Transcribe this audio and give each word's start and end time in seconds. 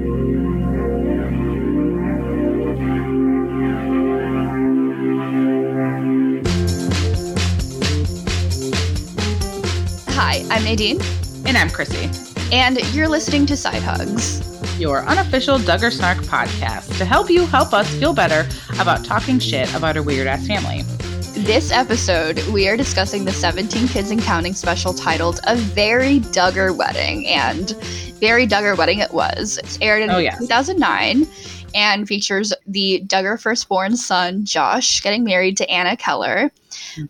Hi, 0.00 0.06
I'm 10.48 10.64
Nadine, 10.64 10.98
And 11.44 11.58
I'm 11.58 11.68
Chrissy, 11.68 12.08
and 12.50 12.78
you're 12.94 13.08
listening 13.08 13.44
to 13.44 13.56
Side 13.58 13.82
Hugs. 13.82 14.40
your 14.80 15.04
unofficial 15.04 15.58
Duggar 15.58 15.92
Snark 15.92 16.18
podcast 16.20 16.96
to 16.96 17.04
help 17.04 17.28
you 17.28 17.44
help 17.44 17.74
us 17.74 17.86
feel 17.96 18.14
better 18.14 18.48
about 18.80 19.04
talking 19.04 19.38
shit 19.38 19.70
about 19.74 19.98
our 19.98 20.02
weird 20.02 20.26
ass 20.26 20.46
family. 20.46 20.82
This 21.44 21.70
episode, 21.70 22.42
we 22.48 22.68
are 22.68 22.76
discussing 22.76 23.24
the 23.24 23.32
17 23.32 23.88
Kids 23.88 24.10
and 24.10 24.22
Counting 24.22 24.54
special 24.54 24.94
titled 24.94 25.40
A 25.44 25.56
Very 25.56 26.20
Duggar 26.20 26.74
Wedding. 26.74 27.26
And 27.28 27.74
Very 28.20 28.46
Duggar 28.46 28.76
Wedding 28.76 28.98
it 28.98 29.12
was. 29.12 29.58
It's 29.58 29.78
aired 29.80 30.02
in 30.02 30.10
Oh, 30.10 30.18
yes. 30.18 30.38
2009 30.38 31.26
and 31.74 32.06
features 32.06 32.52
the 32.66 33.02
Duggar 33.06 33.40
firstborn 33.40 33.96
son, 33.96 34.44
Josh, 34.44 35.00
getting 35.00 35.24
married 35.24 35.56
to 35.58 35.70
Anna 35.70 35.96
Keller. 35.96 36.50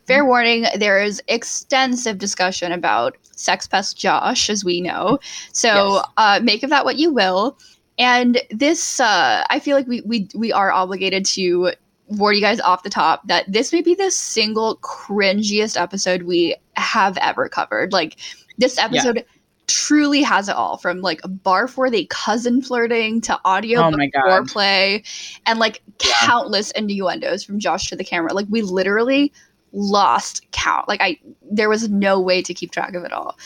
Fair 0.07 0.25
warning, 0.25 0.67
there 0.77 1.03
is 1.03 1.23
extensive 1.29 2.19
discussion 2.19 2.73
about 2.73 3.17
sex 3.37 3.67
pest 3.67 3.97
Josh, 3.99 4.51
as 4.51 4.65
we 4.65 4.81
know. 4.81 5.19
So 5.53 5.95
Yes. 5.97 6.05
uh, 6.17 6.41
make 6.43 6.63
of 6.63 6.71
that 6.71 6.85
what 6.85 6.97
you 6.97 7.13
will. 7.13 7.59
And 7.99 8.41
this, 8.51 9.01
uh, 9.01 9.45
I 9.51 9.59
feel 9.59 9.77
like 9.77 9.87
we, 9.87 10.01
we 10.03 10.29
we 10.35 10.53
are 10.53 10.71
obligated 10.73 11.25
to 11.27 11.73
warn 12.09 12.35
you 12.35 12.41
guys 12.41 12.61
off 12.61 12.83
the 12.83 12.91
top 12.91 13.27
that 13.29 13.45
this 13.51 13.73
may 13.73 13.83
be 13.83 13.95
the 13.95 14.11
single 14.11 14.77
cringiest 14.77 15.81
episode 15.81 16.23
we 16.23 16.57
have 16.77 17.17
ever 17.19 17.49
covered. 17.49 17.93
Like 17.93 18.17
this 18.59 18.79
episode 18.79 19.25
truly 19.71 20.23
has 20.23 20.49
it 20.49 20.57
all 20.57 20.77
from 20.77 21.01
like 21.01 21.21
bar 21.25 21.69
for 21.69 21.89
the 21.91 22.07
cousin 22.11 22.61
flirting 22.61 23.21
to 23.23 23.39
audio 23.45 23.81
Oh 23.81 23.91
book 23.91 23.99
my 23.99 24.09
God. 24.09 24.25
foreplay 24.27 25.07
and 25.47 25.59
like 25.59 25.81
Yeah. 26.05 26.13
countless 26.23 26.71
innuendos 26.73 27.45
from 27.45 27.59
Josh 27.61 27.89
to 27.89 27.97
the 27.97 28.05
camera. 28.05 28.35
Like 28.35 28.47
we 28.51 28.63
literally 28.63 29.33
lost 29.73 30.51
count. 30.53 30.89
Like 30.89 31.01
I 31.01 31.19
there 31.51 31.69
was 31.69 31.89
no 31.89 32.21
way 32.21 32.43
to 32.43 32.53
keep 32.53 32.73
track 32.73 32.95
of 32.95 33.05
it 33.05 33.13
all. 33.13 33.39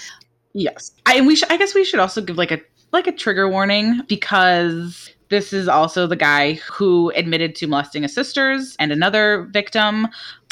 Yes. 0.55 0.92
I 1.06 1.17
and 1.17 1.27
we 1.27 1.36
should 1.36 1.50
I 1.52 1.56
guess 1.58 1.75
we 1.75 1.84
should 1.84 2.00
also 2.00 2.20
give 2.22 2.39
like 2.39 2.50
a 2.52 2.61
like 2.92 3.06
a 3.06 3.12
trigger 3.12 3.48
warning 3.48 4.00
because 4.08 5.11
this 5.28 5.52
is 5.52 5.69
also 5.69 6.06
the 6.06 6.17
guy 6.17 6.55
who 6.55 7.11
admitted 7.17 7.55
to 7.56 7.67
molesting 7.67 8.02
his 8.02 8.14
sisters 8.14 8.77
and 8.78 8.92
another 8.92 9.48
victim. 9.52 10.06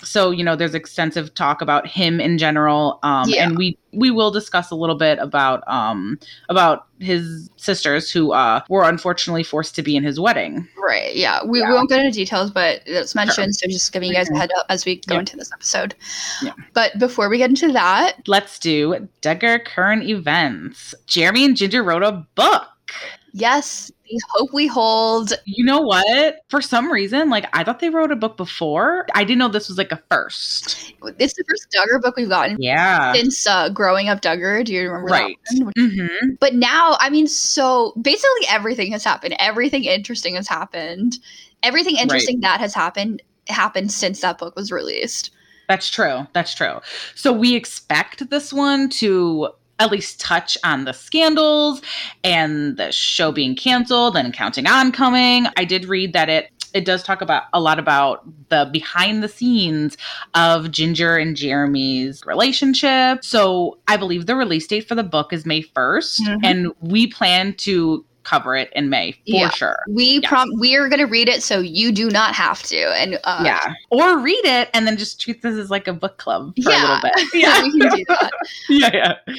So, 0.04 0.30
you 0.30 0.42
know, 0.44 0.56
there's 0.56 0.74
extensive 0.74 1.34
talk 1.34 1.60
about 1.62 1.86
him 1.86 2.20
in 2.20 2.38
general. 2.38 2.98
Um 3.02 3.28
Yeah. 3.28 3.44
and 3.46 3.56
we 3.56 3.78
we 3.94 4.10
will 4.10 4.30
discuss 4.30 4.70
a 4.70 4.74
little 4.74 4.96
bit 4.96 5.18
about 5.18 5.62
um 5.68 6.18
about 6.48 6.86
his 6.98 7.50
sisters 7.56 8.10
who 8.10 8.32
uh 8.32 8.60
were 8.68 8.84
unfortunately 8.84 9.42
forced 9.42 9.74
to 9.76 9.82
be 9.82 9.96
in 9.96 10.02
his 10.04 10.18
wedding. 10.18 10.66
Right. 10.76 11.14
Yeah. 11.14 11.44
We, 11.44 11.60
Yeah. 11.60 11.68
we 11.68 11.74
won't 11.74 11.88
go 11.90 11.96
into 11.98 12.10
details, 12.10 12.50
but 12.50 12.80
it's 12.86 13.14
mentioned. 13.14 13.54
So 13.54 13.66
just 13.68 13.92
giving 13.92 14.08
you 14.08 14.14
guys 14.14 14.28
a 14.28 14.32
Mhm. 14.32 14.38
head 14.38 14.50
up 14.58 14.66
as 14.68 14.84
we 14.84 14.96
go 15.06 15.14
Yeah. 15.14 15.20
into 15.20 15.36
this 15.36 15.50
episode. 15.52 15.94
Yeah. 16.42 16.52
But 16.74 16.98
before 16.98 17.28
we 17.28 17.38
get 17.38 17.50
into 17.50 17.72
that, 17.72 18.16
Let's 18.26 18.58
do 18.58 19.08
Duggar 19.20 19.64
current 19.64 20.04
events. 20.08 20.94
Jeremy 21.06 21.44
and 21.44 21.56
Ginger 21.56 21.82
wrote 21.82 22.02
a 22.02 22.24
book. 22.34 22.66
Yes, 23.32 23.90
the 24.04 24.20
hope 24.30 24.52
we 24.52 24.66
hold. 24.66 25.32
You 25.44 25.64
know 25.64 25.80
what? 25.80 26.40
For 26.48 26.60
some 26.60 26.90
reason, 26.90 27.30
like 27.30 27.46
I 27.52 27.64
thought 27.64 27.80
they 27.80 27.90
wrote 27.90 28.12
a 28.12 28.16
book 28.16 28.36
before. 28.36 29.06
I 29.14 29.24
didn't 29.24 29.38
know 29.38 29.48
this 29.48 29.68
was 29.68 29.78
like 29.78 29.92
a 29.92 30.02
first. 30.10 30.94
It's 31.18 31.34
the 31.34 31.44
first 31.48 31.66
Duggar 31.74 32.00
book 32.00 32.16
we've 32.16 32.28
gotten 32.28 32.56
Yeah. 32.60 33.12
since 33.14 33.46
uh, 33.46 33.68
growing 33.70 34.08
up 34.08 34.20
Duggar. 34.20 34.64
Do 34.64 34.72
you 34.72 34.88
remember 34.90 35.10
Right. 35.10 35.36
Mm-hmm. 35.54 36.34
But 36.40 36.54
now, 36.54 36.96
I 37.00 37.10
mean, 37.10 37.26
so 37.26 37.92
basically 38.00 38.46
everything 38.48 38.92
has 38.92 39.04
happened. 39.04 39.34
Everything 39.38 39.84
interesting 39.84 40.34
has 40.36 40.48
happened. 40.48 41.18
Everything 41.62 41.96
interesting 41.96 42.40
that 42.40 42.60
has 42.60 42.74
happened 42.74 43.22
happened 43.48 43.92
since 43.92 44.20
that 44.20 44.38
book 44.38 44.54
was 44.56 44.70
released. 44.70 45.30
That's 45.68 45.88
true. 45.88 46.26
That's 46.32 46.54
true. 46.54 46.80
So 47.14 47.32
we 47.32 47.54
expect 47.54 48.30
this 48.30 48.52
one 48.52 48.88
to 48.90 49.48
at 49.78 49.90
least 49.90 50.20
touch 50.20 50.56
on 50.64 50.84
the 50.84 50.92
scandals 50.92 51.82
and 52.22 52.76
the 52.76 52.92
show 52.92 53.32
being 53.32 53.54
canceled 53.56 54.16
and 54.16 54.32
counting 54.32 54.66
on 54.66 54.92
coming. 54.92 55.46
I 55.56 55.64
did 55.64 55.86
read 55.86 56.12
that 56.12 56.28
it 56.28 56.50
it 56.74 56.86
does 56.86 57.02
talk 57.02 57.20
about 57.20 57.42
a 57.52 57.60
lot 57.60 57.78
about 57.78 58.24
the 58.48 58.66
behind 58.72 59.22
the 59.22 59.28
scenes 59.28 59.98
of 60.34 60.70
Ginger 60.70 61.18
and 61.18 61.36
Jeremy's 61.36 62.24
relationship. 62.24 63.22
So 63.22 63.78
I 63.88 63.98
believe 63.98 64.24
the 64.24 64.36
release 64.36 64.66
date 64.66 64.88
for 64.88 64.94
the 64.94 65.02
book 65.02 65.34
is 65.34 65.44
May 65.44 65.60
1st 65.60 66.22
Mhm. 66.22 66.40
and 66.42 66.72
we 66.80 67.06
plan 67.08 67.52
to 67.58 68.06
cover 68.24 68.54
it 68.56 68.72
in 68.74 68.88
May 68.88 69.12
for 69.12 69.18
Yeah. 69.24 69.50
sure. 69.50 69.78
We 69.88 70.20
Yes. 70.22 70.28
prom 70.28 70.48
we 70.58 70.74
are 70.76 70.88
gonna 70.88 71.06
read 71.06 71.28
it 71.28 71.42
so 71.42 71.60
you 71.60 71.92
do 71.92 72.08
not 72.10 72.34
have 72.34 72.62
to. 72.64 72.76
And 72.98 73.18
uh, 73.24 73.42
yeah. 73.44 73.74
Or 73.90 74.18
read 74.18 74.44
it 74.44 74.70
and 74.74 74.86
then 74.86 74.96
just 74.96 75.20
treat 75.20 75.42
this 75.42 75.56
as 75.56 75.70
like 75.70 75.88
a 75.88 75.92
book 75.92 76.18
club 76.18 76.54
for 76.62 76.70
Yeah. 76.70 76.78
a 76.78 76.80
little 76.82 77.00
bit. 77.02 77.28
yeah, 77.34 77.62
we 77.62 77.70
can 77.80 77.90
do 77.96 78.04
that. 78.08 78.30
yeah, 78.68 78.90
yeah. 78.92 79.34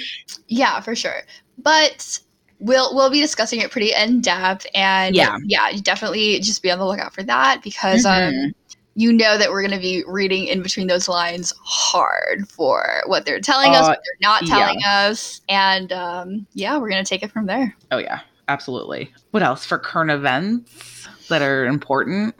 Yeah, 0.47 0.79
for 0.81 0.95
sure. 0.95 1.21
But 1.57 2.19
we'll 2.59 2.93
we'll 2.95 3.09
be 3.09 3.19
discussing 3.21 3.59
it 3.61 3.71
pretty 3.71 3.93
in 3.93 4.21
depth, 4.21 4.65
and 4.73 5.15
Yeah. 5.15 5.37
yeah, 5.45 5.71
definitely 5.81 6.39
just 6.39 6.61
be 6.63 6.71
on 6.71 6.79
the 6.79 6.85
lookout 6.85 7.13
for 7.13 7.23
that 7.23 7.61
because 7.63 8.05
Mhm. 8.05 8.47
um, 8.47 8.53
you 8.95 9.11
know 9.11 9.39
that 9.39 9.49
we're 9.49 9.61
going 9.63 9.73
to 9.73 9.79
be 9.81 10.03
reading 10.07 10.45
in 10.45 10.61
between 10.61 10.85
those 10.85 11.07
lines 11.09 11.51
hard 11.63 12.47
for 12.47 13.01
what 13.07 13.25
they're 13.25 13.39
telling 13.39 13.71
us, 13.73 13.85
Uh, 13.85 13.89
what 13.89 14.01
they're 14.05 14.29
not 14.29 14.45
telling 14.45 14.77
us, 14.85 15.41
and 15.49 15.91
um, 15.91 16.45
yeah, 16.53 16.77
we're 16.77 16.89
going 16.91 17.03
to 17.03 17.09
take 17.09 17.23
it 17.23 17.31
from 17.31 17.47
there. 17.47 17.75
Oh 17.91 17.97
yeah, 17.97 18.19
absolutely. 18.47 19.11
What 19.31 19.43
else 19.43 19.65
for 19.65 19.77
current 19.77 20.11
events 20.11 21.07
that 21.29 21.41
are 21.41 21.65
important? 21.65 22.35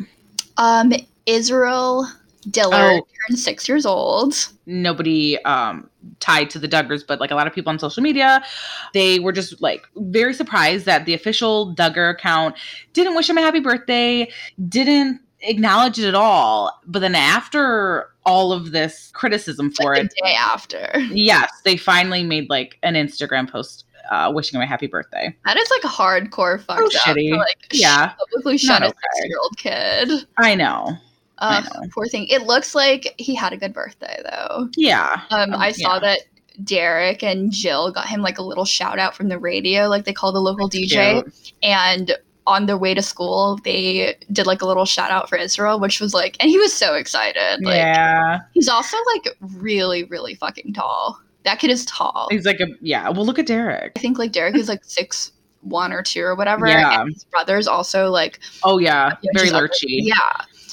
Um, 0.58 0.94
Israel 1.26 2.08
Dillard 2.50 3.02
Oh. 3.04 3.08
turned 3.30 3.40
six 3.40 3.70
years 3.70 3.86
old. 3.86 4.36
Nobody 4.66 5.42
um 5.46 5.90
tied 6.20 6.50
to 6.52 6.60
the 6.60 6.68
Duggars, 6.68 7.02
but 7.08 7.20
like 7.22 7.32
a 7.32 7.36
lot 7.36 7.48
of 7.48 7.54
people 7.54 7.70
on 7.70 7.80
social 7.80 8.04
media, 8.04 8.44
they 8.94 9.20
were 9.20 9.32
just 9.32 9.62
like 9.62 9.88
very 9.96 10.34
surprised 10.34 10.86
that 10.86 11.06
the 11.06 11.14
official 11.14 11.74
Duggar 11.76 12.12
account 12.12 12.56
didn't 12.92 13.16
wish 13.16 13.30
him 13.30 13.38
a 13.38 13.42
happy 13.42 13.62
birthday, 13.62 14.30
didn't 14.68 15.22
acknowledge 15.40 16.00
it 16.00 16.08
at 16.08 16.16
all. 16.16 16.78
But 16.86 17.00
then 17.00 17.16
after 17.16 18.10
all 18.26 18.52
of 18.52 18.72
this 18.72 19.10
criticism 19.14 19.72
for 19.72 19.94
like 19.96 20.06
it, 20.06 20.10
the 20.10 20.22
day 20.28 20.36
after. 20.36 20.92
yes, 21.12 21.50
they 21.64 21.78
finally 21.78 22.24
made 22.24 22.50
like 22.50 22.78
an 22.84 22.96
Instagram 22.96 23.50
post 23.50 23.86
uh, 24.12 24.32
wishing 24.34 24.58
him 24.60 24.64
a 24.64 24.68
happy 24.68 24.88
birthday. 24.88 25.36
That 25.46 25.58
is 25.58 25.70
like 25.70 25.84
a 25.84 25.88
hardcore 25.96 26.62
fucked 26.62 26.92
So 26.92 27.00
up. 27.12 27.18
shitty. 27.18 27.32
To, 27.32 27.38
like, 27.38 27.68
Yeah. 27.72 28.14
publicly 28.20 28.58
shun 28.58 28.84
a 28.84 28.88
okay. 28.88 28.98
six-year-old 29.16 29.58
kid. 29.58 30.28
I 30.38 30.56
know. 30.56 30.96
I 31.40 31.58
Uh, 31.58 31.62
know. 31.62 31.90
poor 31.94 32.08
thing. 32.08 32.28
It 32.28 32.44
looks 32.44 32.76
like 32.76 33.14
he 33.18 33.34
had 33.36 33.54
a 33.54 33.58
good 33.58 33.74
birthday 33.74 34.22
though. 34.24 34.70
Yeah. 34.78 35.22
Um, 35.32 35.54
Um, 35.54 35.62
I 35.62 35.72
saw 35.72 35.96
yeah. 35.96 36.00
that 36.00 36.20
Derek 36.64 37.24
and 37.24 37.52
Jill 37.52 37.92
got 37.92 38.08
him 38.08 38.22
like 38.22 38.38
a 38.38 38.44
little 38.44 38.66
shout 38.66 39.00
out 39.00 39.16
from 39.16 39.28
the 39.30 39.40
radio, 39.40 39.88
like 39.88 40.06
they 40.06 40.14
call 40.14 40.32
the 40.32 40.40
local 40.40 40.70
DJ. 40.70 41.24
Cute. 41.24 41.54
And 41.64 42.16
on 42.46 42.66
their 42.68 42.78
way 42.78 42.94
to 42.94 43.02
school, 43.02 43.58
they 43.64 44.16
did 44.32 44.46
like 44.46 44.62
a 44.62 44.66
little 44.66 44.86
shout 44.86 45.10
out 45.10 45.30
for 45.30 45.38
Israel, 45.38 45.80
which 45.80 46.00
was 46.00 46.14
like, 46.14 46.38
and 46.42 46.50
he 46.50 46.58
was 46.58 46.74
so 46.74 46.94
excited. 46.94 47.64
Like, 47.64 47.76
yeah. 47.78 48.40
he's 48.54 48.68
also 48.70 48.98
like 49.14 49.36
really, 49.56 50.04
really 50.04 50.36
fucking 50.36 50.74
tall. 50.74 51.20
That 51.46 51.60
kid 51.60 51.70
is 51.72 51.86
tall. 51.86 52.28
He's 52.32 52.46
like 52.46 52.60
a 52.60 52.68
yeah. 52.82 53.10
Well, 53.10 53.26
look 53.26 53.40
at 53.40 53.46
Derek. 53.48 53.94
I 53.96 54.00
think 54.00 54.18
like 54.18 54.32
Derek 54.32 54.56
is 54.56 54.68
like 54.70 54.84
six 54.86 55.32
one 55.62 55.94
or 55.94 56.04
two 56.04 56.22
or 56.24 56.36
whatever. 56.36 56.68
Yeah. 56.68 57.02
And 57.02 57.14
his 57.14 57.24
brother's 57.26 57.68
also 57.68 58.10
like 58.10 58.40
Oh 58.64 58.78
yeah, 58.80 59.16
very 59.36 59.50
lurchy. 59.50 59.72
yeah. 60.02 60.16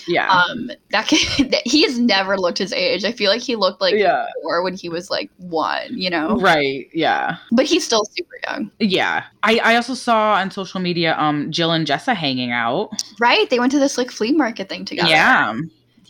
Yeah, 0.09 0.29
Um, 0.33 0.71
that 0.93 1.07
kid, 1.07 1.51
that- 1.53 1.65
he 1.67 1.83
has 1.83 1.99
never 1.99 2.37
looked 2.39 2.57
his 2.59 2.73
age. 2.73 3.05
I 3.05 3.13
feel 3.13 3.31
like 3.31 3.43
he 3.43 3.55
looked 3.55 3.83
like 3.83 3.95
yeah, 3.95 4.25
four 4.43 4.63
when 4.63 4.75
he 4.75 4.89
was 4.89 5.11
like 5.11 5.31
one, 5.37 5.87
you 5.97 6.09
know. 6.09 6.41
right. 6.41 6.89
Yeah, 6.95 7.37
But 7.53 7.67
he's 7.67 7.85
still 7.85 8.05
super 8.17 8.35
young, 8.49 8.71
yeah. 8.81 9.25
I 9.43 9.59
I 9.63 9.77
also 9.77 9.93
saw 9.95 10.33
on 10.35 10.51
social 10.51 10.81
media 10.81 11.15
um 11.19 11.53
Jill 11.53 11.71
and 11.73 11.87
Jessa 11.87 12.15
hanging 12.17 12.51
out. 12.51 12.91
right? 13.21 13.49
They 13.51 13.59
went 13.61 13.73
to 13.73 13.79
this 13.79 13.99
like 13.99 14.11
flea 14.11 14.33
market 14.33 14.69
thing 14.71 14.85
together. 14.87 15.11
Yeah, 15.11 15.55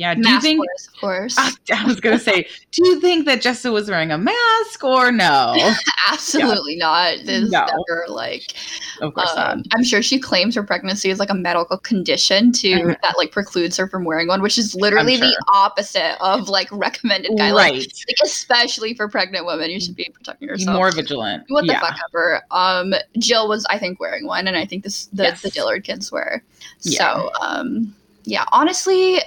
yeah. 0.01 0.15
Do 0.15 0.21
you 0.21 0.25
Mask 0.25 0.43
think? 0.43 0.61
wears, 0.61 0.89
of 0.93 1.01
course. 1.01 1.35
I, 1.39 1.51
I 1.77 1.85
was 1.85 2.01
gonna 2.01 2.19
say, 2.19 2.49
do 2.73 2.87
you 2.89 3.01
think 3.01 3.27
that 3.27 3.41
Jessa 3.43 3.71
was 3.71 3.89
wearing 3.91 4.11
a 4.11 4.19
mask 4.19 4.83
or 4.83 5.13
no? 5.13 5.55
Absolutely 6.11 6.77
not. 6.77 7.19
This 7.25 7.51
No. 7.51 7.67
never 7.67 8.07
like. 8.09 8.55
Of 9.03 9.13
course 9.15 9.31
not. 9.37 9.53
Um, 9.53 9.63
I'm 9.73 9.85
sure 9.85 10.01
she 10.03 10.19
claims 10.19 10.55
her 10.55 10.63
pregnancy 10.63 11.11
is 11.11 11.19
like 11.19 11.29
a 11.31 11.35
medical 11.35 11.77
condition 11.79 12.51
to 12.53 12.69
Mhm. 12.69 12.97
that 13.03 13.15
like 13.19 13.31
precludes 13.31 13.77
her 13.77 13.87
from 13.87 14.05
wearing 14.05 14.27
one, 14.29 14.41
which 14.43 14.57
is 14.59 14.75
literally 14.75 15.15
I'm 15.15 15.21
the 15.21 15.45
opposite 15.55 16.17
of 16.23 16.49
like 16.49 16.69
recommended 16.73 17.33
guidelines. 17.33 17.55
Right. 17.55 17.95
Like 18.09 18.17
especially 18.25 18.95
for 18.95 19.07
pregnant 19.09 19.45
women, 19.47 19.71
you 19.71 19.81
should 19.81 19.97
be 19.97 20.09
protecting 20.15 20.49
Be 20.49 20.53
yourself. 20.53 20.77
more 20.77 20.91
vigilant. 20.93 21.45
what 21.49 21.67
the 21.67 21.73
yeah. 21.75 21.81
fuck 21.81 21.97
ever. 22.11 22.43
Um, 22.51 22.95
Jill 23.19 23.49
was, 23.49 23.67
I 23.69 23.79
think, 23.79 24.01
wearing 24.01 24.27
one, 24.27 24.49
and 24.49 24.57
I 24.57 24.65
think 24.65 24.83
this 24.85 25.07
the, 25.13 25.25
Yes. 25.25 25.43
the 25.43 25.51
Dillard 25.51 25.85
kids 25.85 26.11
were. 26.11 26.43
Yeah. 26.83 26.99
So, 26.99 27.31
um, 27.43 27.95
yeah, 28.25 28.45
honestly, 28.53 29.21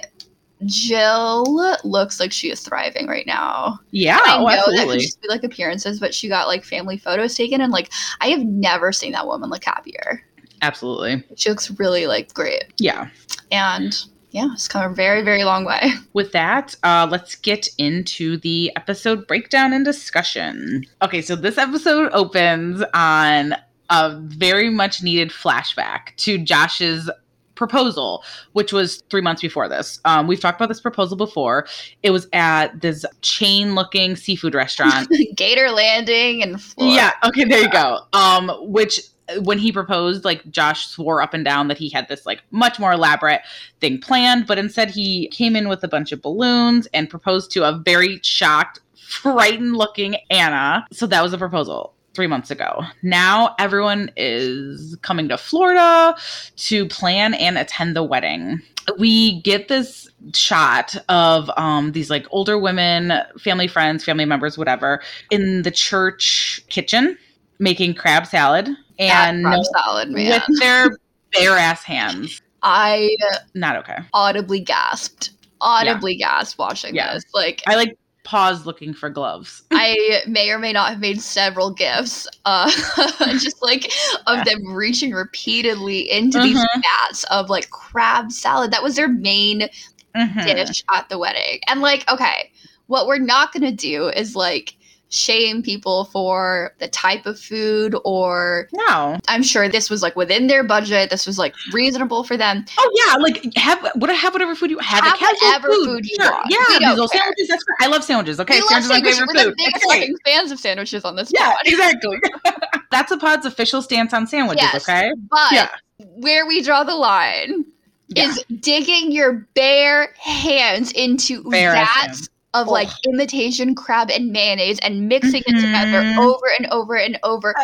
Jill 0.66 1.44
looks 1.84 2.20
like 2.20 2.32
she 2.32 2.50
is 2.50 2.60
thriving 2.60 3.06
right 3.06 3.26
now. 3.26 3.78
Yeah. 3.90 4.18
I 4.24 4.36
Oh, 4.36 4.40
know 4.40 4.46
that 4.46 4.64
could 4.64 4.72
absolutely. 4.74 4.98
just 5.00 5.22
be 5.22 5.28
like 5.28 5.44
appearances, 5.44 6.00
but 6.00 6.14
she 6.14 6.28
got 6.28 6.46
like 6.48 6.64
family 6.64 6.96
photos 6.98 7.34
taken, 7.34 7.60
and 7.60 7.72
like 7.72 7.90
I 8.20 8.28
have 8.28 8.44
never 8.44 8.92
seen 8.92 9.12
that 9.12 9.26
woman 9.26 9.50
look 9.50 9.64
happier. 9.64 10.22
Absolutely. 10.62 11.22
She 11.36 11.50
looks 11.50 11.70
really 11.78 12.06
like 12.06 12.32
great. 12.32 12.64
Yeah. 12.78 13.08
And 13.50 13.96
yeah, 14.30 14.48
it's 14.54 14.66
come 14.66 14.90
a 14.90 14.94
very, 14.94 15.22
very 15.22 15.44
long 15.44 15.64
way. 15.64 15.92
With 16.12 16.32
that, 16.32 16.74
uh, 16.82 17.06
let's 17.10 17.36
get 17.36 17.68
into 17.78 18.36
the 18.38 18.72
episode 18.74 19.26
breakdown 19.28 19.72
and 19.72 19.84
discussion. 19.84 20.84
Okay, 21.02 21.22
so 21.22 21.36
this 21.36 21.56
episode 21.58 22.10
opens 22.12 22.82
on 22.94 23.54
a 23.90 24.18
very 24.20 24.70
much 24.70 25.02
needed 25.02 25.30
flashback 25.30 26.16
to 26.16 26.38
Josh's 26.38 27.08
proposal, 27.54 28.24
which 28.52 28.72
was 28.72 29.02
three 29.10 29.20
months 29.20 29.42
before 29.42 29.68
this. 29.68 30.00
Um, 30.04 30.26
we've 30.26 30.40
talked 30.40 30.60
about 30.60 30.68
this 30.68 30.80
proposal 30.80 31.16
before. 31.16 31.66
It 32.02 32.10
was 32.10 32.28
at 32.32 32.80
this 32.80 33.04
chain 33.22 33.74
looking 33.74 34.16
seafood 34.16 34.54
restaurant. 34.54 35.08
Gator 35.36 35.70
Landing 35.70 36.42
and 36.42 36.60
Florida. 36.60 36.96
Yeah, 36.96 37.28
okay, 37.28 37.44
there 37.44 37.60
you 37.60 37.70
go. 37.70 38.00
Um, 38.12 38.50
which 38.60 39.00
when 39.42 39.58
he 39.58 39.72
proposed, 39.72 40.24
like 40.24 40.48
Josh 40.50 40.88
swore 40.88 41.22
up 41.22 41.34
and 41.34 41.44
down 41.44 41.68
that 41.68 41.78
he 41.78 41.88
had 41.88 42.08
this 42.08 42.26
like 42.26 42.42
much 42.50 42.78
more 42.78 42.92
elaborate 42.92 43.40
thing 43.80 43.98
planned, 43.98 44.46
but 44.46 44.58
instead 44.58 44.90
he 44.90 45.28
came 45.28 45.56
in 45.56 45.68
with 45.68 45.82
a 45.82 45.88
bunch 45.88 46.12
of 46.12 46.20
balloons 46.20 46.86
and 46.92 47.08
proposed 47.08 47.50
to 47.52 47.64
a 47.64 47.72
very 47.84 48.20
shocked, 48.22 48.80
frightened 48.96 49.76
looking 49.76 50.16
Anna. 50.30 50.86
So 50.92 51.06
that 51.06 51.22
was 51.22 51.32
a 51.32 51.38
proposal 51.38 51.93
three 52.14 52.26
months 52.26 52.50
ago. 52.50 52.82
Now 53.02 53.54
everyone 53.58 54.10
is 54.16 54.96
coming 55.02 55.28
to 55.28 55.36
Florida 55.38 56.16
to 56.56 56.86
plan 56.86 57.34
and 57.34 57.58
attend 57.58 57.96
the 57.96 58.02
wedding. 58.02 58.60
We 58.98 59.40
get 59.42 59.68
this 59.68 60.08
shot 60.34 60.96
of 61.08 61.50
um, 61.56 61.92
these 61.92 62.10
like 62.10 62.26
older 62.30 62.58
women, 62.58 63.12
family 63.38 63.66
friends, 63.66 64.04
family 64.04 64.24
members, 64.24 64.56
whatever, 64.56 65.02
in 65.30 65.62
the 65.62 65.70
church 65.70 66.60
kitchen 66.68 67.18
making 67.58 67.94
crab 67.94 68.26
salad 68.26 68.68
and 68.98 69.44
crab 69.44 69.64
salad, 69.64 70.10
man. 70.10 70.28
with 70.48 70.60
their 70.60 70.96
bare 71.32 71.56
ass 71.56 71.82
hands. 71.82 72.40
I 72.62 73.14
Not 73.54 73.76
okay. 73.76 73.98
audibly 74.12 74.60
gasped. 74.60 75.30
Audibly 75.60 76.16
gasped 76.16 76.58
watching 76.58 76.94
Yeah. 76.94 77.14
this. 77.14 77.24
Like 77.32 77.62
I 77.66 77.74
like 77.76 77.96
paused 78.24 78.66
looking 78.66 78.92
for 78.94 79.08
gloves. 79.10 79.62
I 79.70 80.22
may 80.26 80.50
or 80.50 80.58
may 80.58 80.72
not 80.72 80.90
have 80.90 81.00
made 81.00 81.20
several 81.20 81.70
gifts, 81.70 82.26
uh, 82.44 82.70
just 83.38 83.62
like 83.62 83.92
of 84.26 84.44
them 84.44 84.74
reaching 84.74 85.12
repeatedly 85.12 86.10
into 86.10 86.40
these 86.40 86.58
Mhm. 86.58 86.82
vats 86.82 87.24
of 87.24 87.50
like 87.50 87.70
crab 87.70 88.32
salad. 88.32 88.70
That 88.72 88.82
was 88.82 88.96
their 88.96 89.08
main 89.08 89.68
Mhm. 90.16 90.44
dish 90.44 90.82
at 90.92 91.08
the 91.08 91.18
wedding. 91.18 91.60
And 91.68 91.80
like, 91.80 92.10
okay, 92.10 92.50
what 92.86 93.06
we're 93.06 93.18
not 93.18 93.52
gonna 93.52 93.72
do 93.72 94.08
is 94.08 94.34
like 94.34 94.74
shame 95.14 95.62
people 95.62 96.06
for 96.06 96.74
the 96.80 96.88
type 96.88 97.24
of 97.24 97.38
food 97.38 97.94
or 98.04 98.68
No. 98.72 99.16
I'm 99.28 99.42
sure 99.44 99.68
this 99.68 99.88
was 99.88 100.02
like 100.02 100.16
within 100.16 100.48
their 100.48 100.64
budget. 100.64 101.08
This 101.10 101.26
was 101.26 101.38
like 101.38 101.54
reasonable 101.72 102.24
for 102.24 102.36
them. 102.36 102.64
Oh 102.78 102.90
yeah, 103.06 103.14
like 103.22 103.54
have 103.56 103.78
what 103.94 104.10
have 104.14 104.32
whatever 104.32 104.54
food 104.56 104.70
you 104.70 104.78
have. 104.80 105.04
Have 105.04 105.14
a 105.14 105.24
whatever 105.24 105.68
food 105.68 106.04
you 106.04 106.16
want. 106.18 106.46
Yeah, 106.50 106.58
We 106.68 106.74
these 106.74 106.80
don't 106.80 106.90
little 106.90 107.08
care. 107.08 107.22
sandwiches. 107.22 107.48
That's. 107.48 107.64
I 107.80 107.86
love 107.86 108.02
sandwiches. 108.02 108.40
Okay, 108.40 108.54
we 108.56 108.60
love 108.74 108.82
sandwiches 108.84 109.20
are 109.20 109.26
my 109.26 109.32
favorite 109.32 109.34
We're 109.34 109.44
the 109.44 109.50
food. 109.50 109.56
Biggest 110.04 110.20
fans 110.26 110.50
of 110.50 110.58
sandwiches 110.58 111.04
on 111.04 111.14
this 111.16 111.30
Yeah, 111.32 111.50
pod. 111.50 111.58
exactly. 111.64 112.18
That's 112.90 113.12
a 113.12 113.16
pod's 113.16 113.46
official 113.46 113.82
stance 113.82 114.12
on 114.12 114.26
sandwiches. 114.26 114.68
Yes. 114.72 114.88
Okay. 114.88 115.10
But 115.30 115.52
Yeah. 115.52 115.68
where 115.98 116.46
we 116.46 116.60
draw 116.62 116.82
the 116.84 116.94
line 116.94 117.64
Yeah. 118.08 118.28
is 118.28 118.44
digging 118.60 119.12
your 119.12 119.46
bare 119.54 120.12
hands 120.18 120.90
into 120.92 121.42
Bare 121.50 121.74
ass 121.74 122.28
of 122.54 122.68
like 122.68 122.88
imitation 123.06 123.74
crab 123.74 124.10
and 124.10 124.30
mayonnaise 124.30 124.78
and 124.80 125.08
mixing 125.08 125.42
it 125.46 125.60
together 125.60 126.02
Mhm. 126.02 126.18
over 126.18 126.46
and 126.56 126.66
over 126.70 126.94
and 126.94 127.18
over 127.24 127.54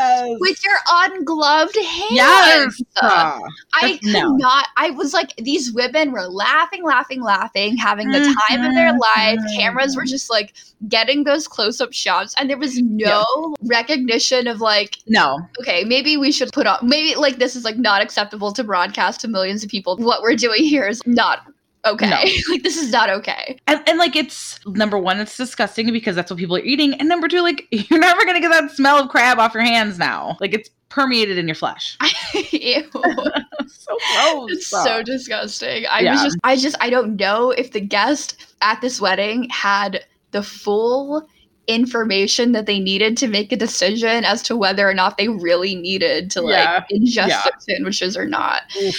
with 0.41 0.63
your 0.65 0.77
ungloved 0.89 1.77
hands. 1.77 2.11
yes. 2.11 2.83
Uh, 3.01 3.39
I 3.75 3.99
could 4.03 4.13
no. 4.13 4.33
not. 4.37 4.67
I 4.77 4.91
was 4.91 5.15
like, 5.15 5.35
these 5.37 5.73
women 5.73 6.11
were 6.13 6.27
laughing, 6.27 6.85
laughing, 6.85 7.23
laughing, 7.23 7.77
having 7.77 8.11
the 8.11 8.35
time 8.49 8.65
of 8.65 8.75
their 8.75 8.93
life. 8.93 9.39
Cameras 9.57 9.97
were 9.97 10.05
just 10.05 10.29
like 10.29 10.55
getting 10.89 11.25
those 11.25 11.47
close 11.47 11.81
up 11.81 11.93
shots, 11.93 12.35
and 12.39 12.51
there 12.51 12.59
was 12.59 12.77
no 12.79 13.25
recognition 13.65 14.47
of 14.49 14.61
like, 14.61 14.97
no. 15.07 15.39
okay, 15.61 15.85
maybe 15.85 16.17
we 16.17 16.33
should 16.33 16.53
put 16.53 16.67
on, 16.67 16.79
maybe 16.83 17.15
like 17.15 17.37
this 17.39 17.55
is 17.55 17.65
like 17.65 17.77
not 17.77 18.03
acceptable 18.03 18.53
to 18.53 18.65
broadcast 18.65 19.21
to 19.21 19.29
millions 19.29 19.63
of 19.63 19.71
people. 19.71 19.97
What 19.99 20.23
we're 20.23 20.35
doing 20.37 20.65
here 20.65 20.89
is 20.89 21.01
not 21.07 21.43
okay. 21.85 22.09
No. 22.09 22.17
like, 22.51 22.63
this 22.63 22.77
is 22.77 22.91
not 22.91 23.11
okay. 23.11 23.59
And, 23.67 23.87
and 23.89 23.99
like 23.99 24.17
it's 24.17 24.59
number 24.67 24.99
one, 24.99 25.21
it's 25.21 25.37
disgusting 25.37 25.93
because 25.93 26.17
that's 26.17 26.31
what 26.31 26.39
people 26.39 26.57
are 26.57 26.65
eating. 26.65 26.95
And 26.95 27.09
number 27.09 27.29
two, 27.29 27.43
like 27.43 27.67
you're 27.71 28.01
never 28.01 28.25
gonna 28.25 28.41
get 28.41 28.51
that 28.51 28.71
smell 28.71 28.99
of 28.99 29.09
crab 29.09 29.39
off 29.39 29.55
your 29.55 29.63
hands 29.63 29.99
now. 29.99 30.37
Like 30.41 30.55
it's 30.55 30.71
permeated 30.89 31.39
in 31.39 31.49
your 31.49 31.55
flesh. 31.55 31.97
Ew. 32.53 32.83
so 32.93 33.97
gross. 34.15 34.51
It's 34.51 34.67
so 34.67 35.03
disgusting. 35.03 35.87
I 35.89 36.03
was 36.11 36.23
just, 36.23 36.39
I 36.45 36.57
just, 36.57 36.77
I 36.81 36.91
don't 36.91 37.17
know 37.17 37.51
if 37.53 37.73
the 37.73 37.81
guest 37.81 38.55
at 38.61 38.81
this 38.81 39.01
wedding 39.01 39.49
had 39.51 40.05
the 40.33 40.43
full 40.43 41.29
information 41.75 42.53
that 42.53 42.67
they 42.67 42.79
needed 42.81 43.17
to 43.19 43.29
make 43.29 43.53
a 43.53 43.57
decision 43.57 44.25
as 44.25 44.43
to 44.43 44.57
whether 44.57 44.89
or 44.89 44.95
not 44.95 45.17
they 45.19 45.29
really 45.29 45.75
needed 45.75 46.31
to 46.33 46.43
like 46.43 46.55
Yeah. 46.55 46.85
ingest 46.93 47.29
Yeah. 47.29 47.45
sandwiches 47.59 48.17
or 48.17 48.27
not. 48.27 48.63
Oof. 48.83 48.97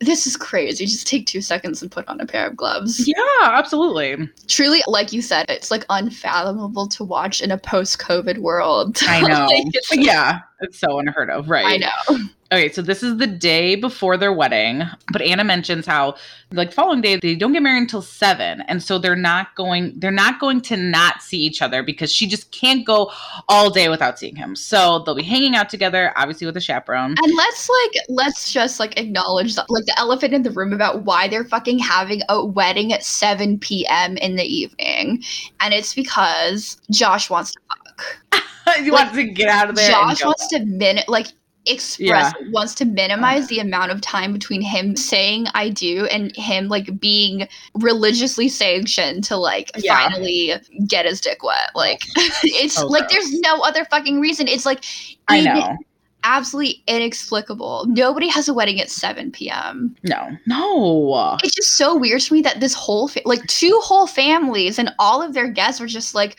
This 0.00 0.26
is 0.28 0.36
crazy. 0.36 0.86
Just 0.86 1.08
take 1.08 1.26
two 1.26 1.40
seconds 1.40 1.82
and 1.82 1.90
put 1.90 2.06
on 2.08 2.20
a 2.20 2.26
pair 2.26 2.46
of 2.46 2.56
gloves. 2.56 3.06
Yeah, 3.08 3.14
absolutely. 3.42 4.28
Truly, 4.46 4.80
like 4.86 5.12
you 5.12 5.20
said, 5.22 5.46
it's 5.48 5.70
like 5.72 5.84
unfathomable 5.90 6.86
to 6.88 7.02
watch 7.04 7.40
in 7.40 7.50
a 7.50 7.58
post-COVID 7.58 8.38
world. 8.38 8.96
I 9.02 9.20
know. 9.26 9.46
Like, 9.46 9.66
it's- 9.74 9.96
yeah, 9.96 10.38
it's 10.60 10.78
so 10.78 10.98
unheard 11.00 11.30
of, 11.30 11.50
right? 11.50 11.66
I 11.66 11.76
know. 11.78 12.24
Okay, 12.50 12.72
so 12.72 12.80
this 12.80 13.02
is 13.02 13.18
the 13.18 13.26
day 13.26 13.74
before 13.74 14.16
their 14.16 14.32
wedding, 14.32 14.82
but 15.12 15.20
Anna 15.20 15.44
mentions 15.44 15.84
how 15.84 16.14
like 16.50 16.72
following 16.72 17.02
day 17.02 17.16
they 17.16 17.34
don't 17.34 17.52
get 17.52 17.62
married 17.62 17.82
until 17.82 18.00
7 18.00 18.62
and 18.62 18.82
so 18.82 18.98
they're 18.98 19.14
not 19.14 19.54
going 19.54 19.92
they're 19.96 20.10
not 20.10 20.40
going 20.40 20.62
to 20.62 20.78
not 20.78 21.20
see 21.20 21.36
each 21.36 21.60
other 21.60 21.82
because 21.82 22.10
she 22.10 22.26
just 22.26 22.50
can't 22.50 22.86
go 22.86 23.12
all 23.50 23.68
day 23.68 23.90
without 23.90 24.18
seeing 24.18 24.34
him. 24.34 24.56
So 24.56 25.00
they'll 25.00 25.14
be 25.14 25.22
hanging 25.22 25.56
out 25.56 25.68
together 25.68 26.10
obviously 26.16 26.46
with 26.46 26.56
a 26.56 26.60
chaperone. 26.60 27.16
And 27.22 27.36
let's 27.36 27.68
like 27.68 28.02
let's 28.08 28.50
just 28.50 28.80
like 28.80 28.98
acknowledge 28.98 29.54
the, 29.54 29.66
like 29.68 29.84
the 29.84 29.98
elephant 29.98 30.32
in 30.32 30.42
the 30.42 30.50
room 30.50 30.72
about 30.72 31.04
why 31.04 31.28
they're 31.28 31.44
fucking 31.44 31.78
having 31.80 32.22
a 32.30 32.42
wedding 32.42 32.94
at 32.94 33.04
7 33.04 33.58
p.m. 33.58 34.16
in 34.16 34.36
the 34.36 34.44
evening. 34.44 35.22
And 35.60 35.74
it's 35.74 35.94
because 35.94 36.80
Josh 36.90 37.28
wants 37.28 37.52
to 37.52 37.60
fuck. 37.68 38.44
he 38.82 38.90
wants 38.90 39.14
to 39.14 39.24
get 39.24 39.48
out 39.48 39.68
of 39.68 39.76
there. 39.76 39.90
Josh 39.90 40.24
wants 40.24 40.46
to 40.48 40.64
min 40.64 41.00
like 41.08 41.26
express 41.70 42.32
wants 42.50 42.74
to 42.76 42.84
minimize 42.84 43.48
the 43.48 43.58
amount 43.60 43.90
of 43.92 44.00
time 44.00 44.32
between 44.32 44.60
him 44.60 44.96
saying 44.96 45.46
I 45.54 45.68
do 45.70 46.06
and 46.06 46.34
him 46.36 46.68
like 46.68 46.98
being 47.00 47.48
religiously 47.74 48.48
sanctioned 48.48 49.24
to 49.24 49.36
like 49.36 49.70
Yeah. 49.76 50.08
finally 50.08 50.54
get 50.86 51.06
his 51.06 51.20
dick 51.20 51.42
wet. 51.42 51.70
Like 51.74 52.02
it's 52.42 52.74
So 52.74 52.86
like 52.86 53.08
gross. 53.08 53.12
there's 53.12 53.40
no 53.40 53.60
other 53.62 53.84
fucking 53.86 54.20
reason. 54.20 54.48
It's 54.48 54.66
like 54.66 54.84
I 55.28 55.40
know. 55.42 55.76
absolutely 56.24 56.82
inexplicable. 56.86 57.84
Nobody 57.88 58.28
has 58.28 58.48
a 58.48 58.54
wedding 58.54 58.80
at 58.80 58.90
7 58.90 59.30
p.m. 59.30 59.94
No. 60.04 60.30
No. 60.46 61.36
It's 61.44 61.54
just 61.54 61.76
so 61.76 61.96
weird 61.96 62.20
to 62.22 62.32
me 62.34 62.42
that 62.42 62.60
this 62.60 62.74
whole 62.74 63.08
fa- 63.08 63.20
like 63.24 63.46
two 63.46 63.78
whole 63.82 64.06
families 64.06 64.78
and 64.78 64.92
all 64.98 65.22
of 65.22 65.32
their 65.34 65.48
guests 65.48 65.80
were 65.80 65.86
just 65.86 66.14
like 66.14 66.38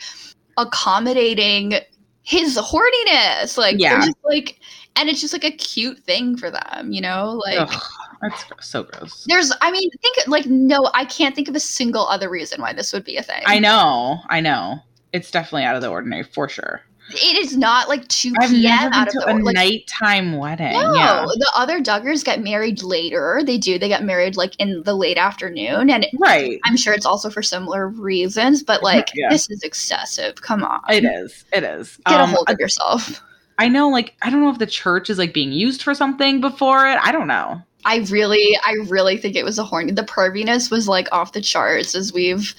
accommodating 0.58 1.74
his 2.22 2.56
horniness. 2.58 3.56
Like 3.56 3.76
Yeah. 3.78 3.96
just 3.96 4.16
like 4.24 4.58
and 4.96 5.08
it's 5.08 5.20
just 5.20 5.32
like 5.32 5.44
a 5.44 5.50
cute 5.52 5.98
thing 6.00 6.36
for 6.36 6.50
them, 6.50 6.92
you 6.92 7.00
know? 7.00 7.40
Like 7.44 7.58
Ugh, 7.60 7.82
that's 8.22 8.44
so 8.60 8.82
gross. 8.82 9.24
there's 9.28 9.52
I 9.60 9.70
mean, 9.70 9.88
think 10.02 10.16
like 10.26 10.46
no, 10.46 10.90
I 10.94 11.04
can't 11.04 11.34
think 11.34 11.48
of 11.48 11.54
a 11.54 11.60
single 11.60 12.06
other 12.08 12.28
reason 12.28 12.60
why 12.60 12.72
this 12.72 12.92
would 12.92 13.04
be 13.04 13.16
a 13.16 13.22
thing. 13.22 13.42
I 13.46 13.58
know. 13.58 14.18
I 14.28 14.40
know. 14.40 14.80
It's 15.12 15.30
definitely 15.30 15.64
out 15.64 15.76
of 15.76 15.82
the 15.82 15.88
ordinary 15.88 16.22
for 16.24 16.48
sure. 16.48 16.82
It 17.12 17.36
is 17.38 17.56
not 17.56 17.88
like 17.88 18.06
2 18.08 18.32
I've 18.40 18.50
p.m. 18.50 18.92
out 18.92 19.08
of 19.08 19.14
the 19.14 19.32
a 19.32 19.34
like 19.42 19.54
nighttime 19.54 20.36
wedding. 20.36 20.72
No, 20.72 20.94
Yeah. 20.94 21.24
the 21.26 21.50
other 21.56 21.80
Duggars 21.80 22.24
get 22.24 22.42
married 22.42 22.82
later. 22.82 23.40
They 23.44 23.58
do. 23.58 23.78
They 23.78 23.88
get 23.88 24.04
married 24.04 24.36
like 24.36 24.54
in 24.58 24.82
the 24.84 24.94
late 24.94 25.18
afternoon, 25.18 25.90
and 25.90 26.06
Right. 26.18 26.60
I'm 26.64 26.76
sure 26.76 26.92
it's 26.94 27.06
also 27.06 27.30
for 27.30 27.42
similar 27.42 27.88
reasons. 27.88 28.62
But 28.62 28.82
like, 28.82 29.08
Yeah. 29.14 29.28
this 29.30 29.50
is 29.50 29.62
excessive. 29.62 30.40
Come 30.42 30.62
on, 30.64 30.80
It 30.88 31.04
is. 31.04 31.44
It 31.52 31.64
is. 31.64 31.98
get 32.06 32.20
Um, 32.20 32.30
a 32.30 32.32
hold 32.34 32.48
of 32.50 32.58
yourself. 32.58 33.22
I 33.58 33.68
know, 33.68 33.88
like, 33.90 34.14
I 34.22 34.30
don't 34.30 34.40
know 34.40 34.50
if 34.50 34.58
the 34.58 34.66
church 34.66 35.10
is 35.10 35.18
like 35.18 35.34
being 35.34 35.52
used 35.52 35.82
for 35.82 35.94
something 35.94 36.40
before 36.40 36.86
it. 36.86 36.98
I 37.02 37.12
don't 37.12 37.28
know. 37.28 37.60
I 37.84 37.98
really, 38.10 38.56
I 38.64 38.72
really 38.88 39.16
think 39.16 39.36
it 39.36 39.44
was 39.44 39.58
a 39.58 39.64
horny. 39.64 39.92
The 39.92 40.02
perviness 40.02 40.70
was 40.70 40.86
like 40.88 41.08
off 41.12 41.32
the 41.32 41.40
charts, 41.40 41.94
as 41.94 42.12
we've 42.12 42.54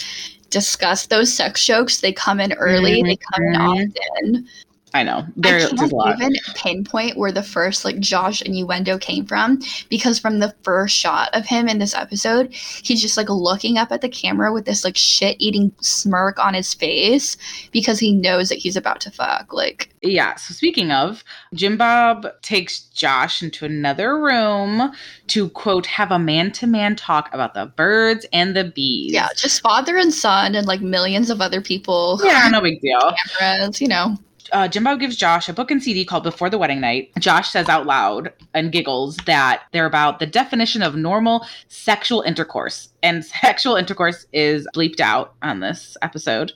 discussed. 0.51 1.09
Those 1.09 1.33
sex 1.33 1.65
jokes, 1.65 2.01
they 2.01 2.13
come 2.13 2.39
in 2.39 2.53
early. 2.53 3.01
They 3.01 3.15
mm-hmm. 3.15 3.33
come 3.33 3.43
in 3.43 3.55
often. 3.55 4.47
I 4.93 5.03
know. 5.03 5.19
I 5.19 5.25
There, 5.35 5.59
there's 5.59 5.69
can't 5.71 5.91
a 5.91 5.95
lot. 5.95 6.19
even 6.19 6.33
pinpoint 6.55 7.17
where 7.17 7.31
the 7.31 7.43
first 7.43 7.85
like 7.85 7.99
Josh 7.99 8.41
innuendo 8.41 8.97
came 8.97 9.25
from 9.25 9.59
because 9.89 10.19
from 10.19 10.39
the 10.39 10.53
first 10.63 10.95
shot 10.95 11.29
of 11.33 11.45
him 11.45 11.67
in 11.69 11.79
this 11.79 11.95
episode, 11.95 12.53
he's 12.53 13.01
just 13.01 13.15
like 13.15 13.29
looking 13.29 13.77
up 13.77 13.91
at 13.91 14.01
the 14.01 14.09
camera 14.09 14.51
with 14.51 14.65
this 14.65 14.83
like 14.83 14.97
shit 14.97 15.37
eating 15.39 15.71
smirk 15.79 16.39
on 16.39 16.53
his 16.53 16.73
face 16.73 17.37
because 17.71 17.99
he 17.99 18.11
knows 18.13 18.49
that 18.49 18.57
he's 18.57 18.75
about 18.75 18.99
to 19.01 19.11
fuck. 19.11 19.53
Like, 19.53 19.93
Yeah. 20.01 20.35
So 20.35 20.53
speaking 20.53 20.91
of, 20.91 21.23
Jim 21.53 21.77
Bob 21.77 22.27
takes 22.41 22.81
Josh 22.81 23.41
into 23.41 23.65
another 23.65 24.19
room 24.19 24.91
to 25.27 25.49
quote 25.49 25.85
have 25.85 26.11
a 26.11 26.19
man 26.19 26.51
to 26.53 26.67
man 26.67 26.95
talk 26.97 27.33
about 27.33 27.53
the 27.53 27.65
birds 27.65 28.25
and 28.33 28.55
the 28.55 28.65
bees. 28.65 29.13
yeah, 29.13 29.29
just 29.37 29.61
father 29.61 29.95
and 29.95 30.13
son 30.13 30.55
and 30.55 30.67
like 30.67 30.81
millions 30.81 31.29
of 31.29 31.39
other 31.39 31.61
people. 31.61 32.19
Yeah, 32.23 32.49
no 32.51 32.59
big 32.61 32.81
deal. 32.81 33.13
Cameras, 33.39 33.79
you 33.79 33.87
know. 33.87 34.17
Uh, 34.51 34.67
Jim 34.67 34.83
Bob 34.83 34.99
gives 34.99 35.15
Josh 35.15 35.47
a 35.49 35.53
book 35.53 35.71
and 35.71 35.81
CD 35.81 36.05
called 36.05 36.23
Before 36.23 36.49
the 36.49 36.57
Wedding 36.57 36.81
Night. 36.81 37.11
Josh 37.19 37.49
says 37.49 37.69
out 37.69 37.85
loud 37.85 38.33
and 38.53 38.71
giggles 38.71 39.17
that 39.25 39.63
they're 39.71 39.85
about 39.85 40.19
the 40.19 40.25
definition 40.25 40.81
of 40.81 40.95
normal 40.95 41.45
sexual 41.67 42.21
intercourse. 42.21 42.89
And 43.01 43.25
sexual 43.41 43.75
intercourse 43.75 44.25
is 44.33 44.67
bleeped 44.75 44.99
out 44.99 45.33
on 45.41 45.59
this 45.59 45.95
episode. 46.01 46.53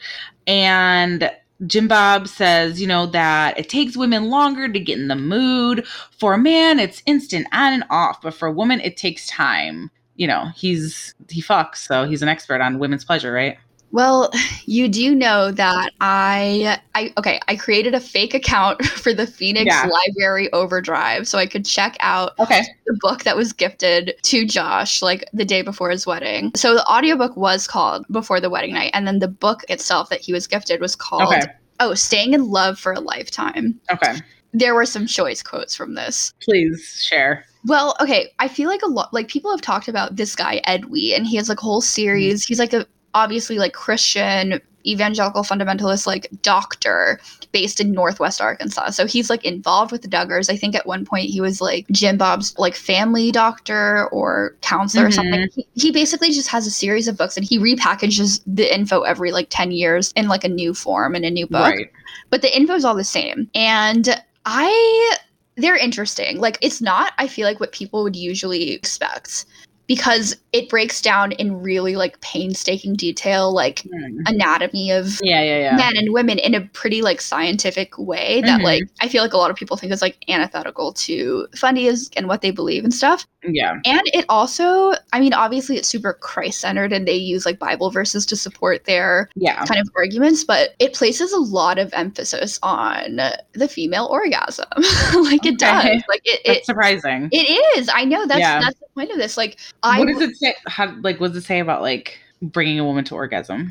And 0.47 1.31
Jim 1.65 1.87
Bob 1.87 2.27
says, 2.27 2.81
you 2.81 2.87
know, 2.87 3.05
that 3.07 3.57
it 3.57 3.69
takes 3.69 3.95
women 3.95 4.25
longer 4.25 4.67
to 4.67 4.79
get 4.79 4.99
in 4.99 5.07
the 5.07 5.15
mood. 5.15 5.85
For 6.11 6.33
a 6.33 6.37
man, 6.37 6.79
it's 6.79 7.01
instant 7.05 7.47
on 7.53 7.73
and 7.73 7.83
off, 7.89 8.21
but 8.21 8.33
for 8.33 8.47
a 8.47 8.51
woman, 8.51 8.81
it 8.81 8.97
takes 8.97 9.27
time. 9.27 9.89
You 10.17 10.27
know, 10.27 10.45
he's 10.55 11.13
he 11.29 11.41
fucks, 11.41 11.77
so 11.77 12.05
he's 12.05 12.21
an 12.21 12.29
expert 12.29 12.61
on 12.61 12.79
women's 12.79 13.03
pleasure, 13.03 13.33
right? 13.33 13.57
Well, 13.92 14.30
you 14.65 14.89
do 14.89 15.15
know 15.15 15.51
that 15.51 15.92
I 16.01 16.80
I 16.96 17.13
okay, 17.18 17.39
I 17.48 17.56
created 17.56 17.94
a 17.94 18.00
fake 18.00 18.34
account 18.34 18.84
for 18.86 19.13
the 19.13 19.25
Phoenix 19.25 19.68
Yeah. 19.68 19.88
Library 19.89 20.51
Overdrive 20.51 21.27
so 21.27 21.38
I 21.38 21.46
could 21.46 21.65
check 21.65 21.96
out 22.01 22.34
Okay. 22.39 22.63
the 22.86 22.98
book 23.00 23.24
that 23.24 23.38
was 23.38 23.54
gifted 23.54 24.15
to 24.24 24.46
Josh 24.46 25.01
like 25.01 25.24
the 25.34 25.46
day 25.46 25.62
before 25.62 25.89
his 25.89 26.06
wedding. 26.06 26.51
So 26.56 26.74
the 26.74 26.86
audiobook 26.88 27.38
was 27.38 27.68
called 27.68 28.06
Before 28.12 28.42
the 28.42 28.50
Wedding 28.50 28.74
Night 28.74 28.92
and 28.94 29.08
then 29.08 29.20
the 29.20 29.27
book 29.30 29.63
itself 29.70 30.10
that 30.10 30.20
he 30.22 30.34
was 30.34 30.46
gifted 30.48 30.82
was 30.82 30.96
called 30.96 31.34
Okay. 31.34 31.42
Oh, 31.80 31.94
Staying 31.94 32.34
in 32.34 32.50
Love 32.50 32.80
for 32.80 32.94
a 32.94 33.00
Lifetime. 33.00 33.80
Okay. 33.92 34.15
There 34.54 34.74
were 34.74 34.86
some 34.86 35.06
choice 35.08 35.44
quotes 35.44 35.75
from 35.75 35.96
this. 35.96 36.34
Please 36.42 37.01
share. 37.06 37.46
Well, 37.65 37.98
okay, 38.00 38.32
I 38.39 38.48
feel 38.48 38.70
like 38.70 38.82
a 38.84 38.88
lot 38.88 39.13
like 39.13 39.27
people 39.27 39.51
have 39.51 39.62
talked 39.62 39.88
about 39.89 40.15
this 40.15 40.36
guy 40.36 40.62
Ed 40.65 40.86
Wheat, 40.86 41.15
and 41.15 41.25
he 41.27 41.36
has 41.36 41.50
like 41.50 41.58
a 41.58 41.63
whole 41.63 41.82
series. 41.82 42.44
Mm-hmm. 42.44 42.48
He's 42.48 42.60
like 42.60 42.72
a 42.74 42.86
obviously 43.15 43.57
like 43.57 43.74
Christian 43.74 44.62
evangelical 44.88 45.41
fundamentalist 45.41 46.05
like 46.05 46.27
doctor 46.43 47.19
based 47.51 47.79
in 47.79 47.91
Northwest 47.91 48.39
Arkansas. 48.39 48.91
So 48.91 49.07
he's 49.07 49.29
like 49.29 49.43
involved 49.43 49.91
with 49.91 50.03
the 50.03 50.07
Duggars. 50.07 50.48
I 50.48 50.57
think 50.57 50.75
at 50.75 50.86
one 50.86 51.05
point 51.05 51.29
he 51.29 51.41
was 51.41 51.60
like 51.60 51.88
Jim 51.89 52.17
Bob's 52.17 52.55
like 52.60 52.75
family 52.75 53.31
doctor 53.31 54.07
or 54.10 54.55
counselor 54.62 55.07
or 55.07 55.12
something. 55.12 55.48
Mm-hmm. 55.48 55.62
He, 55.74 55.88
he 55.88 55.91
basically 55.91 56.29
just 56.29 56.50
has 56.50 56.67
a 56.67 56.72
series 56.72 57.07
of 57.07 57.17
books 57.17 57.36
and 57.36 57.45
he 57.45 57.57
repackages 57.57 58.41
the 58.45 58.72
info 58.72 59.01
every 59.01 59.31
like 59.31 59.48
10 59.50 59.72
years 59.72 60.12
in 60.15 60.27
like 60.27 60.43
a 60.43 60.50
new 60.50 60.74
form 60.75 61.15
and 61.15 61.25
a 61.25 61.31
new 61.31 61.48
book 61.48 61.74
Right. 61.74 61.91
but 62.29 62.43
the 62.43 62.55
info's 62.55 62.86
all 62.86 62.95
the 62.95 63.03
same. 63.03 63.50
And 63.55 64.22
I 64.45 65.15
they're 65.57 65.77
interesting. 65.77 66.39
Like 66.39 66.57
it's 66.62 66.81
not 66.81 67.13
I 67.17 67.27
feel 67.27 67.48
like 67.48 67.60
what 67.60 67.72
people 67.72 68.03
would 68.03 68.15
usually 68.15 68.72
expect 68.72 69.45
because 69.88 70.36
it 70.51 70.70
breaks 70.70 71.01
down 71.01 71.32
in 71.34 71.62
really 71.62 71.96
like 71.96 72.20
painstaking 72.22 72.96
detail 72.96 73.54
like 73.54 73.82
Hmm. 73.84 74.20
anatomy 74.25 74.92
of 74.92 75.20
Yeah, 75.22 75.42
yeah, 75.42 75.58
yeah. 75.60 75.75
men 75.75 75.98
and 75.98 76.13
women 76.13 76.39
in 76.39 76.56
a 76.56 76.62
pretty 76.62 77.01
like 77.01 77.22
scientific 77.22 77.98
way 77.98 78.42
that 78.46 78.62
Mhm. 78.62 78.63
like 78.63 78.84
I 79.01 79.08
feel 79.10 79.22
like 79.22 79.34
a 79.34 79.38
lot 79.38 79.51
of 79.51 79.58
people 79.58 79.77
think 79.77 79.92
is 79.92 80.01
like 80.01 80.18
antithetical 80.30 80.94
to 80.94 81.48
fundies 81.56 82.10
and 82.15 82.27
what 82.27 82.42
they 82.42 82.51
believe 82.51 82.84
and 82.84 82.94
stuff. 82.94 83.25
Yeah. 83.48 83.74
And 83.86 84.01
it 84.06 84.25
also, 84.30 84.94
I 85.13 85.20
mean, 85.20 85.34
obviously 85.34 85.75
it's 85.77 85.88
super 85.88 86.13
Christ 86.13 86.62
centered 86.62 86.92
and 86.94 87.08
they 87.08 87.13
use 87.15 87.46
like 87.46 87.60
Bible 87.60 87.92
verses 87.92 88.25
to 88.27 88.36
support 88.36 88.86
their 88.86 89.30
Yeah. 89.36 89.63
kind 89.65 89.80
of 89.82 89.88
arguments, 89.96 90.44
but 90.44 90.74
it 90.80 90.94
places 90.94 91.32
a 91.32 91.38
lot 91.39 91.77
of 91.77 91.94
emphasis 91.94 92.58
on 92.63 93.20
the 93.54 93.68
female 93.68 94.08
orgasm. 94.10 94.65
like 95.15 95.46
it 95.46 95.60
does. 95.60 95.86
Okay. 95.86 96.01
Like 96.10 96.22
it, 96.24 96.42
it 96.46 96.65
surprising. 96.65 97.30
it 97.32 97.77
is. 97.77 97.89
I 97.94 98.06
know 98.06 98.25
that's 98.25 98.39
Yeah. 98.39 98.62
that's 98.62 98.80
the 98.80 98.88
point 98.96 99.12
of 99.12 99.18
this. 99.18 99.38
Like 99.38 99.58
I 99.86 100.00
what 100.00 100.08
does 100.08 100.22
it 100.22 100.36
say? 100.38 100.56
How, 100.68 100.94
like, 101.01 101.20
what 101.20 101.30
does 101.30 101.38
it 101.44 101.46
say 101.46 101.60
about 101.60 101.82
like 101.82 102.20
bringing 102.42 102.80
a 102.80 102.84
woman 102.86 103.06
to 103.06 103.15
orgasm? 103.15 103.70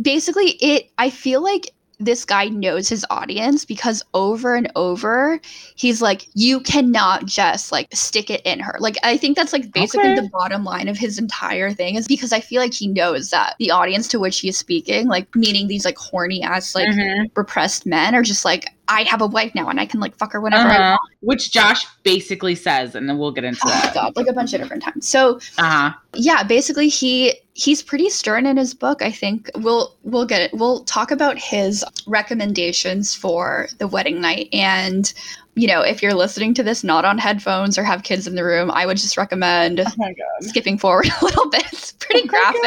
basically 0.00 0.52
it 0.62 0.90
I 0.98 1.10
feel 1.10 1.42
like 1.42 1.70
this 2.00 2.24
guy 2.24 2.46
knows 2.46 2.88
his 2.88 3.06
audience 3.10 3.64
because 3.64 4.02
over 4.14 4.56
and 4.56 4.72
over 4.74 5.38
he's 5.76 6.02
like 6.02 6.26
you 6.34 6.58
cannot 6.60 7.26
just 7.26 7.70
like 7.70 7.86
stick 7.94 8.28
it 8.28 8.40
in 8.44 8.58
her 8.58 8.74
like 8.80 8.96
i 9.04 9.16
think 9.16 9.36
that's 9.36 9.52
like 9.52 9.70
basically 9.72 10.10
Okay. 10.10 10.20
the 10.22 10.28
bottom 10.32 10.64
line 10.64 10.88
of 10.88 10.96
his 10.96 11.16
entire 11.18 11.70
thing 11.72 11.94
is 11.94 12.08
because 12.08 12.32
i 12.32 12.40
feel 12.40 12.60
like 12.60 12.74
he 12.74 12.88
knows 12.88 13.30
that 13.30 13.54
the 13.60 13.70
audience 13.70 14.08
to 14.08 14.18
which 14.18 14.40
he 14.40 14.48
is 14.48 14.56
speaking 14.56 15.06
like 15.06 15.32
meaning 15.36 15.68
these 15.68 15.84
like 15.84 15.96
horny 15.98 16.42
ass 16.42 16.74
like 16.74 16.88
Mhm. 16.88 17.30
repressed 17.36 17.86
men 17.86 18.16
are 18.16 18.22
just 18.22 18.44
like 18.44 18.66
i 18.92 19.02
have 19.04 19.20
a 19.22 19.26
wife 19.26 19.54
now 19.54 19.68
and 19.68 19.80
i 19.80 19.86
can 19.86 20.00
like 20.00 20.14
fuck 20.16 20.32
her 20.32 20.40
whenever 20.40 20.68
Uh-huh. 20.68 20.96
want 20.98 21.00
Which 21.20 21.52
Josh 21.52 21.86
basically 22.02 22.54
says, 22.56 22.94
and 22.96 23.08
then 23.08 23.16
we'll 23.18 23.30
get 23.32 23.44
into 23.44 23.60
oh 23.64 23.68
that. 23.70 23.94
god 23.94 24.16
like 24.16 24.26
a 24.28 24.32
bunch 24.32 24.52
of 24.54 24.60
different 24.60 24.82
times 24.82 25.08
so 25.08 25.38
Uh 25.58 25.62
huh. 25.64 25.92
yeah 26.14 26.42
basically 26.42 26.88
he 26.88 27.34
he's 27.54 27.82
pretty 27.82 28.08
stern 28.10 28.46
in 28.46 28.56
his 28.56 28.72
book 28.74 29.02
i 29.02 29.10
think 29.10 29.50
we'll 29.56 29.94
we'll 30.02 30.26
get 30.26 30.40
it 30.40 30.52
we'll 30.54 30.84
talk 30.84 31.10
about 31.10 31.38
his 31.38 31.84
recommendations 32.06 33.14
for 33.14 33.68
the 33.78 33.86
wedding 33.86 34.20
night 34.20 34.48
and 34.52 35.12
you 35.54 35.66
know 35.66 35.82
if 35.82 36.02
you're 36.02 36.14
listening 36.14 36.54
to 36.54 36.62
this 36.62 36.82
not 36.82 37.04
on 37.04 37.18
headphones 37.18 37.76
or 37.76 37.84
have 37.84 38.02
kids 38.02 38.26
in 38.26 38.34
the 38.36 38.44
room 38.44 38.70
i 38.70 38.86
would 38.86 38.96
just 38.96 39.16
recommend 39.18 39.80
Oh 39.80 40.12
skipping 40.40 40.78
forward 40.78 41.06
a 41.20 41.24
little 41.24 41.48
bit. 41.50 41.64
It's 41.72 41.92
pretty 41.92 42.26
graphic. 42.26 42.62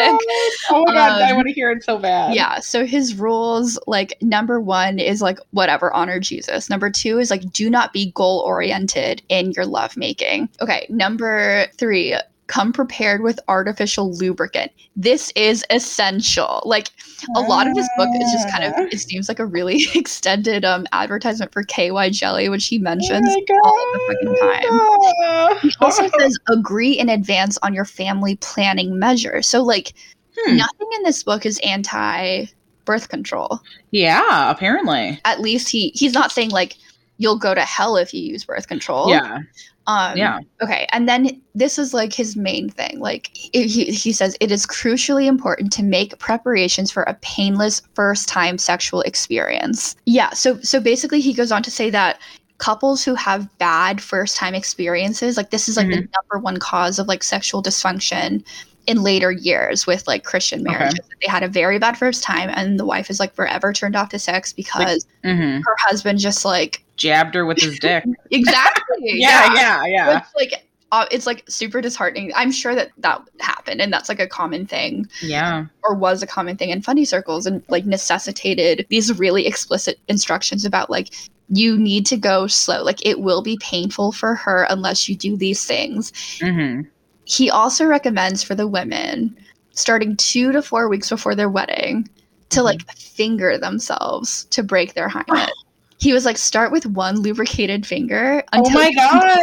Oh 0.70 0.84
my 0.86 0.94
god, 0.94 1.22
I 1.22 1.30
Um, 1.32 1.36
want 1.36 1.48
to 1.48 1.54
hear 1.54 1.72
it 1.72 1.84
so 1.84 1.98
bad. 1.98 2.34
yeah 2.36 2.60
so 2.60 2.86
his 2.86 3.15
rules 3.15 3.77
like 3.88 4.13
number 4.22 4.62
one 4.62 4.98
is 5.00 5.22
like 5.22 5.39
whatever 5.51 5.94
honor 5.94 6.20
jesus. 6.20 6.70
Number 6.70 6.89
two 6.89 7.20
is 7.20 7.30
like 7.32 7.51
do 7.51 7.70
not 7.70 7.92
be 7.92 8.12
goal 8.12 8.39
oriented 8.46 9.22
in 9.30 9.51
your 9.51 9.65
lovemaking. 9.65 10.48
Okay 10.62 10.86
number 10.89 11.65
three 11.77 12.15
come 12.48 12.72
prepared 12.72 13.22
with 13.22 13.40
artificial 13.48 14.14
lubricant. 14.18 14.72
This 14.96 15.32
is 15.36 15.66
essential. 15.70 16.62
Like 16.66 16.90
a 17.36 17.42
lot 17.42 17.68
of 17.68 17.74
this 17.75 17.90
book 17.98 18.10
is 18.14 18.32
just 18.32 18.50
kind 18.52 18.64
of 18.64 18.74
it 18.94 19.00
seems 19.00 19.28
like 19.28 19.40
a 19.40 19.46
really 19.46 19.84
extended 19.96 20.64
um 20.64 20.86
advertisement 20.92 21.52
for 21.52 21.64
K-Y 21.64 22.10
jelly 22.12 22.50
which 22.50 22.68
he 22.68 22.78
mentions 22.78 23.28
all 23.64 23.74
the 23.94 24.00
fucking 24.08 24.36
time. 24.36 25.60
He 25.62 25.72
also 25.82 26.08
says 26.20 26.38
agree 26.50 26.92
in 26.94 27.10
advance 27.10 27.58
on 27.64 27.74
your 27.74 27.86
family 27.86 28.36
planning 28.38 29.00
measures. 29.00 29.48
So 29.48 29.64
like 29.64 29.94
Hmm. 30.38 30.58
nothing 30.58 30.88
in 30.98 31.04
this 31.04 31.24
book 31.24 31.46
is 31.46 31.60
anti 31.64 32.46
birth 32.84 33.08
control. 33.10 33.62
Yeah, 33.92 34.52
apparently. 34.52 35.20
at 35.24 35.40
least 35.40 35.70
he 35.70 35.92
he's 35.96 36.12
not 36.14 36.30
saying 36.32 36.50
like 36.52 36.75
you'll 37.18 37.38
go 37.40 37.56
to 37.56 37.62
hell 37.62 37.96
if 37.96 38.14
you 38.14 38.22
use 38.22 38.44
birth 38.44 38.68
control. 38.68 39.10
Yeah. 39.10 39.40
Um 39.88 40.18
Yeah. 40.18 40.39
okay 40.62 40.88
and 40.92 41.08
then 41.08 41.42
this 41.54 41.77
is 41.77 41.94
like 41.94 42.13
his 42.13 42.36
main 42.36 42.70
thing 42.70 43.00
like 43.00 43.30
it- 43.54 43.68
he, 43.68 43.86
he 43.86 44.12
says 44.12 44.36
it 44.39 44.51
is 44.51 44.65
crucially 44.65 45.25
important 45.27 45.72
to 45.74 45.84
make 45.84 46.18
preparations 46.20 46.92
for 46.92 47.04
a 47.04 47.13
painless 47.22 47.82
first 47.94 48.27
time 48.27 48.58
sexual 48.58 49.01
experience 49.01 49.96
yeah 50.06 50.32
so 50.32 50.60
so 50.62 50.80
basically 50.80 51.22
he 51.22 51.34
goes 51.34 51.51
on 51.51 51.62
to 51.63 51.72
say 51.72 51.89
that 51.89 52.20
couples 52.58 53.04
who 53.04 53.15
have 53.15 53.50
bad 53.58 54.01
first 54.01 54.38
time 54.38 54.56
experiences 54.56 55.36
like 55.38 55.50
this 55.50 55.68
is 55.68 55.75
like 55.77 55.88
the 55.88 55.96
number 55.98 56.39
one 56.42 56.58
cause 56.58 57.00
of 57.00 57.08
like 57.08 57.22
sexual 57.22 57.62
dysfunction 57.62 58.44
in 58.88 59.01
later 59.04 59.32
years 59.32 59.86
with 59.88 60.08
like 60.08 60.24
christian 60.24 60.62
Okay. 60.68 60.77
marriages 60.77 61.00
they 61.22 61.27
had 61.30 61.44
a 61.44 61.48
very 61.48 61.80
bad 61.80 61.98
first 61.98 62.24
time 62.24 62.50
and 62.54 62.80
the 62.80 62.86
wife 62.86 63.10
is 63.10 63.20
like 63.20 63.34
forever 63.34 63.74
turned 63.74 63.96
off 63.96 64.10
to 64.10 64.20
sex 64.20 64.54
because 64.54 65.06
hmm 65.24 65.60
her 65.65 65.75
husband 65.80 66.20
just 66.20 66.46
like 66.46 66.84
Jabbed 66.98 67.36
her 67.36 67.46
with 67.46 67.60
his 67.60 67.77
dick. 67.82 68.04
exactly 68.32 68.98
yeah, 69.01 69.54
yeah, 69.54 69.86
yeah. 69.86 70.18
It's 70.20 70.36
like 70.36 70.68
uh, 70.92 71.06
it's 71.12 71.25
like 71.25 71.44
super 71.50 71.82
disheartening. 71.82 72.32
I'm 72.36 72.51
sure 72.51 72.74
that 72.75 72.92
that 73.00 73.22
happened, 73.42 73.82
and 73.82 73.92
that's 73.92 74.08
like 74.08 74.20
a 74.22 74.27
common 74.27 74.65
thing, 74.65 75.08
Yeah. 75.22 75.65
or 75.84 75.94
was 75.96 76.24
a 76.24 76.27
common 76.27 76.56
thing 76.56 76.70
in 76.70 76.82
fundy 76.82 77.04
circles, 77.04 77.46
and 77.46 77.62
like 77.68 77.86
necessitated 77.86 78.86
these 78.89 79.18
really 79.20 79.46
explicit 79.46 80.00
instructions 80.08 80.63
about 80.63 80.89
like 80.89 81.10
you 81.50 81.77
need 81.77 82.06
to 82.06 82.18
go 82.18 82.48
slow. 82.48 82.82
Like 82.84 83.06
it 83.06 83.20
will 83.20 83.42
be 83.42 83.58
painful 83.62 84.13
for 84.13 84.36
her 84.36 84.65
unless 84.70 85.10
you 85.10 85.15
do 85.18 85.36
these 85.36 85.65
things. 85.65 86.13
hmm 86.42 86.82
He 87.25 87.50
also 87.50 87.86
recommends 87.86 88.44
for 88.44 88.55
the 88.55 88.67
women 88.67 89.36
starting 89.74 90.15
two 90.15 90.51
to 90.53 90.62
four 90.62 90.88
weeks 90.88 91.10
before 91.10 91.36
their 91.36 91.50
wedding 91.50 92.08
to 92.50 92.60
Mhm. 92.62 92.63
like 92.63 92.91
finger 92.98 93.58
themselves 93.58 94.46
to 94.51 94.63
break 94.63 94.94
their 94.94 95.10
hymen. 95.10 95.50
he 95.98 96.13
was 96.13 96.24
like, 96.25 96.38
start 96.38 96.72
with 96.72 96.86
one 96.86 97.20
lubricated 97.22 97.86
finger 97.86 98.44
until 98.53 98.77
Oh 98.77 98.82
until 98.82 98.82
my 98.82 98.88
you 98.89 98.96
can 98.96 99.20
god. 99.20 99.36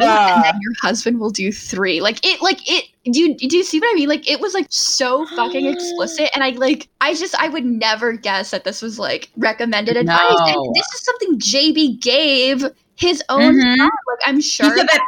two, 0.00 0.06
and 0.06 0.44
then 0.44 0.60
your 0.60 0.72
husband 0.82 1.20
will 1.20 1.30
do 1.30 1.52
three. 1.52 2.00
Like 2.00 2.24
it, 2.26 2.42
like 2.42 2.58
it. 2.68 2.86
Do 3.10 3.20
you 3.20 3.34
do 3.36 3.56
you 3.56 3.62
see 3.62 3.78
what 3.78 3.88
I 3.92 3.94
mean? 3.94 4.08
Like 4.08 4.28
it 4.28 4.40
was 4.40 4.52
like 4.52 4.66
so 4.70 5.24
fucking 5.36 5.66
explicit, 5.74 6.28
and 6.34 6.42
I 6.42 6.50
like 6.50 6.88
I 7.00 7.14
just 7.14 7.34
I 7.40 7.48
would 7.48 7.64
never 7.64 8.12
guess 8.12 8.50
that 8.50 8.64
this 8.64 8.82
was 8.82 8.98
like 8.98 9.30
recommended 9.36 9.96
advice. 9.96 10.18
No. 10.30 10.44
And 10.64 10.74
this 10.74 10.86
is 10.94 11.04
something 11.04 11.38
JB 11.38 12.00
gave 12.00 12.64
his 12.96 13.22
own. 13.28 13.54
Mhm. 13.54 13.78
Like 13.78 14.18
I'm 14.26 14.36
He 14.36 14.42
sure 14.42 14.76
said 14.76 14.88
that 14.88 15.00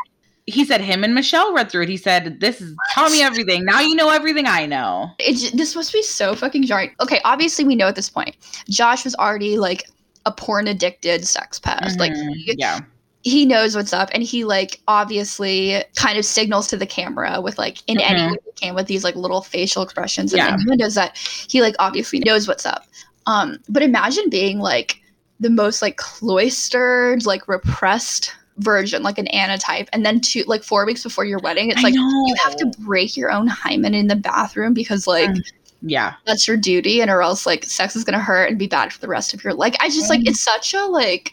he 0.51 0.65
said 0.65 0.81
him 0.81 1.03
and 1.05 1.15
Michelle 1.15 1.53
read 1.53 1.71
through 1.71 1.83
it. 1.85 1.89
He 1.89 1.97
said, 1.97 2.41
This 2.41 2.61
is 2.61 2.75
tell 2.93 3.09
me 3.11 3.23
everything. 3.23 3.65
Now 3.65 3.81
you 3.81 3.95
know 3.95 4.11
everything 4.11 4.47
I 4.47 4.67
know. 4.67 5.11
it, 5.19 5.57
this 5.57 5.75
must 5.75 5.93
be 5.93 6.03
so 6.03 6.35
fucking 6.35 6.65
jarring. 6.65 6.95
Okay, 7.01 7.21
obviously 7.25 7.65
we 7.65 7.75
know 7.77 7.89
at 7.89 7.97
this 7.97 8.11
point, 8.11 8.37
Josh 8.69 9.05
was 9.05 9.15
already 9.17 9.57
like 9.59 9.85
a 10.27 10.33
porn 10.33 10.67
addicted 10.69 11.27
sex 11.27 11.59
pest. 11.59 11.99
Like 11.99 12.13
Mhm. 12.13 12.35
he, 12.35 12.55
yeah. 12.59 12.81
he 13.23 13.45
knows 13.47 13.75
what's 13.77 13.93
up, 13.93 14.11
and 14.13 14.23
he 14.23 14.45
like 14.45 14.81
obviously 14.89 15.83
kind 15.97 16.19
of 16.19 16.25
signals 16.25 16.69
to 16.69 16.77
the 16.77 16.87
camera 16.87 17.41
with 17.41 17.57
like 17.59 17.79
in 17.87 18.01
any 18.01 18.21
Mhm. 18.21 18.31
way 18.33 18.37
he 18.45 18.53
can 18.67 18.75
with 18.75 18.87
these 18.87 19.05
like 19.05 19.17
little 19.17 19.43
facial 19.43 19.83
expressions, 19.83 20.33
Yeah. 20.33 20.47
and 20.47 20.55
everyone 20.55 20.79
knows 20.79 20.95
that 20.95 21.17
he 21.49 21.63
like 21.63 21.75
obviously 21.79 22.19
knows 22.21 22.47
what's 22.49 22.67
up. 22.67 22.87
Um, 23.27 23.59
but 23.69 23.83
imagine 23.83 24.29
being 24.31 24.59
like 24.59 24.97
the 25.41 25.51
most 25.51 25.81
like 25.83 25.97
cloistered, 25.97 27.25
like 27.27 27.47
repressed 27.49 28.33
version, 28.61 29.03
like 29.03 29.19
an 29.19 29.27
Anna 29.29 29.59
type, 29.59 29.89
and 29.93 30.07
then 30.07 30.21
two 30.21 30.45
like 30.47 30.63
four 30.63 30.87
weeks 30.87 31.03
before 31.03 31.25
your 31.25 31.39
wedding, 31.41 31.71
it's 31.71 31.81
I 31.81 31.83
like 31.83 31.95
know. 31.95 32.25
you 32.27 32.35
have 32.45 32.57
to 32.57 32.67
break 32.79 33.17
your 33.17 33.31
own 33.31 33.47
hymen 33.47 33.95
in 33.95 34.07
the 34.07 34.17
bathroom 34.17 34.73
because 34.75 35.07
like 35.07 35.29
Mm. 35.31 35.43
Yeah. 35.83 36.15
that's 36.27 36.47
your 36.47 36.59
duty 36.59 37.01
and 37.01 37.11
or 37.11 37.23
else 37.23 37.47
like 37.47 37.65
sex 37.65 37.97
is 37.97 38.05
gonna 38.05 38.21
hurt 38.21 38.51
and 38.51 38.59
be 38.59 38.67
bad 38.67 38.93
for 38.93 39.01
the 39.01 39.09
rest 39.09 39.33
of 39.33 39.43
your 39.43 39.55
like 39.55 39.77
i 39.81 39.89
just 39.89 40.11
like 40.11 40.21
Mm. 40.21 40.29
it's 40.29 40.41
such 40.43 40.75
a 40.75 40.85
like 40.85 41.33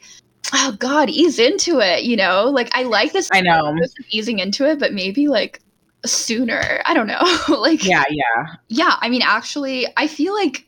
oh 0.53 0.71
god 0.79 1.09
ease 1.09 1.37
into 1.37 1.79
it 1.81 2.03
you 2.05 2.15
know 2.15 2.45
like 2.45 2.69
i 2.73 2.83
like 2.83 3.11
this 3.11 3.27
I 3.33 3.41
know. 3.41 3.77
easing 4.09 4.39
into 4.39 4.65
it 4.65 4.79
but 4.79 4.93
maybe 4.93 5.27
like 5.27 5.59
sooner 6.05 6.81
i 6.85 6.93
don't 6.93 7.07
know 7.07 7.19
like 7.59 7.83
Yeah, 7.83 8.05
yeah. 8.09 8.45
yeah 8.69 8.95
i 9.01 9.09
mean 9.09 9.21
actually 9.21 9.85
i 9.97 10.07
feel 10.07 10.33
like 10.33 10.65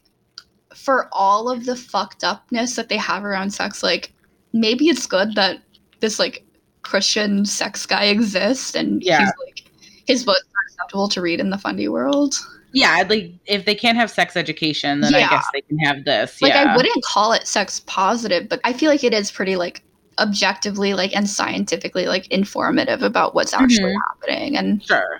for 0.75 1.07
all 1.13 1.49
of 1.49 1.65
the 1.65 1.77
fucked 1.77 2.23
upness 2.25 2.75
that 2.75 2.89
they 2.89 2.97
have 2.97 3.23
around 3.23 3.51
sex 3.51 3.81
like 3.81 4.11
maybe 4.51 4.89
it's 4.89 5.05
good 5.05 5.35
that 5.35 5.61
this 6.01 6.19
like 6.19 6.43
christian 6.89 7.45
sex 7.45 7.85
guy 7.85 8.05
exists 8.05 8.73
and 8.75 9.01
Yeah. 9.03 9.19
he's 9.19 9.33
like 9.45 9.63
his 10.07 10.23
books 10.23 10.41
are 10.41 10.63
acceptable 10.67 11.07
to 11.09 11.21
read 11.21 11.39
in 11.39 11.49
the 11.51 11.57
fundy 11.57 11.87
world 11.87 12.35
Yeah, 12.71 13.03
like 13.07 13.31
if 13.45 13.65
they 13.65 13.73
can't 13.75 13.97
have 13.97 14.11
sex 14.11 14.35
education, 14.37 15.01
then 15.01 15.13
I 15.15 15.19
Yeah. 15.19 15.29
guess 15.29 15.45
they 15.53 15.61
can 15.61 15.77
have 15.79 16.05
this. 16.05 16.41
like 16.41 16.53
yeah. 16.53 16.73
i 16.73 16.75
wouldn't 16.75 17.03
call 17.03 17.33
it 17.33 17.47
sex 17.47 17.81
positive 17.85 18.47
but 18.49 18.59
i 18.63 18.73
feel 18.73 18.89
like 18.89 19.03
it 19.03 19.13
is 19.13 19.31
pretty 19.31 19.55
like 19.55 19.81
objectively 20.19 20.93
like 20.93 21.15
and 21.15 21.29
scientifically 21.29 22.05
like 22.07 22.27
informative 22.27 23.01
about 23.03 23.33
what's 23.35 23.53
actually 23.53 23.93
Mhm. 23.93 24.01
happening 24.09 24.57
and 24.57 24.83
Sure. 24.83 25.19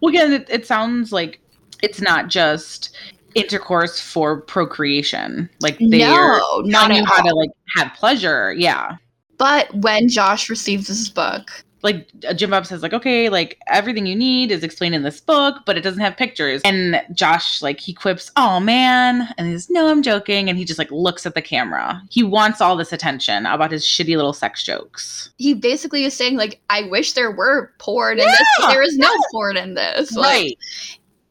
Well, 0.00 0.10
again, 0.10 0.32
it, 0.32 0.46
it 0.50 0.66
sounds 0.66 1.12
like 1.12 1.40
it's 1.82 2.00
not 2.00 2.28
just 2.28 2.94
intercourse 3.34 4.00
for 4.00 4.40
procreation. 4.40 5.48
Like 5.60 5.76
they're 5.78 6.38
no 6.38 6.62
not 6.64 6.86
telling 6.88 6.96
you 7.02 7.04
how 7.06 7.22
to 7.22 7.34
like 7.34 7.50
have 7.76 7.92
pleasure. 7.94 8.52
Yeah. 8.56 8.96
But 9.38 9.72
when 9.76 10.08
josh 10.08 10.48
receives 10.50 10.86
this 10.88 11.08
book 11.08 11.64
Like 11.84 12.08
Jim 12.34 12.48
Bob 12.48 12.64
says, 12.64 12.82
like, 12.82 12.94
okay, 12.94 13.28
like 13.28 13.58
everything 13.66 14.06
you 14.06 14.16
need 14.16 14.50
is 14.50 14.64
explained 14.64 14.94
in 14.94 15.02
this 15.02 15.20
book, 15.20 15.56
but 15.66 15.76
it 15.76 15.82
doesn't 15.82 16.00
have 16.00 16.16
pictures. 16.16 16.62
And 16.64 17.02
Josh, 17.12 17.60
like, 17.60 17.78
he 17.78 17.92
quips, 17.92 18.30
"Oh 18.36 18.58
man," 18.58 19.28
and 19.36 19.46
he's, 19.48 19.68
"No, 19.68 19.88
I'm 19.90 20.00
joking," 20.02 20.48
and 20.48 20.56
he 20.56 20.64
just 20.64 20.78
like 20.78 20.90
looks 20.90 21.26
at 21.26 21.34
the 21.34 21.42
camera. 21.42 22.00
He 22.08 22.22
wants 22.22 22.62
all 22.62 22.74
this 22.78 22.90
attention 22.90 23.44
about 23.44 23.70
his 23.70 23.84
shitty 23.84 24.16
little 24.16 24.32
sex 24.32 24.62
jokes. 24.64 25.28
he 25.36 25.52
basically 25.52 26.04
is 26.04 26.14
saying 26.14 26.36
like 26.38 26.58
i 26.70 26.84
wish 26.88 27.12
there 27.12 27.30
were 27.30 27.70
porn 27.78 28.18
in 28.18 28.24
this 28.26 28.48
there 28.68 28.82
is 28.82 28.96
no 28.96 29.12
porn 29.30 29.58
in 29.58 29.74
this 29.74 30.12
like 30.16 30.24
Right. 30.24 30.58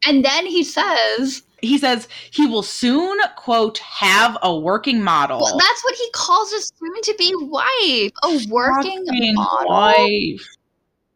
and 0.07 0.23
then 0.23 0.45
he 0.45 0.63
says 0.63 1.41
He 1.63 1.77
says 1.77 2.07
he 2.31 2.45
will 2.45 2.61
soon, 2.63 3.17
quote, 3.37 3.77
have 3.79 4.37
a 4.41 4.55
working 4.55 5.01
model. 5.01 5.39
well, 5.41 5.57
that's 5.57 5.83
what 5.83 5.95
he 5.95 6.09
calls 6.11 6.51
his 6.51 6.71
soon-to-be 6.77 7.33
wife 7.35 8.11
a 8.23 8.47
working 8.49 9.05
Fucking 9.05 9.33
model 9.35 9.69
wife. 9.69 10.45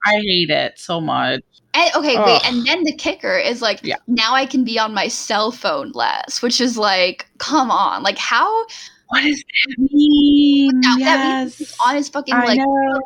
I 0.05 0.13
hate 0.15 0.49
it 0.49 0.79
so 0.79 1.01
much. 1.01 1.41
And, 1.73 1.93
okay, 1.95 2.17
wait, 2.17 2.41
and 2.45 2.65
then 2.65 2.83
the 2.85 2.93
kicker 2.95 3.37
is 3.37 3.61
like, 3.61 3.81
Yeah. 3.83 3.97
now 4.07 4.33
I 4.33 4.45
can 4.45 4.63
be 4.63 4.79
on 4.79 4.93
my 4.93 5.09
cell 5.09 5.51
phone 5.51 5.91
less, 5.93 6.41
which 6.41 6.59
is 6.61 6.77
like, 6.77 7.27
come 7.39 7.69
on, 7.69 8.01
like 8.03 8.17
how 8.17 8.65
What 9.09 9.21
does 9.23 9.37
that 9.37 9.75
mean? 9.91 10.79
that, 10.81 10.95
that 10.99 10.99
yes. 10.99 11.57
he's 11.57 11.75
on 11.85 11.95
his 11.95 12.09
fucking 12.09 12.33
I 12.33 12.45
like 12.45 12.57
know. 12.59 12.99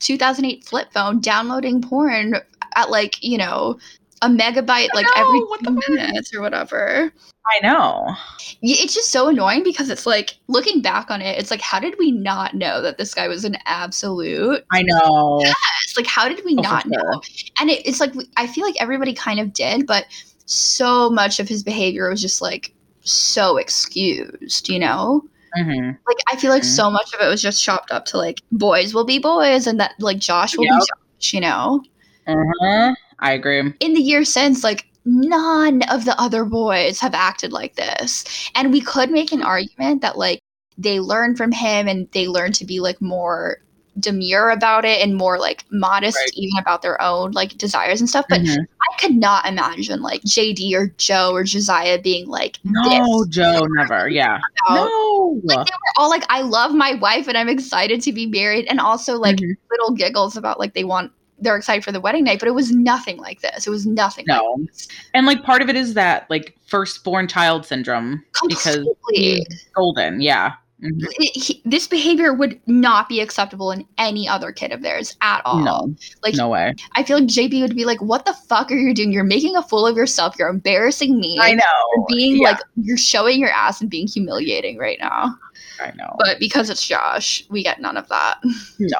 2008 0.00 0.64
flip 0.64 0.92
phone 0.92 1.20
downloading 1.20 1.80
porn 1.80 2.34
at 2.76 2.90
like 2.90 3.22
you 3.22 3.38
know 3.38 3.78
a 4.24 4.28
megabyte 4.28 4.88
like 4.94 5.06
know, 5.06 5.12
every 5.16 5.40
fuck? 5.40 5.74
minutes 5.88 6.34
or 6.34 6.40
whatever. 6.40 7.12
I 7.46 7.60
know. 7.62 8.14
It's 8.62 8.94
just 8.94 9.10
so 9.10 9.28
annoying 9.28 9.62
because 9.64 9.90
it's 9.90 10.06
like 10.06 10.36
looking 10.48 10.80
back 10.80 11.10
on 11.10 11.20
it, 11.20 11.38
it's 11.38 11.50
like 11.50 11.60
how 11.60 11.78
did 11.78 11.94
we 11.98 12.10
not 12.10 12.54
know 12.54 12.80
that 12.80 12.96
this 12.96 13.12
guy 13.14 13.28
was 13.28 13.44
an 13.44 13.56
absolute? 13.66 14.64
I 14.72 14.82
know. 14.82 15.42
It's 15.84 15.96
like 15.96 16.06
how 16.06 16.28
did 16.28 16.42
we 16.44 16.54
Oh, 16.56 16.62
not 16.62 16.84
sure. 16.84 16.90
know? 17.12 17.20
And 17.60 17.70
it, 17.70 17.86
it's 17.86 18.00
like 18.00 18.14
I 18.36 18.46
feel 18.46 18.64
like 18.64 18.80
everybody 18.80 19.12
kind 19.12 19.40
of 19.40 19.52
did, 19.52 19.86
but 19.86 20.06
so 20.46 21.10
much 21.10 21.38
of 21.38 21.48
his 21.48 21.62
behavior 21.62 22.08
was 22.08 22.22
just 22.22 22.40
like 22.40 22.72
so 23.00 23.58
excused, 23.58 24.68
you 24.70 24.78
know? 24.78 25.22
hmm 25.54 25.90
Like 26.06 26.18
I 26.32 26.36
feel 26.36 26.50
like 26.50 26.62
Mhm. 26.62 26.76
so 26.76 26.90
much 26.90 27.12
of 27.14 27.20
it 27.20 27.28
was 27.28 27.42
just 27.42 27.62
chopped 27.62 27.90
up 27.90 28.06
to 28.06 28.16
like 28.18 28.38
boys 28.52 28.94
will 28.94 29.04
be 29.04 29.18
boys 29.18 29.66
and 29.66 29.78
that 29.80 29.92
like 30.00 30.18
Josh 30.18 30.56
will 30.56 30.64
Yep. 30.64 30.72
be 30.72 30.78
Josh, 30.78 31.34
you 31.34 31.40
know? 31.40 31.82
uh 32.26 32.94
I 33.20 33.32
agree. 33.32 33.72
In 33.80 33.94
the 33.94 34.00
years 34.00 34.32
since, 34.32 34.62
like 34.64 34.86
none 35.04 35.82
of 35.90 36.04
the 36.04 36.18
other 36.20 36.44
boys 36.44 36.98
have 37.00 37.14
acted 37.14 37.52
like 37.52 37.74
this. 37.76 38.24
And 38.54 38.72
we 38.72 38.80
could 38.80 39.10
make 39.10 39.32
an 39.32 39.42
argument 39.42 40.00
that 40.02 40.16
like 40.18 40.40
they 40.78 40.98
learn 41.00 41.36
from 41.36 41.52
him 41.52 41.86
and 41.88 42.08
they 42.12 42.26
learn 42.26 42.52
to 42.52 42.64
be 42.64 42.80
like 42.80 43.00
more 43.00 43.58
demure 44.00 44.50
about 44.50 44.84
it 44.84 45.00
and 45.00 45.14
more 45.14 45.38
like 45.38 45.64
modest 45.70 46.16
Right. 46.18 46.30
even 46.34 46.58
about 46.58 46.82
their 46.82 47.00
own 47.00 47.30
like 47.30 47.56
desires 47.58 48.00
and 48.00 48.08
stuff. 48.08 48.24
But 48.28 48.40
Mhm. 48.40 48.56
I 48.58 48.98
could 48.98 49.14
not 49.14 49.46
imagine 49.46 50.02
like 50.02 50.22
JD 50.22 50.74
or 50.74 50.88
Joe 50.98 51.30
or 51.32 51.44
Josiah 51.44 52.00
being 52.00 52.26
like 52.26 52.58
no, 52.64 53.24
Joe, 53.28 53.66
never. 53.76 54.08
Yeah. 54.08 54.40
about 54.66 54.88
No. 54.88 55.40
like 55.44 55.66
they 55.66 55.72
were 55.72 55.92
all 55.96 56.08
like 56.10 56.24
i 56.28 56.40
love 56.42 56.72
my 56.74 56.94
wife 56.94 57.28
and 57.28 57.36
i'm 57.36 57.48
excited 57.48 58.00
to 58.02 58.12
be 58.12 58.26
married 58.26 58.66
and 58.68 58.80
also 58.80 59.16
like 59.18 59.36
Mhm. 59.36 59.54
little 59.70 59.90
giggles 59.94 60.36
about 60.36 60.58
like 60.58 60.74
they 60.74 60.84
want 60.84 61.12
they're 61.40 61.56
excited 61.56 61.82
for 61.84 61.92
the 61.92 62.00
wedding 62.00 62.24
night 62.24 62.38
but 62.38 62.48
it 62.48 62.52
was 62.54 62.70
nothing 62.72 63.16
like 63.18 63.40
this 63.40 63.66
it 63.66 63.70
was 63.70 63.86
nothing 63.86 64.24
like 64.28 64.40
No. 64.40 64.66
And 65.14 65.26
like 65.26 65.42
part 65.42 65.62
of 65.62 65.68
it 65.68 65.76
is 65.76 65.94
that 65.94 66.28
like 66.30 66.56
firstborn 66.66 67.28
child 67.28 67.66
syndrome 67.66 68.24
because 68.48 68.76
completely 68.76 69.44
he's 69.48 69.66
golden. 69.74 70.20
Yeah. 70.20 70.52
Mhm. 70.82 70.98
It- 71.18 71.40
he- 71.42 71.62
this 71.64 71.86
behavior 71.86 72.34
would 72.34 72.60
not 72.66 73.08
be 73.08 73.20
acceptable 73.20 73.70
in 73.70 73.86
any 73.96 74.28
other 74.28 74.52
kid 74.52 74.70
of 74.72 74.82
theirs 74.82 75.16
at 75.22 75.40
all 75.44 75.60
No. 75.60 75.94
like 76.22 76.34
No 76.34 76.48
way. 76.48 76.74
i 76.94 77.02
feel 77.02 77.18
like 77.20 77.28
jb 77.28 77.62
would 77.62 77.74
be 77.76 77.84
like 77.84 78.02
what 78.02 78.26
the 78.26 78.34
fuck 78.34 78.70
are 78.72 78.76
you 78.76 78.92
doing 78.92 79.10
you're 79.12 79.24
making 79.24 79.56
a 79.56 79.62
fool 79.62 79.86
of 79.86 79.96
yourself 79.96 80.34
you're 80.38 80.48
embarrassing 80.48 81.18
me 81.18 81.38
I 81.40 81.52
know. 81.54 81.62
you're 81.96 82.06
being 82.08 82.36
Yeah. 82.42 82.50
like 82.50 82.60
you're 82.76 82.96
showing 82.98 83.38
your 83.40 83.50
ass 83.50 83.80
and 83.80 83.88
being 83.88 84.06
humiliating 84.08 84.76
right 84.76 84.98
now 85.00 85.34
I 85.80 85.92
know. 85.96 86.14
but 86.18 86.38
because 86.38 86.68
it's 86.70 86.86
josh 86.86 87.44
we 87.50 87.62
get 87.62 87.80
none 87.80 87.96
of 87.96 88.08
that 88.08 88.38
No. 88.78 88.98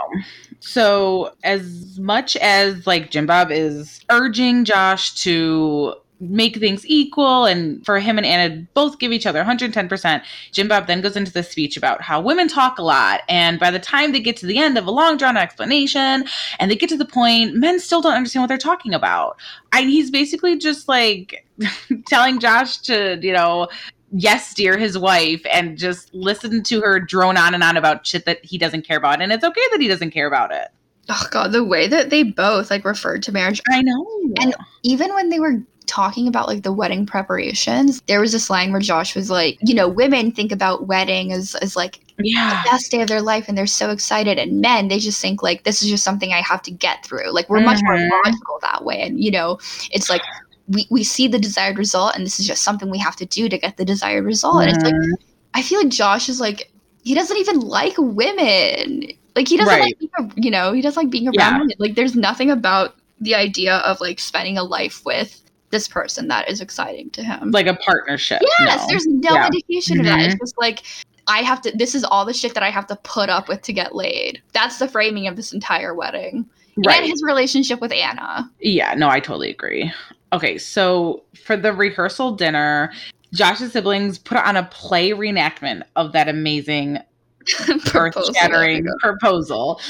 So 0.67 1.35
as 1.45 1.99
much 1.99 2.37
as 2.37 2.87
like 2.87 3.11
Jim 3.11 3.27
Bob 3.27 3.51
is 3.51 4.01
urging 4.11 4.65
Josh 4.65 5.15
to 5.23 5.95
make 6.21 6.57
things 6.57 6.87
equal 6.87 7.45
and 7.45 7.85
for 7.85 7.99
him 7.99 8.17
and 8.17 8.27
Anna 8.27 8.67
both 8.73 8.99
give 8.99 9.13
each 9.13 9.27
other 9.27 9.45
110%, 9.45 10.23
Jim 10.53 10.67
Bob 10.67 10.87
then 10.87 11.03
goes 11.03 11.17
into 11.17 11.31
this 11.31 11.51
speech 11.51 11.77
about 11.77 12.01
how 12.01 12.19
women 12.19 12.49
talk 12.49 12.79
a 12.79 12.83
lot. 12.83 13.21
And 13.29 13.61
by 13.61 13.71
the 13.71 13.79
time 13.79 14.13
they 14.13 14.21
get 14.21 14.39
to 14.39 14.47
the 14.47 14.59
end 14.59 14.79
of 14.79 14.87
a 14.87 14.91
long 14.91 15.19
drawn 15.19 15.37
explanation 15.37 16.25
and 16.59 16.71
they 16.71 16.77
get 16.77 16.89
to 16.89 16.97
the 16.97 17.05
point, 17.05 17.55
men 17.55 17.79
still 17.79 18.01
don't 18.01 18.15
understand 18.15 18.43
what 18.43 18.49
they're 18.49 18.57
talking 18.57 18.95
about. 18.95 19.39
And 19.73 19.91
he's 19.91 20.11
basically 20.11 20.57
just 20.57 20.89
like 20.89 21.47
telling 22.07 22.41
Josh 22.41 22.79
to, 22.79 23.19
you 23.21 23.35
know, 23.35 23.69
yes 24.17 24.55
dear 24.55 24.79
his 24.79 24.97
wife 24.97 25.43
and 25.51 25.77
just 25.77 26.13
listen 26.15 26.63
to 26.63 26.81
her 26.81 27.01
drone 27.01 27.37
on 27.37 27.53
and 27.55 27.63
on 27.65 27.77
about 27.77 28.07
shit 28.07 28.25
that 28.27 28.45
he 28.45 28.57
doesn't 28.57 28.83
care 28.87 28.97
about 28.99 29.21
and 29.21 29.33
it's 29.33 29.45
okay 29.45 29.61
that 29.73 29.81
he 29.81 29.89
doesn't 29.89 30.11
care 30.13 30.27
about 30.29 30.53
it 30.53 30.69
oh 31.09 31.27
god 31.31 31.51
the 31.53 31.65
way 31.65 31.87
that 31.89 32.11
they 32.11 32.23
both 32.23 32.71
like 32.71 32.85
referred 32.85 33.23
to 33.23 33.33
marriage 33.33 33.61
i 33.71 33.83
know 33.83 34.07
And- 34.41 34.55
even 34.85 35.13
when 35.15 35.29
they 35.31 35.41
were 35.41 35.61
talking 35.87 36.27
about 36.29 36.49
like 36.49 36.63
the 36.63 36.73
wedding 36.73 37.05
preparations, 37.05 38.01
there 38.07 38.19
was 38.19 38.33
this 38.33 38.49
line 38.49 38.73
where 38.73 38.81
Josh 38.81 39.15
was 39.15 39.29
like, 39.31 39.59
you 39.61 39.75
know, 39.75 39.87
women 39.87 40.33
think 40.33 40.51
about 40.51 40.87
wedding 40.87 41.31
as, 41.31 41.55
as 41.57 41.77
like 41.77 42.01
yeah 42.19 42.63
the 42.65 42.71
best 42.71 42.91
day 42.91 43.03
of 43.03 43.09
their 43.09 43.21
life 43.21 43.49
and 43.49 43.59
they're 43.59 43.67
so 43.67 43.91
excited. 43.91 44.39
And 44.39 44.63
men, 44.63 44.89
they 44.89 44.99
just 44.99 45.21
think 45.21 45.43
like 45.43 45.65
this 45.65 45.83
is 45.83 45.91
just 45.91 46.03
something 46.03 46.33
I 46.33 46.41
have 46.41 46.63
to 46.63 46.71
get 46.71 47.05
through. 47.05 47.31
Like 47.33 47.51
we're 47.51 47.61
much 47.61 47.81
more 47.83 47.97
Mhm. 47.97 48.09
logical 48.25 48.59
that 48.63 48.83
way. 48.83 49.03
And 49.03 49.23
you 49.23 49.31
know, 49.31 49.59
it's 49.91 50.09
like 50.09 50.23
we, 50.69 50.87
we 50.91 51.05
see 51.05 51.29
the 51.29 51.39
desired 51.39 51.77
result 51.79 52.15
and 52.15 52.25
this 52.25 52.41
is 52.41 52.47
just 52.47 52.63
something 52.63 52.91
we 52.91 52.99
have 52.99 53.17
to 53.17 53.27
do 53.27 53.49
to 53.49 53.59
get 53.59 53.77
the 53.77 53.85
desired 53.85 54.25
result. 54.25 54.63
And 54.63 54.71
it's 54.75 54.85
like 54.85 54.95
Mhm. 54.95 55.11
I 55.55 55.63
feel 55.63 55.81
like 55.81 55.91
Josh 55.91 56.29
is 56.29 56.41
like 56.41 56.73
he 57.03 57.15
doesn't 57.15 57.37
even 57.37 57.61
like 57.61 57.95
women. 57.99 59.03
Like 59.37 59.49
he 59.49 59.57
doesn't 59.57 59.73
Right. 59.73 59.83
like 59.83 59.99
being, 59.99 60.33
you 60.37 60.51
know, 60.51 60.73
he 60.73 60.81
doesn't 60.81 61.03
like 61.03 61.11
being 61.11 61.27
around 61.29 61.35
Yeah. 61.35 61.59
women. 61.59 61.77
Like 61.79 61.95
there's 61.97 62.15
nothing 62.17 62.51
about 62.51 62.95
the 63.21 63.35
idea 63.35 63.77
of 63.79 64.01
like 64.01 64.19
spending 64.21 64.57
a 64.59 64.63
life 64.65 65.03
with 65.05 65.41
this 65.71 65.87
person 65.89 66.29
that 66.29 66.49
is 66.49 66.61
exciting 66.61 67.11
to 67.11 67.23
him. 67.23 67.51
Like 67.51 67.67
a 67.67 67.75
partnership. 67.75 68.41
yes, 68.61 68.81
no. 68.83 68.87
there's 68.89 69.07
no 69.07 69.35
Yeah. 69.35 69.47
indication 69.47 70.01
of 70.01 70.07
that. 70.07 70.21
It's 70.21 70.35
Mhm. 70.35 70.41
just 70.41 70.55
like 70.59 70.83
I 71.27 71.39
have 71.39 71.61
to 71.63 71.73
this 71.75 71.95
is 71.95 72.05
all 72.05 72.25
the 72.25 72.35
shit 72.35 72.55
that 72.55 72.63
I 72.63 72.71
have 72.71 72.87
to 72.89 72.97
put 72.97 73.29
up 73.29 73.49
with 73.49 73.63
to 73.63 73.73
get 73.73 73.95
laid. 73.95 74.41
That's 74.53 74.79
the 74.79 74.89
framing 74.89 75.27
of 75.27 75.37
this 75.37 75.53
entire 75.53 75.95
wedding. 75.95 76.47
right. 76.85 77.03
And 77.03 77.09
his 77.09 77.23
relationship 77.23 77.81
with 77.81 77.93
Anna. 77.93 78.51
Yeah, 78.61 78.95
no, 78.95 79.09
I 79.09 79.21
totally 79.21 79.49
agree. 79.51 79.93
Okay, 80.35 80.59
so 80.59 81.23
for 81.45 81.57
the 81.57 81.73
rehearsal 81.73 82.33
dinner, 82.33 82.93
Josh's 83.33 83.71
siblings 83.71 84.19
put 84.19 84.37
on 84.37 84.57
a 84.57 84.65
play 84.65 85.11
reenactment 85.11 85.85
of 85.95 86.11
that 86.13 86.29
amazing 86.29 86.99
Proposal. 87.85 88.31
earth 88.31 88.37
shattering 88.37 88.87
proposal. 89.01 89.81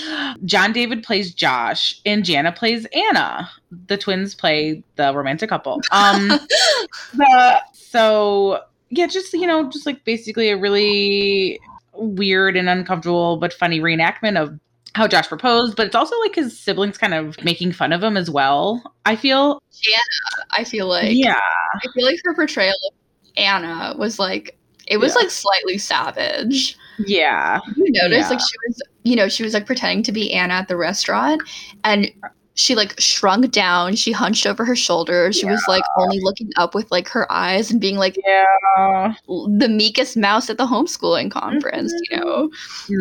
John 0.45 0.73
David 0.73 1.03
plays 1.03 1.33
Josh 1.33 1.99
and 2.05 2.25
Jana 2.25 2.53
plays 2.53 2.87
Anna. 2.93 3.49
The 3.87 3.97
twins 3.97 4.35
play 4.35 4.83
the 4.97 5.15
romantic 5.15 5.49
couple. 5.49 5.81
Um 5.93 6.29
the, 7.15 7.63
so 7.73 8.61
yeah, 8.91 9.07
just 9.07 9.33
you 9.33 9.47
know, 9.47 9.71
just 9.71 9.87
like 9.87 10.05
basically 10.05 10.51
a 10.51 10.59
really 10.59 11.59
weird 11.95 12.57
and 12.57 12.69
uncomfortable 12.69 13.39
but 13.39 13.53
funny 13.53 13.81
reenactment 13.81 14.37
of 14.37 14.59
how 14.95 15.07
Josh 15.09 15.29
proposed, 15.29 15.77
but 15.77 15.87
it's 15.87 15.95
also 15.95 16.19
like 16.21 16.35
his 16.35 16.59
siblings 16.59 16.97
kind 16.99 17.15
of 17.15 17.43
making 17.45 17.73
fun 17.73 17.93
of 17.93 18.03
him 18.03 18.17
as 18.17 18.31
well. 18.31 18.83
I 19.05 19.17
feel. 19.17 19.61
Anna, 19.93 20.45
I 20.53 20.65
feel 20.65 20.87
like 20.87 21.11
yeah. 21.17 21.35
I 21.39 21.87
feel 21.95 22.05
like 22.07 22.19
her 22.25 22.35
portrayal 22.35 22.75
of 22.89 22.95
Anna 23.37 23.95
was 23.99 24.19
like 24.19 24.59
it 24.87 24.99
was 24.99 25.13
Yeah. 25.15 25.23
like 25.23 25.31
slightly 25.31 25.79
savage. 25.79 26.77
Yeah. 27.07 27.59
You 27.77 27.87
notice 27.91 28.31
like 28.31 28.39
she 28.41 28.57
was 28.69 28.83
you 29.03 29.17
know, 29.17 29.29
she 29.29 29.43
was 29.43 29.53
like 29.53 29.67
pretending 29.67 30.03
to 30.05 30.13
be 30.13 30.33
Anna 30.33 30.55
at 30.55 30.69
the 30.69 30.77
restaurant 30.77 31.43
and 31.83 32.11
she 32.55 32.75
like 32.75 32.99
shrunk 33.01 33.51
down, 33.51 33.97
she 33.97 34.13
hunched 34.13 34.47
over 34.47 34.65
her 34.65 34.77
shoulder, 34.77 35.33
she 35.33 35.45
was 35.45 35.63
like 35.67 35.83
only 35.99 36.21
looking 36.21 36.51
up 36.57 36.75
with 36.75 36.91
like 36.91 37.09
her 37.09 37.31
eyes 37.31 37.71
and 37.71 37.81
being 37.81 37.97
like 37.97 38.17
Yeah. 38.25 39.15
the 39.27 39.69
meekest 39.69 40.17
mouse 40.17 40.49
at 40.49 40.57
the 40.57 40.67
homeschooling 40.67 41.31
conference, 41.31 41.93
you 42.11 42.19
mm-hmm. 42.19 42.25
know. 42.25 42.51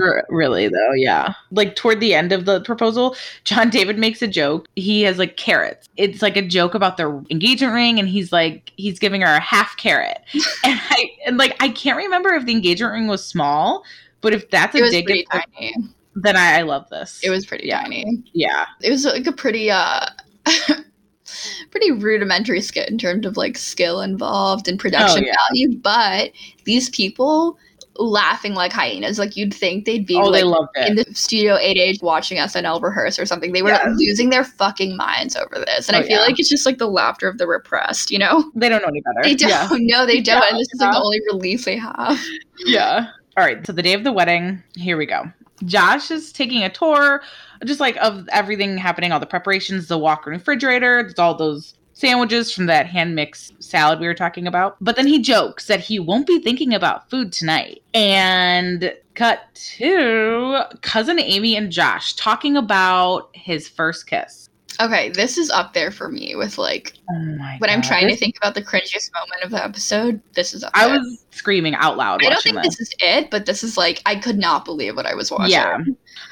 R- 0.03 0.25
really 0.29 0.67
though, 0.67 0.93
yeah. 0.95 1.33
Like 1.51 1.75
toward 1.75 1.99
the 1.99 2.15
end 2.15 2.31
of 2.31 2.45
the 2.45 2.61
proposal, 2.61 3.15
John 3.43 3.69
David 3.69 3.99
makes 3.99 4.21
a 4.23 4.27
joke. 4.27 4.67
He 4.75 5.03
has 5.03 5.19
like 5.19 5.37
carrots. 5.37 5.87
It's 5.97 6.21
like 6.23 6.35
a 6.35 6.41
joke 6.41 6.73
about 6.73 6.97
their 6.97 7.09
engagement 7.29 7.73
ring, 7.73 7.99
and 7.99 8.07
he's 8.07 8.31
like 8.31 8.71
he's 8.75 8.97
giving 8.97 9.21
her 9.21 9.35
a 9.35 9.39
half 9.39 9.77
carrot. 9.77 10.17
and 10.63 10.79
I 10.89 11.09
and 11.27 11.37
like 11.37 11.55
I 11.61 11.69
can't 11.69 11.97
remember 11.97 12.33
if 12.33 12.45
the 12.45 12.53
engagement 12.53 12.93
ring 12.93 13.07
was 13.07 13.23
small, 13.23 13.83
but 14.21 14.33
if 14.33 14.49
that's 14.49 14.75
It 14.75 14.83
a 14.83 14.89
dig, 14.89 15.27
at- 15.31 15.45
tiny. 15.53 15.75
Then 16.15 16.35
I, 16.37 16.59
I 16.59 16.61
love 16.61 16.89
this. 16.89 17.19
It 17.23 17.29
was 17.29 17.45
pretty 17.45 17.69
tiny. 17.69 18.23
yeah, 18.33 18.65
It 18.81 18.89
was 18.91 19.05
like 19.05 19.25
a 19.27 19.31
pretty 19.31 19.69
uh 19.71 20.05
pretty 21.71 21.91
rudimentary 21.91 22.61
skit 22.61 22.89
in 22.89 22.97
terms 22.97 23.25
of 23.25 23.37
like 23.37 23.57
skill 23.57 24.01
involved 24.01 24.67
and 24.67 24.79
production 24.79 25.23
Oh, 25.23 25.27
yeah. 25.27 25.33
value, 25.49 25.77
but 25.79 26.31
these 26.65 26.89
people 26.89 27.57
laughing 27.97 28.55
like 28.55 28.71
hyenas, 28.73 29.19
like 29.19 29.35
you'd 29.37 29.53
think 29.53 29.85
they'd 29.85 30.05
be 30.05 30.15
oh, 30.15 30.21
like 30.29 30.43
they 30.75 30.87
in 30.87 30.95
the 30.95 31.05
studio 31.13 31.57
8H 31.57 32.01
watching 32.01 32.37
SNL 32.39 32.81
rehearse 32.81 33.19
or 33.19 33.25
something. 33.25 33.51
They 33.53 33.61
were 33.61 33.69
Yes. 33.69 33.87
losing 33.97 34.29
their 34.31 34.43
fucking 34.43 34.97
minds 34.97 35.35
over 35.35 35.63
this. 35.65 35.87
And 35.87 35.95
Oh, 35.95 35.99
I 35.99 36.03
feel 36.03 36.17
yeah. 36.17 36.25
like 36.25 36.39
it's 36.39 36.49
just 36.49 36.65
like 36.65 36.77
the 36.79 36.87
laughter 36.89 37.27
of 37.27 37.37
the 37.37 37.47
repressed, 37.47 38.09
you 38.11 38.17
know? 38.19 38.51
they 38.55 38.67
don't 38.69 38.81
know 38.81 38.87
any 38.87 39.01
better. 39.01 39.19
They 39.23 39.35
don't. 39.35 39.49
Yeah. 39.49 39.69
No, 39.97 40.05
they 40.07 40.21
don't. 40.21 40.41
Yeah, 40.41 40.49
and 40.49 40.59
this 40.59 40.67
is 40.73 40.79
like 40.81 40.91
the 40.91 40.99
only 41.01 41.21
relief 41.31 41.65
they 41.65 41.77
have. 41.77 42.19
yeah. 42.65 43.07
All 43.35 43.43
right. 43.43 43.65
So 43.65 43.73
the 43.73 43.81
day 43.81 43.93
of 43.93 44.03
the 44.03 44.11
wedding, 44.11 44.61
here 44.75 44.97
we 44.97 45.05
go. 45.05 45.23
Josh 45.65 46.11
is 46.11 46.31
taking 46.31 46.63
a 46.63 46.69
tour, 46.69 47.23
just 47.65 47.79
like 47.79 47.95
of 47.97 48.27
everything 48.31 48.77
happening, 48.77 49.11
all 49.11 49.19
the 49.19 49.25
preparations, 49.25 49.87
the 49.87 49.97
walk-in 49.97 50.33
refrigerator, 50.33 51.03
there's 51.03 51.19
all 51.19 51.35
those 51.35 51.73
sandwiches 51.93 52.51
from 52.51 52.65
that 52.65 52.87
hand 52.87 53.15
mixed 53.15 53.61
salad 53.63 53.99
we 53.99 54.07
were 54.07 54.13
talking 54.13 54.47
about. 54.47 54.75
But 54.81 54.95
then 54.95 55.07
he 55.07 55.21
jokes 55.21 55.67
that 55.67 55.79
he 55.79 55.99
won't 55.99 56.27
be 56.27 56.39
thinking 56.39 56.73
about 56.73 57.09
food 57.09 57.31
tonight. 57.31 57.81
And 57.93 58.93
cut 59.15 59.41
to 59.53 60.61
cousin 60.81 61.19
Amy 61.19 61.55
and 61.55 61.71
Josh 61.71 62.15
talking 62.15 62.57
about 62.57 63.29
his 63.33 63.67
first 63.67 64.07
kiss. 64.07 64.49
Okay, 64.79 65.09
this 65.09 65.37
is 65.37 65.49
up 65.49 65.73
there 65.73 65.91
for 65.91 66.09
me 66.09 66.35
with 66.35 66.57
like 66.57 66.93
Oh 67.09 67.19
my 67.37 67.57
when 67.59 67.69
I'm 67.69 67.81
God. 67.81 67.87
trying 67.87 68.07
to 68.07 68.15
think 68.15 68.37
about 68.37 68.55
the 68.55 68.61
cringiest 68.61 69.11
moment 69.13 69.43
of 69.43 69.51
the 69.51 69.63
episode. 69.63 70.21
This 70.33 70.53
is 70.53 70.63
up 70.63 70.71
I 70.73 70.87
there. 70.87 70.99
was 70.99 71.25
screaming 71.31 71.75
out 71.75 71.97
loud. 71.97 72.23
I 72.25 72.29
don't 72.29 72.41
think 72.41 72.61
this 72.63 72.79
is 72.79 72.93
it, 72.99 73.29
but 73.29 73.45
this 73.45 73.63
is 73.63 73.77
like 73.77 74.01
I 74.05 74.15
could 74.15 74.37
not 74.37 74.65
believe 74.65 74.95
what 74.95 75.05
I 75.05 75.13
was 75.13 75.31
watching. 75.31 75.51
Yeah. 75.51 75.77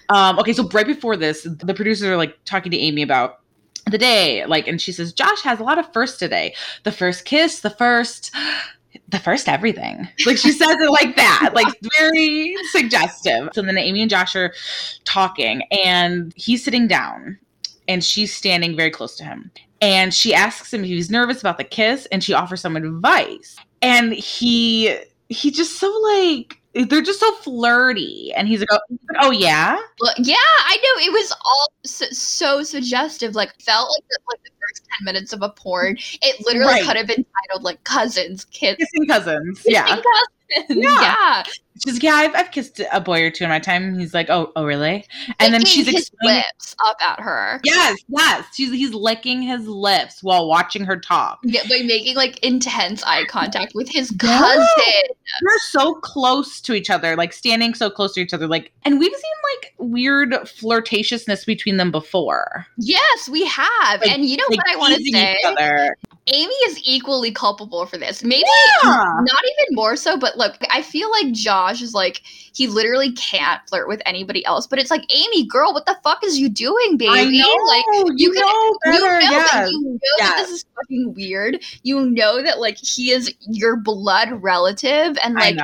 Um, 0.10 0.40
okay, 0.40 0.54
so 0.54 0.68
right 0.70 0.88
before 0.88 1.16
this, 1.16 1.44
the 1.44 1.74
producers 1.74 2.08
are 2.10 2.18
like 2.18 2.38
talking 2.46 2.72
to 2.72 2.78
Amy 2.78 3.02
about 3.02 3.40
the 3.90 3.98
day, 3.98 4.46
like, 4.46 4.68
and 4.68 4.80
she 4.80 4.92
says, 4.92 5.14
Josh 5.14 5.42
has 5.42 5.60
a 5.60 5.64
lot 5.64 5.80
of 5.80 5.92
firsts 5.92 6.20
today. 6.20 6.54
The 6.84 6.92
first 6.92 7.26
kiss, 7.26 7.62
the 7.62 7.70
first 7.72 8.36
the 9.08 9.20
first 9.20 9.48
everything. 9.48 10.08
Like 10.26 10.38
she 10.38 10.52
says 10.52 10.78
it 10.80 10.90
like 10.92 11.16
that, 11.16 11.52
like 11.54 11.68
very 12.00 12.56
suggestive. 12.72 13.50
So 13.54 13.62
then 13.62 13.78
Amy 13.78 14.02
and 14.02 14.10
Josh 14.10 14.36
are 14.36 14.54
talking, 15.06 15.64
and 15.72 16.34
he's 16.36 16.64
sitting 16.64 16.88
down 16.88 17.38
and 17.92 18.04
she's 18.04 18.34
standing 18.34 18.76
very 18.76 18.90
close 18.90 19.16
to 19.18 19.24
him. 19.24 19.52
And 19.82 20.14
she 20.14 20.34
asks 20.34 20.74
him 20.74 20.82
if 20.84 20.88
he's 20.88 21.10
nervous 21.10 21.42
about 21.42 21.58
the 21.58 21.64
kiss, 21.64 22.06
and 22.12 22.24
she 22.24 22.34
offers 22.34 22.62
some 22.62 22.76
advice. 22.78 23.58
And 23.82 24.14
he 24.14 24.96
he 25.30 25.50
just 25.52 25.80
so 25.80 25.90
like 26.02 26.58
they're 26.74 27.02
just 27.02 27.20
so 27.20 27.34
flirty. 27.38 28.32
And 28.36 28.48
he's 28.48 28.62
like, 28.62 28.70
Oh, 28.72 28.80
oh 29.22 29.32
yeah? 29.32 29.78
Well, 30.00 30.14
yeah, 30.20 30.36
I 30.38 30.78
know 30.78 31.06
it 31.06 31.12
was 31.12 31.32
all 31.32 31.72
so, 31.84 32.06
so 32.12 32.64
suggestive. 32.64 33.36
Like 33.36 33.52
felt 33.60 33.90
like 33.90 34.08
the, 34.10 34.20
like 34.32 34.44
the 34.44 34.52
first 34.52 34.88
ten 34.98 35.06
minutes 35.06 35.34
of 35.34 35.42
a 35.42 35.50
porn. 35.50 35.98
It 36.22 36.46
literally 36.46 36.74
Right. 36.74 36.86
could 36.86 36.96
have 36.96 37.08
been 37.08 37.26
titled 37.50 37.64
like 37.64 37.84
cousins, 37.84 38.46
kids, 38.46 38.78
Kissing 38.78 39.08
cousins. 39.08 39.62
Yeah. 39.66 39.86
cousins. 39.88 40.06
Yeah. 40.70 41.02
yeah. 41.02 41.44
She's 41.84 41.94
like, 41.94 42.04
yeah, 42.04 42.14
I've, 42.14 42.36
I've 42.36 42.52
kissed 42.52 42.80
a 42.92 43.02
boy 43.02 43.24
or 43.24 43.32
two 43.32 43.44
in 43.46 43.50
my 43.50 43.58
time. 43.58 43.98
He's 43.98 44.14
like, 44.14 44.30
oh, 44.30 44.52
oh, 44.56 44.66
really? 44.66 45.04
And 45.40 45.52
then 45.54 45.66
she's 45.66 45.88
his 45.88 46.10
explaining. 46.10 46.44
lips 46.60 46.76
up 46.86 46.98
at 47.02 47.20
her. 47.22 47.60
Yes, 47.64 47.98
yes. 48.10 48.46
She's 48.54 48.72
he's 48.72 48.94
licking 48.94 49.42
his 49.42 49.66
lips 49.68 50.22
while 50.22 50.48
watching 50.48 50.84
her 50.84 51.00
talk. 51.00 51.40
Yeah, 51.44 51.62
by 51.70 51.82
making 51.84 52.16
like 52.18 52.38
intense 52.44 53.02
eye 53.04 53.24
contact 53.26 53.72
with 53.74 53.90
his 53.90 54.12
cousin. 54.20 54.68
They're 55.42 55.60
so 55.70 55.96
close 55.96 56.62
to 56.62 56.74
each 56.74 56.90
other, 56.92 57.16
like 57.16 57.34
standing 57.34 57.74
so 57.74 57.90
close 57.90 58.14
to 58.14 58.20
each 58.22 58.34
other. 58.34 58.48
Like, 58.48 58.72
and 58.84 59.00
we've 59.00 59.12
seen 59.16 59.32
like 59.56 59.74
weird 59.80 60.32
flirtatiousness 60.32 61.46
between 61.48 61.78
them 61.78 61.90
before. 61.90 62.68
Yes, 62.78 63.30
we 63.30 63.46
have. 63.46 64.02
Like- 64.02 64.12
and 64.12 64.26
you 64.26 64.38
know 64.38 64.46
Like 64.50 64.58
what 64.58 64.70
I 64.70 64.76
want 64.76 64.96
to 64.98 65.04
say? 65.12 65.38
Amy 66.28 66.54
is 66.68 66.80
equally 66.84 67.32
culpable 67.32 67.86
for 67.88 67.98
this. 67.98 68.24
Maybe 68.24 68.44
Yeah. 68.84 68.90
not 68.94 69.42
even 69.44 69.76
more 69.76 69.96
so, 69.96 70.18
but 70.18 70.38
look, 70.38 70.56
I 70.72 70.82
feel 70.84 71.10
like 71.12 71.32
Josh 71.32 71.82
is 71.82 71.94
like 71.96 72.22
he 72.54 72.68
literally 72.68 73.12
can't 73.14 73.60
flirt 73.68 73.88
with 73.88 74.02
anybody 74.06 74.46
else. 74.46 74.68
But 74.68 74.78
it's 74.78 74.92
like, 74.92 75.04
Amy, 75.14 75.48
girl, 75.48 75.74
what 75.74 75.86
the 75.88 75.98
fuck 76.04 76.24
is 76.24 76.38
you 76.38 76.48
doing, 76.48 76.98
baby? 76.98 77.12
I 77.12 77.24
know. 77.26 77.56
Like 77.66 77.84
you, 77.94 78.14
you 78.18 78.32
can- 78.34 78.42
know 78.42 78.78
better. 78.86 79.20
you 79.22 79.30
know 79.32 79.38
yes. 79.38 79.52
that 79.52 79.72
you 79.72 79.82
know 79.82 80.00
that 80.20 80.36
this 80.38 80.50
is 80.52 80.66
fucking 80.76 81.14
weird. 81.16 81.64
You 81.84 82.06
know 82.12 82.42
that 82.44 82.60
like 82.60 82.78
he 82.78 83.12
is 83.12 83.34
your 83.48 83.76
blood 83.78 84.30
relative, 84.44 85.18
and 85.24 85.34
like 85.36 85.58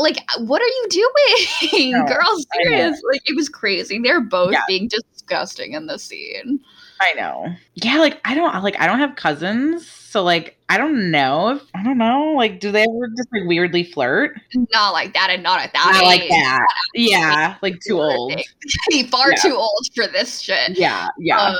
like 0.00 0.16
what 0.38 0.62
are 0.62 0.66
you 0.66 0.86
doing, 0.90 1.92
No, 1.92 2.04
girl? 2.06 2.16
I 2.22 2.62
know. 2.64 2.70
Serious? 2.70 3.02
Like 3.12 3.22
it 3.28 3.36
was 3.36 3.48
crazy. 3.48 3.98
They're 3.98 4.20
both 4.22 4.52
Yeah. 4.52 4.62
being 4.68 4.88
disgusting 4.88 5.72
in 5.74 5.86
the 5.86 5.98
scene. 5.98 6.60
I 7.00 7.12
know. 7.14 7.46
Yeah, 7.74 7.98
like 7.98 8.20
I 8.24 8.34
don't 8.34 8.62
like 8.62 8.78
I 8.80 8.86
don't 8.86 8.98
have 8.98 9.14
cousins, 9.16 9.86
so 9.88 10.22
like 10.24 10.56
I 10.68 10.78
don't 10.78 11.10
know 11.10 11.50
if 11.50 11.62
I 11.74 11.82
don't 11.84 11.98
know. 11.98 12.32
Like, 12.36 12.60
do 12.60 12.72
they 12.72 12.82
ever 12.82 13.08
just 13.16 13.28
like 13.32 13.46
weirdly 13.46 13.84
flirt? 13.84 14.38
Not 14.72 14.90
like 14.92 15.14
that, 15.14 15.30
and 15.30 15.42
not 15.42 15.60
at 15.60 15.72
that. 15.74 15.90
Not 15.94 16.04
like 16.04 16.22
age. 16.22 16.30
that. 16.30 16.66
Yeah, 16.94 17.56
like 17.62 17.78
too 17.86 18.00
old. 18.00 18.32
Far 19.10 19.30
Yeah. 19.30 19.36
too 19.42 19.54
old 19.54 19.86
for 19.94 20.06
this 20.06 20.40
shit. 20.40 20.78
Yeah, 20.78 21.08
yeah. 21.18 21.38
Uh, 21.38 21.56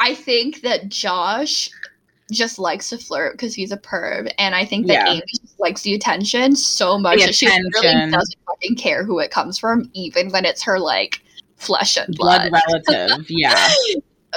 I 0.00 0.14
think 0.14 0.60
that 0.62 0.88
Josh 0.88 1.70
just 2.32 2.58
likes 2.58 2.90
to 2.90 2.98
flirt 2.98 3.32
because 3.34 3.54
he's 3.54 3.70
a 3.72 3.76
perv, 3.78 4.30
and 4.38 4.54
I 4.54 4.64
think 4.64 4.86
that 4.88 4.94
Yeah. 5.06 5.12
Amy 5.12 5.22
just 5.40 5.58
likes 5.60 5.82
the 5.82 5.94
attention 5.94 6.56
so 6.56 6.98
much 6.98 7.20
The 7.20 7.26
that 7.26 7.34
she 7.34 7.46
literally 7.46 7.88
attention. 7.88 8.10
doesn't 8.10 8.38
fucking 8.46 8.76
care 8.76 9.04
who 9.04 9.18
it 9.18 9.30
comes 9.30 9.58
from, 9.58 9.90
even 9.94 10.30
when 10.30 10.44
it's 10.44 10.62
her 10.62 10.78
like 10.78 11.20
flesh 11.56 11.96
and 11.96 12.14
blood. 12.16 12.50
Blood 12.50 12.62
relative. 12.88 13.26
Yeah. 13.30 13.68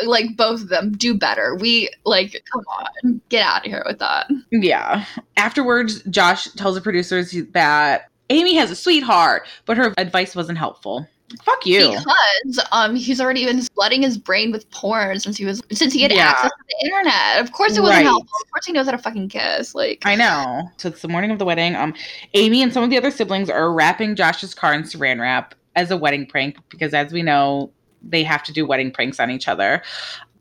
Like 0.05 0.35
both 0.37 0.61
of 0.61 0.69
them 0.69 0.91
do 0.91 1.17
better. 1.17 1.55
We 1.55 1.89
like, 2.05 2.43
come 2.51 2.63
on, 2.79 3.21
get 3.29 3.45
out 3.45 3.65
of 3.65 3.71
here 3.71 3.83
with 3.85 3.99
that. 3.99 4.29
Yeah. 4.51 5.05
Afterwards, 5.37 6.01
Josh 6.03 6.45
tells 6.51 6.75
the 6.75 6.81
producers 6.81 7.35
that 7.51 8.09
Amy 8.29 8.55
has 8.55 8.71
a 8.71 8.75
sweetheart, 8.75 9.47
but 9.65 9.77
her 9.77 9.93
advice 9.97 10.35
wasn't 10.35 10.57
helpful. 10.57 11.07
Fuck 11.43 11.65
you. 11.65 11.89
Because 11.89 12.65
um 12.71 12.95
he's 12.95 13.19
already 13.19 13.43
been 13.45 13.61
flooding 13.61 14.01
his 14.01 14.17
brain 14.17 14.49
with 14.51 14.69
porn 14.71 15.19
since 15.19 15.35
he 15.35 15.43
was 15.43 15.61
since 15.73 15.91
he 15.93 16.01
had 16.01 16.11
Yeah. 16.13 16.29
access 16.29 16.51
to 16.51 16.63
the 16.69 16.85
internet. 16.87 17.41
Of 17.41 17.51
course 17.51 17.75
it 17.77 17.81
wasn't 17.81 17.97
Right. 17.97 18.05
helpful. 18.05 18.31
Of 18.45 18.51
course 18.51 18.65
he 18.65 18.71
knows 18.71 18.85
how 18.85 18.93
to 18.93 18.97
fucking 18.97 19.27
kiss. 19.27 19.75
Like 19.75 20.03
I 20.05 20.15
know. 20.15 20.69
So 20.77 20.87
it's 20.87 21.01
the 21.01 21.09
morning 21.09 21.31
of 21.31 21.37
the 21.39 21.43
wedding. 21.43 21.75
Um, 21.75 21.93
Amy 22.33 22.61
and 22.61 22.71
some 22.71 22.81
of 22.81 22.89
the 22.89 22.97
other 22.97 23.11
siblings 23.11 23.49
are 23.49 23.73
wrapping 23.73 24.15
Josh's 24.15 24.53
car 24.55 24.73
in 24.73 24.83
saran 24.83 25.19
wrap 25.19 25.53
as 25.75 25.91
a 25.91 25.97
wedding 25.97 26.25
prank 26.25 26.57
because, 26.69 26.93
as 26.93 27.11
we 27.11 27.21
know, 27.23 27.71
they 28.07 28.23
have 28.23 28.43
to 28.43 28.53
do 28.53 28.65
wedding 28.65 28.91
pranks 28.91 29.19
on 29.19 29.29
each 29.29 29.47
other. 29.47 29.81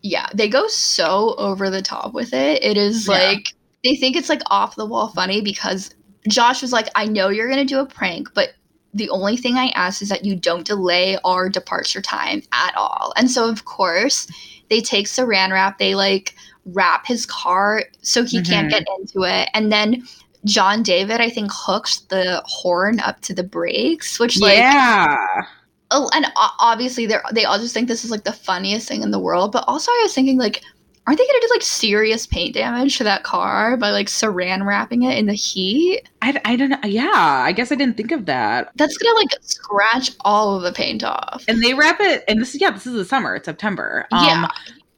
yeah, 0.02 0.28
they 0.32 0.48
go 0.48 0.68
so 0.68 1.34
over 1.36 1.68
the 1.68 1.82
top 1.82 2.12
with 2.14 2.32
it. 2.32 2.62
It 2.62 2.76
is 2.76 3.08
Yeah. 3.08 3.14
like 3.14 3.48
they 3.82 3.96
think 3.96 4.14
it's 4.16 4.28
like 4.28 4.42
off 4.50 4.76
the 4.76 4.86
wall 4.86 5.08
funny 5.08 5.40
because 5.40 5.90
Josh 6.28 6.62
was 6.62 6.72
like, 6.72 6.88
I 6.94 7.06
know 7.06 7.28
you're 7.28 7.48
gonna 7.48 7.64
do 7.64 7.80
a 7.80 7.86
prank, 7.86 8.28
but 8.34 8.50
the 8.94 9.10
only 9.10 9.36
thing 9.36 9.56
I 9.56 9.68
ask 9.70 10.00
is 10.02 10.08
that 10.10 10.24
you 10.24 10.36
don't 10.36 10.64
delay 10.66 11.18
our 11.24 11.48
departure 11.48 12.00
time 12.00 12.42
at 12.52 12.74
all. 12.76 13.12
And 13.16 13.30
so 13.30 13.48
of 13.48 13.64
course 13.64 14.28
they 14.70 14.80
take 14.80 15.06
saran 15.06 15.50
wrap, 15.50 15.78
they 15.78 15.94
like 15.96 16.34
wrap 16.66 17.06
his 17.06 17.26
car 17.26 17.82
so 18.02 18.24
he 18.24 18.42
can't 18.42 18.68
Mhm. 18.68 18.70
get 18.70 18.84
into 18.98 19.22
it. 19.24 19.48
And 19.54 19.72
then 19.72 20.06
John 20.44 20.82
David, 20.84 21.20
I 21.20 21.28
think, 21.30 21.50
hooks 21.52 22.00
the 22.08 22.42
horn 22.46 23.00
up 23.00 23.20
to 23.22 23.34
the 23.34 23.42
brakes, 23.42 24.20
which 24.20 24.38
like 24.38 24.58
yeah. 24.58 25.16
Oh, 25.90 26.10
and 26.14 26.26
obviously 26.36 27.06
they 27.06 27.16
they 27.32 27.44
all 27.44 27.58
just 27.58 27.74
think 27.74 27.88
this 27.88 28.04
is 28.04 28.10
like 28.10 28.24
the 28.24 28.32
funniest 28.32 28.88
thing 28.88 29.02
in 29.02 29.10
the 29.10 29.18
world. 29.18 29.52
But 29.52 29.64
also, 29.66 29.90
I 29.90 30.00
was 30.02 30.14
thinking 30.14 30.38
like, 30.38 30.62
aren't 31.06 31.18
they 31.18 31.26
gonna 31.26 31.40
do 31.40 31.48
like 31.50 31.62
serious 31.62 32.26
paint 32.26 32.54
damage 32.54 32.98
to 32.98 33.04
that 33.04 33.22
car 33.22 33.76
by 33.76 33.90
like 33.90 34.08
saran 34.08 34.66
wrapping 34.66 35.02
it 35.02 35.18
in 35.18 35.26
the 35.26 35.34
heat? 35.34 36.02
I, 36.22 36.40
I 36.44 36.56
don't 36.56 36.70
know. 36.70 36.78
Yeah, 36.84 37.10
I 37.12 37.52
guess 37.52 37.70
I 37.70 37.74
didn't 37.74 37.96
think 37.96 38.12
of 38.12 38.26
that. 38.26 38.72
That's 38.76 38.96
gonna 38.98 39.16
like 39.16 39.30
scratch 39.42 40.10
all 40.20 40.56
of 40.56 40.62
the 40.62 40.72
paint 40.72 41.04
off. 41.04 41.44
And 41.48 41.62
they 41.62 41.74
wrap 41.74 42.00
it, 42.00 42.24
and 42.28 42.40
this 42.40 42.54
is 42.54 42.60
yeah, 42.60 42.70
this 42.70 42.86
is 42.86 42.94
the 42.94 43.04
summer. 43.04 43.36
It's 43.36 43.46
September. 43.46 44.06
Um, 44.12 44.24
Yeah. 44.24 44.48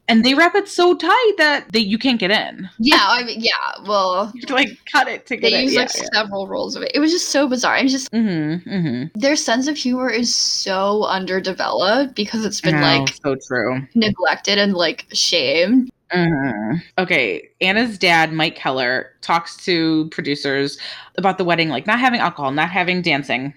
And 0.08 0.24
they 0.24 0.34
wrap 0.34 0.54
it 0.54 0.68
so 0.68 0.94
tight 0.94 1.32
that 1.36 1.70
they 1.72 1.80
you 1.80 1.98
can't 1.98 2.18
get 2.18 2.30
in. 2.30 2.68
yeah, 2.78 3.04
I 3.08 3.24
mean, 3.24 3.40
yeah. 3.40 3.52
Well, 3.86 4.32
You 4.34 4.40
have 4.40 4.48
to 4.48 4.54
like 4.54 4.78
cut 4.90 5.06
it 5.06 5.26
to 5.26 5.36
get 5.36 5.50
they 5.50 5.62
use 5.62 5.74
yeah, 5.74 5.80
like 5.80 5.90
several 5.90 6.48
rolls 6.48 6.76
of 6.76 6.82
it. 6.82 6.92
It 6.94 6.98
was 7.00 7.12
just 7.12 7.28
so 7.28 7.46
bizarre. 7.46 7.76
It's 7.76 7.92
just. 7.92 8.10
Mm-hmm, 8.12 8.68
mm-hmm. 8.68 9.18
their 9.20 9.36
sense 9.36 9.68
of 9.68 9.76
humor 9.76 10.08
is 10.08 10.34
so 10.34 11.04
underdeveloped 11.04 12.14
because 12.14 12.44
it's 12.44 12.60
been 12.60 12.80
like 12.80 13.08
so 13.22 13.36
true. 13.46 13.82
neglected 13.94 14.58
and 14.58 14.72
like 14.74 15.06
shamed. 15.12 15.90
Mhm. 16.14 16.80
Okay, 16.96 17.48
Anna's 17.60 17.98
dad, 17.98 18.32
Mike 18.32 18.56
Keller, 18.56 19.12
talks 19.20 19.56
to 19.66 20.08
producers 20.08 20.78
about 21.18 21.36
the 21.36 21.44
wedding, 21.44 21.68
like 21.68 21.86
not 21.86 22.00
having 22.00 22.20
alcohol, 22.20 22.50
not 22.50 22.70
having 22.70 23.02
dancing. 23.02 23.52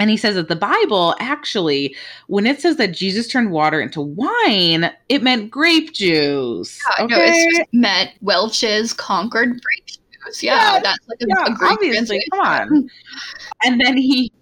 And 0.00 0.10
he 0.10 0.16
says 0.16 0.34
that 0.34 0.48
the 0.48 0.56
Bible 0.56 1.14
actually, 1.20 1.94
when 2.26 2.46
it 2.46 2.60
says 2.60 2.76
that 2.76 2.92
Jesus 2.92 3.28
turned 3.28 3.52
water 3.52 3.80
into 3.80 4.00
wine, 4.00 4.90
it 5.08 5.22
meant 5.22 5.50
grape 5.50 5.92
juice. 5.92 6.80
Yeah, 6.98 7.04
Okay. 7.04 7.14
No, 7.14 7.22
it's 7.22 7.56
just 7.58 7.72
meant 7.72 8.10
Welch's 8.20 8.92
Concord 8.92 9.50
grape 9.50 9.86
juice. 9.86 10.42
Yeah, 10.42 10.80
that's 10.82 11.06
like 11.06 11.20
a, 11.20 11.26
yeah, 11.28 11.52
a 11.52 11.56
great 11.56 11.72
obviously. 11.72 12.20
Come 12.32 12.40
on. 12.40 12.90
and 13.64 13.80
then 13.80 13.96
he 13.96 14.32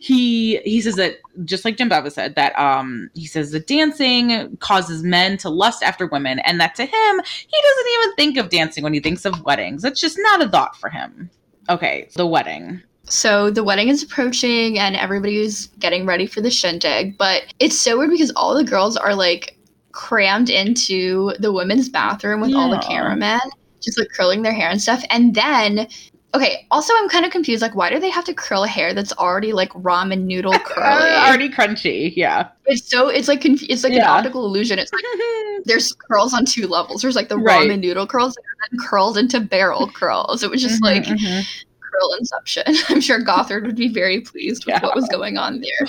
he 0.00 0.58
he 0.58 0.80
says 0.80 0.94
that 0.96 1.16
just 1.44 1.64
like 1.64 1.76
Jim 1.76 1.88
Beva 1.88 2.10
said 2.10 2.34
that 2.36 2.58
um 2.58 3.10
he 3.14 3.26
says 3.26 3.50
that 3.50 3.66
dancing 3.66 4.56
causes 4.58 5.02
men 5.02 5.36
to 5.38 5.48
lust 5.48 5.82
after 5.82 6.06
women 6.06 6.38
and 6.40 6.60
that 6.60 6.74
to 6.76 6.84
him 6.84 6.90
he 7.24 7.58
doesn't 7.62 7.92
even 7.92 8.14
think 8.16 8.36
of 8.36 8.50
dancing 8.50 8.84
when 8.84 8.94
he 8.94 9.00
thinks 9.00 9.24
of 9.24 9.44
weddings 9.44 9.84
it's 9.84 10.00
just 10.00 10.16
not 10.20 10.42
a 10.42 10.48
thought 10.48 10.76
for 10.76 10.88
him 10.88 11.30
okay 11.68 12.08
the 12.14 12.26
wedding 12.26 12.82
So 13.08 13.50
the 13.50 13.62
wedding 13.64 13.88
is 13.88 14.02
approaching 14.02 14.78
and 14.78 14.96
everybody's 14.96 15.68
getting 15.78 16.06
ready 16.06 16.26
for 16.26 16.40
the 16.40 16.50
shindig, 16.50 17.16
but 17.16 17.42
it's 17.60 17.78
so 17.78 17.98
weird 17.98 18.10
because 18.10 18.32
all 18.34 18.54
the 18.54 18.64
girls 18.64 18.96
are 18.96 19.14
like 19.14 19.56
crammed 19.92 20.50
into 20.50 21.32
the 21.38 21.52
women's 21.52 21.88
bathroom 21.88 22.40
with 22.40 22.52
all 22.54 22.68
the 22.68 22.78
cameramen, 22.78 23.40
just 23.82 23.98
like 23.98 24.08
curling 24.16 24.42
their 24.42 24.52
hair 24.52 24.68
and 24.70 24.80
stuff. 24.82 25.02
And 25.10 25.34
then 25.34 25.86
Okay, 26.34 26.66
also 26.70 26.92
I'm 26.96 27.08
kind 27.08 27.24
of 27.24 27.30
confused. 27.32 27.62
Like, 27.62 27.74
why 27.74 27.88
do 27.88 27.98
they 27.98 28.10
have 28.10 28.24
to 28.24 28.34
curl 28.34 28.64
hair 28.64 28.92
that's 28.92 29.12
already 29.14 29.54
like 29.54 29.70
ramen 29.70 30.24
noodle 30.24 30.60
curly? 30.66 31.16
already 31.16 31.48
crunchy 31.48 32.12
yeah 32.14 32.48
it's 32.66 32.90
so 32.90 33.08
it's 33.08 33.28
like 33.28 33.40
conf- 33.40 33.62
it's 33.70 33.84
like 33.84 33.94
an 33.94 34.02
optical 34.02 34.44
illusion. 34.44 34.78
It's 34.78 34.92
like 34.92 35.04
there's 35.64 35.92
curls 35.92 36.34
on 36.34 36.44
two 36.44 36.66
levels. 36.66 37.00
There's 37.00 37.16
like 37.16 37.28
the 37.28 37.38
Right. 37.38 37.70
ramen 37.70 37.80
noodle 37.80 38.06
curls 38.06 38.36
and 38.36 38.44
then 38.78 38.86
curled 38.86 39.16
into 39.16 39.40
barrel 39.40 39.88
curls. 39.88 40.42
It 40.42 40.50
was 40.50 40.60
just 40.60 40.82
Mhm, 40.82 40.84
like 40.84 41.04
mhm. 41.04 41.46
Curl 41.90 42.12
inception. 42.18 42.64
I'm 42.88 43.00
sure 43.00 43.20
Gothard 43.20 43.64
would 43.66 43.76
be 43.76 43.88
very 43.88 44.20
pleased 44.20 44.64
with 44.66 44.74
Yeah. 44.74 44.82
what 44.82 44.94
was 44.96 45.08
going 45.08 45.38
on 45.38 45.60
there. 45.60 45.88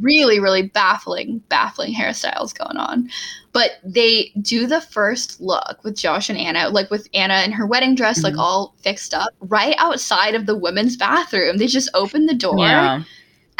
Really, 0.00 0.40
really 0.40 0.62
baffling, 0.62 1.38
baffling 1.48 1.94
hairstyles 1.94 2.56
going 2.56 2.76
on. 2.76 3.08
But 3.52 3.72
they 3.84 4.32
do 4.42 4.66
the 4.66 4.80
first 4.80 5.40
look 5.40 5.82
with 5.82 5.96
Josh 5.96 6.28
and 6.28 6.38
Anna, 6.38 6.68
like 6.68 6.90
with 6.90 7.08
Anna 7.14 7.42
in 7.44 7.52
her 7.52 7.66
wedding 7.66 7.94
dress, 7.94 8.22
like 8.22 8.34
Mhm. 8.34 8.38
all 8.40 8.74
fixed 8.82 9.14
up, 9.14 9.30
right 9.40 9.74
outside 9.78 10.34
of 10.34 10.46
the 10.46 10.56
women's 10.56 10.96
bathroom. 10.96 11.56
They 11.56 11.66
just 11.66 11.88
open 11.94 12.26
the 12.26 12.34
door 12.34 12.58
yeah 12.58 13.02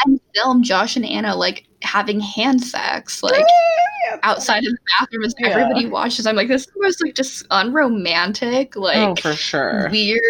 and 0.05 0.21
film 0.35 0.61
Josh 0.61 0.95
and 0.95 1.03
Anna 1.05 1.35
like 1.35 1.65
having 1.81 2.19
hand 2.19 2.63
sex, 2.63 3.23
like 3.23 3.43
outside 4.23 4.59
of 4.63 4.71
the 4.71 4.77
bathroom 4.99 5.23
as 5.23 5.33
Yeah. 5.39 5.47
everybody 5.49 5.87
watches. 5.87 6.27
I'm 6.27 6.35
like, 6.35 6.47
this 6.47 6.61
is 6.61 6.67
the 6.67 6.79
most 6.81 7.03
like 7.03 7.15
just 7.15 7.45
unromantic, 7.51 8.75
like 8.75 8.97
oh 8.97 9.15
for 9.15 9.33
sure 9.33 9.89
weird. 9.91 10.21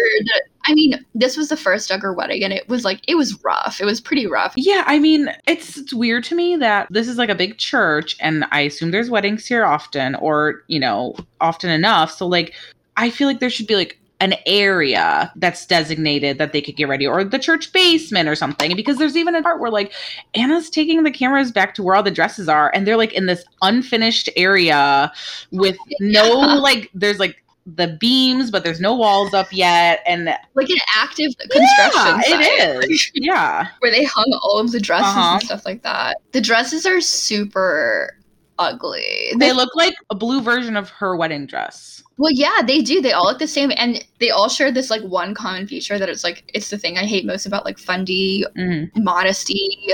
I 0.68 0.74
mean, 0.74 1.02
this 1.14 1.38
was 1.38 1.48
the 1.48 1.56
first 1.56 1.88
Duggar 1.88 2.14
wedding, 2.14 2.44
and 2.44 2.52
it 2.52 2.68
was 2.68 2.84
like 2.84 3.00
it 3.08 3.14
was 3.14 3.42
rough. 3.42 3.80
It 3.80 3.86
was 3.86 4.02
pretty 4.02 4.26
rough. 4.26 4.52
Yeah, 4.54 4.84
I 4.86 4.98
mean, 4.98 5.30
it's, 5.46 5.78
it's 5.78 5.94
weird 5.94 6.24
to 6.24 6.34
me 6.34 6.56
that 6.56 6.88
this 6.90 7.08
is 7.08 7.16
like 7.16 7.30
a 7.30 7.34
big 7.34 7.56
church, 7.56 8.16
and 8.20 8.44
I 8.52 8.60
assume 8.60 8.90
there's 8.90 9.08
weddings 9.08 9.46
here 9.46 9.64
often, 9.64 10.14
or 10.16 10.62
you 10.66 10.78
know, 10.78 11.16
often 11.40 11.70
enough. 11.70 12.12
So 12.12 12.26
like, 12.26 12.54
I 12.98 13.08
feel 13.08 13.26
like 13.26 13.40
there 13.40 13.48
should 13.48 13.66
be 13.66 13.76
like 13.76 13.98
an 14.20 14.34
area 14.44 15.32
that's 15.36 15.64
designated 15.64 16.36
that 16.36 16.52
they 16.52 16.60
could 16.60 16.76
get 16.76 16.86
ready, 16.86 17.06
or 17.06 17.24
the 17.24 17.38
church 17.38 17.72
basement 17.72 18.28
or 18.28 18.34
something. 18.34 18.76
Because 18.76 18.98
there's 18.98 19.16
even 19.16 19.34
a 19.34 19.42
part 19.42 19.60
where 19.60 19.70
like 19.70 19.94
Anna's 20.34 20.68
taking 20.68 21.02
the 21.02 21.10
cameras 21.10 21.50
back 21.50 21.74
to 21.76 21.82
where 21.82 21.96
all 21.96 22.02
the 22.02 22.10
dresses 22.10 22.46
are, 22.46 22.70
and 22.74 22.86
they're 22.86 22.98
like 22.98 23.14
in 23.14 23.24
this 23.24 23.42
unfinished 23.62 24.28
area 24.36 25.10
with 25.50 25.78
no 26.00 26.28
like, 26.60 26.90
there's 26.92 27.18
like 27.18 27.42
the 27.74 27.96
beams, 28.00 28.50
but 28.50 28.64
there's 28.64 28.80
no 28.80 28.94
walls 28.94 29.34
up 29.34 29.46
yet, 29.52 30.02
and 30.06 30.26
Like 30.54 30.70
an 30.70 30.78
active 30.96 31.32
construction 31.38 32.40
yeah, 32.40 32.80
it 32.80 32.90
is. 32.90 33.10
Yeah. 33.14 33.66
where 33.80 33.90
they 33.90 34.04
hung 34.04 34.38
all 34.42 34.58
of 34.58 34.72
the 34.72 34.80
dresses 34.80 35.06
Uh-huh. 35.08 35.34
and 35.34 35.42
stuff 35.42 35.66
like 35.66 35.82
that. 35.82 36.16
The 36.32 36.40
dresses 36.40 36.86
are 36.86 37.00
super 37.00 38.16
ugly. 38.58 39.32
They 39.38 39.52
look 39.52 39.74
like 39.76 39.94
a 40.10 40.14
blue 40.14 40.40
version 40.40 40.76
of 40.76 40.88
her 40.90 41.16
wedding 41.16 41.46
dress. 41.46 42.02
Well, 42.16 42.32
yeah, 42.32 42.62
they 42.66 42.80
do. 42.82 43.00
They 43.00 43.12
all 43.12 43.24
look 43.26 43.38
the 43.38 43.46
same, 43.46 43.70
and 43.76 44.04
they 44.18 44.30
all 44.30 44.48
share 44.48 44.72
this 44.72 44.90
like 44.90 45.02
one 45.02 45.34
common 45.34 45.68
feature 45.68 45.98
that 45.98 46.08
it's 46.08 46.24
like 46.24 46.50
it's 46.54 46.68
the 46.70 46.78
thing 46.78 46.98
I 46.98 47.04
hate 47.04 47.24
most 47.24 47.46
about 47.46 47.64
like 47.64 47.78
fundy 47.78 48.44
Mm-hmm. 48.56 49.04
modesty 49.04 49.88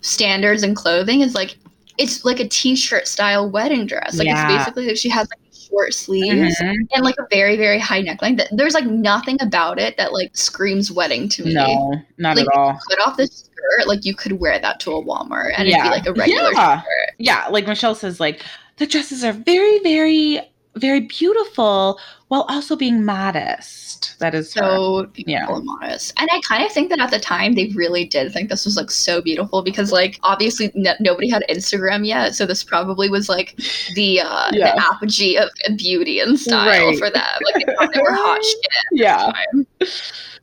standards 0.00 0.62
and 0.62 0.74
clothing 0.74 1.20
is 1.20 1.34
like 1.34 1.56
it's 1.98 2.24
like 2.24 2.40
a 2.40 2.48
t-shirt 2.48 3.06
style 3.06 3.48
wedding 3.50 3.86
dress. 3.86 4.16
Like 4.18 4.26
Yeah. 4.26 4.46
it's 4.46 4.58
basically 4.64 4.86
like 4.88 4.96
she 4.96 5.08
has 5.10 5.28
like 5.30 5.38
short 5.72 5.94
sleeves 5.94 6.60
mm-hmm. 6.60 6.74
and 6.94 7.04
like 7.04 7.16
a 7.18 7.26
very 7.30 7.56
very 7.56 7.78
high 7.78 8.02
neckline. 8.02 8.36
Th- 8.36 8.48
There's 8.52 8.74
like 8.74 8.86
nothing 8.86 9.38
about 9.40 9.78
it 9.78 9.96
that 9.96 10.12
like 10.12 10.36
screams 10.36 10.92
wedding 10.92 11.28
to 11.30 11.44
me. 11.44 11.54
No, 11.54 11.94
not 12.18 12.36
Like, 12.36 12.46
at 12.46 12.56
all. 12.56 12.78
Cut 12.88 13.06
off 13.06 13.16
the 13.16 13.26
skirt, 13.26 13.86
like 13.86 14.04
you 14.04 14.14
could 14.14 14.32
wear 14.32 14.58
that 14.58 14.80
to 14.80 14.92
a 14.92 15.04
Walmart 15.04 15.52
and 15.56 15.68
it'd 15.68 15.82
be 15.82 15.88
like 15.88 16.06
a 16.06 16.12
regular 16.12 16.52
Yeah. 16.52 16.82
Yeah, 17.18 17.48
like 17.48 17.66
Michelle 17.66 17.94
says, 17.94 18.20
like 18.20 18.42
the 18.76 18.86
dresses 18.86 19.24
are 19.24 19.32
very, 19.32 19.78
very, 19.80 20.40
very 20.76 21.00
beautiful 21.00 21.98
while 22.28 22.46
also 22.48 22.74
being 22.76 23.04
modest. 23.04 24.18
That 24.20 24.34
is 24.34 24.54
her. 24.54 24.60
So 24.62 25.06
beautiful 25.12 25.32
Yeah. 25.32 25.56
and 25.56 25.64
modest. 25.66 26.14
And 26.18 26.28
I 26.32 26.40
kind 26.48 26.64
of 26.64 26.72
think 26.72 26.88
that 26.90 26.98
at 26.98 27.10
the 27.10 27.18
time 27.20 27.52
they 27.54 27.68
really 27.74 28.04
did 28.06 28.32
think 28.32 28.48
this 28.48 28.64
was 28.64 28.76
like 28.76 28.90
so 28.90 29.20
beautiful 29.20 29.62
because 29.62 29.92
like 29.92 30.18
obviously 30.22 30.72
n- 30.74 30.96
nobody 31.00 31.28
had 31.28 31.44
Instagram 31.50 32.06
yet, 32.06 32.34
so 32.34 32.46
this 32.46 32.64
probably 32.64 33.10
was 33.10 33.28
like 33.28 33.54
the 33.94 34.20
uh 34.20 34.50
Yeah. 34.52 34.74
the 34.74 34.82
apogee 34.92 35.36
of 35.36 35.50
beauty 35.76 36.20
and 36.20 36.38
style 36.40 36.66
Right. 36.88 36.98
for 36.98 37.10
them. 37.10 37.38
Like 37.54 37.66
they 37.66 37.86
they 37.94 38.00
were 38.00 38.12
hot 38.14 38.42
shit. 38.44 38.60
Yeah. 38.92 39.30
time. 39.50 39.66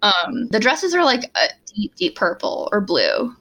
Um, 0.02 0.48
the 0.50 0.60
dresses 0.60 0.94
are 0.94 1.04
like 1.04 1.24
a 1.36 1.50
deep, 1.76 1.96
deep 1.96 2.16
purple 2.16 2.70
or 2.72 2.82
blue. 2.82 3.36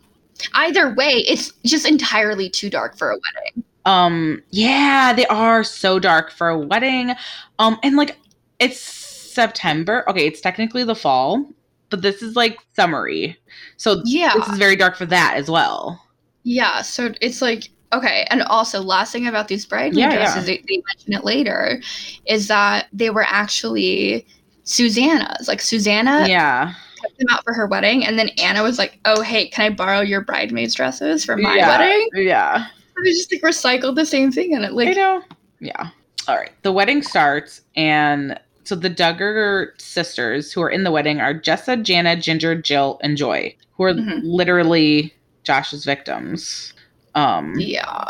Either 0.55 0.95
way, 0.95 1.25
it's 1.29 1.53
just 1.67 1.87
entirely 1.87 2.49
too 2.49 2.71
dark 2.71 2.97
for 2.97 3.11
a 3.11 3.15
wedding. 3.15 3.65
Um, 3.89 4.43
yeah, 4.51 5.13
they 5.15 5.27
are 5.27 5.65
so 5.65 5.99
dark 5.99 6.31
for 6.31 6.49
a 6.49 6.59
wedding. 6.59 7.15
Um, 7.59 7.79
and 7.83 7.97
like 7.97 8.17
it's 8.59 8.81
September. 8.81 10.05
Okay, 10.09 10.27
it's 10.27 10.41
technically 10.41 10.85
the 10.85 10.95
fall, 10.95 11.45
but 11.91 12.03
this 12.03 12.23
is 12.23 12.37
like 12.37 12.59
summery. 12.75 13.37
So 13.77 14.03
Yeah, 14.05 14.35
this 14.37 14.49
is 14.49 14.59
very 14.59 14.77
dark 14.77 14.97
for 14.97 15.07
that 15.07 15.35
as 15.37 15.51
well. 15.51 16.03
yeah. 16.43 16.83
So 16.83 17.13
it's 17.21 17.41
like 17.41 17.71
okay, 17.95 18.27
and 18.31 18.43
also 18.43 18.83
last 18.83 19.13
thing 19.13 19.27
about 19.27 19.49
these 19.49 19.65
bridesmaid 19.65 19.99
Yeah, 19.99 20.11
yeah. 20.13 20.17
dresses, 20.17 20.45
They, 20.47 20.59
they 20.69 20.83
mention 20.89 21.15
it 21.15 21.25
later, 21.25 21.81
is 22.27 22.47
that 22.49 22.89
they 22.93 23.09
were 23.11 23.25
actually 23.27 24.27
Susanna's. 24.65 25.49
Like 25.49 25.63
Susanna 25.63 26.27
yeah. 26.29 26.75
took 27.03 27.17
them 27.17 27.29
out 27.31 27.43
for 27.45 27.55
her 27.55 27.67
wedding, 27.67 28.05
and 28.05 28.19
then 28.19 28.29
Anna 28.39 28.63
was 28.63 28.77
like, 28.79 28.99
"Oh, 29.07 29.23
hey, 29.23 29.49
can 29.49 29.73
I 29.73 29.75
borrow 29.75 30.01
your 30.01 30.21
bridesmaids' 30.21 30.75
dresses 30.75 31.25
for 31.25 31.39
my 31.39 31.57
Yeah. 31.57 31.69
wedding?" 31.79 32.09
Yeah. 32.15 32.67
They 33.05 33.11
just 33.13 33.33
like 33.33 33.43
recycled 33.43 33.95
the 33.97 34.07
same 34.07 34.31
thing, 34.33 34.55
and 34.55 34.65
it 34.65 34.69
I 34.69 34.75
like 34.75 34.97
know. 34.97 35.23
Yeah. 35.61 35.91
All 36.27 36.37
right. 36.37 36.53
The 36.63 36.73
wedding 36.73 37.03
starts, 37.03 37.63
and 37.77 38.39
so 38.65 38.75
the 38.75 38.91
Duggar 38.91 39.69
sisters 39.81 40.53
who 40.53 40.61
are 40.63 40.69
in 40.69 40.85
the 40.85 40.91
wedding 40.91 41.21
are 41.21 41.33
Jessa, 41.35 41.83
Jana, 41.83 42.17
Ginger, 42.17 42.55
Jill, 42.55 42.99
and 43.03 43.17
Joy, 43.17 43.55
who 43.73 43.85
are 43.85 43.95
Mhm. 43.95 44.21
literally 44.25 45.15
Josh's 45.45 45.85
victims. 45.85 46.75
Um, 47.15 47.55
yeah, 47.59 48.05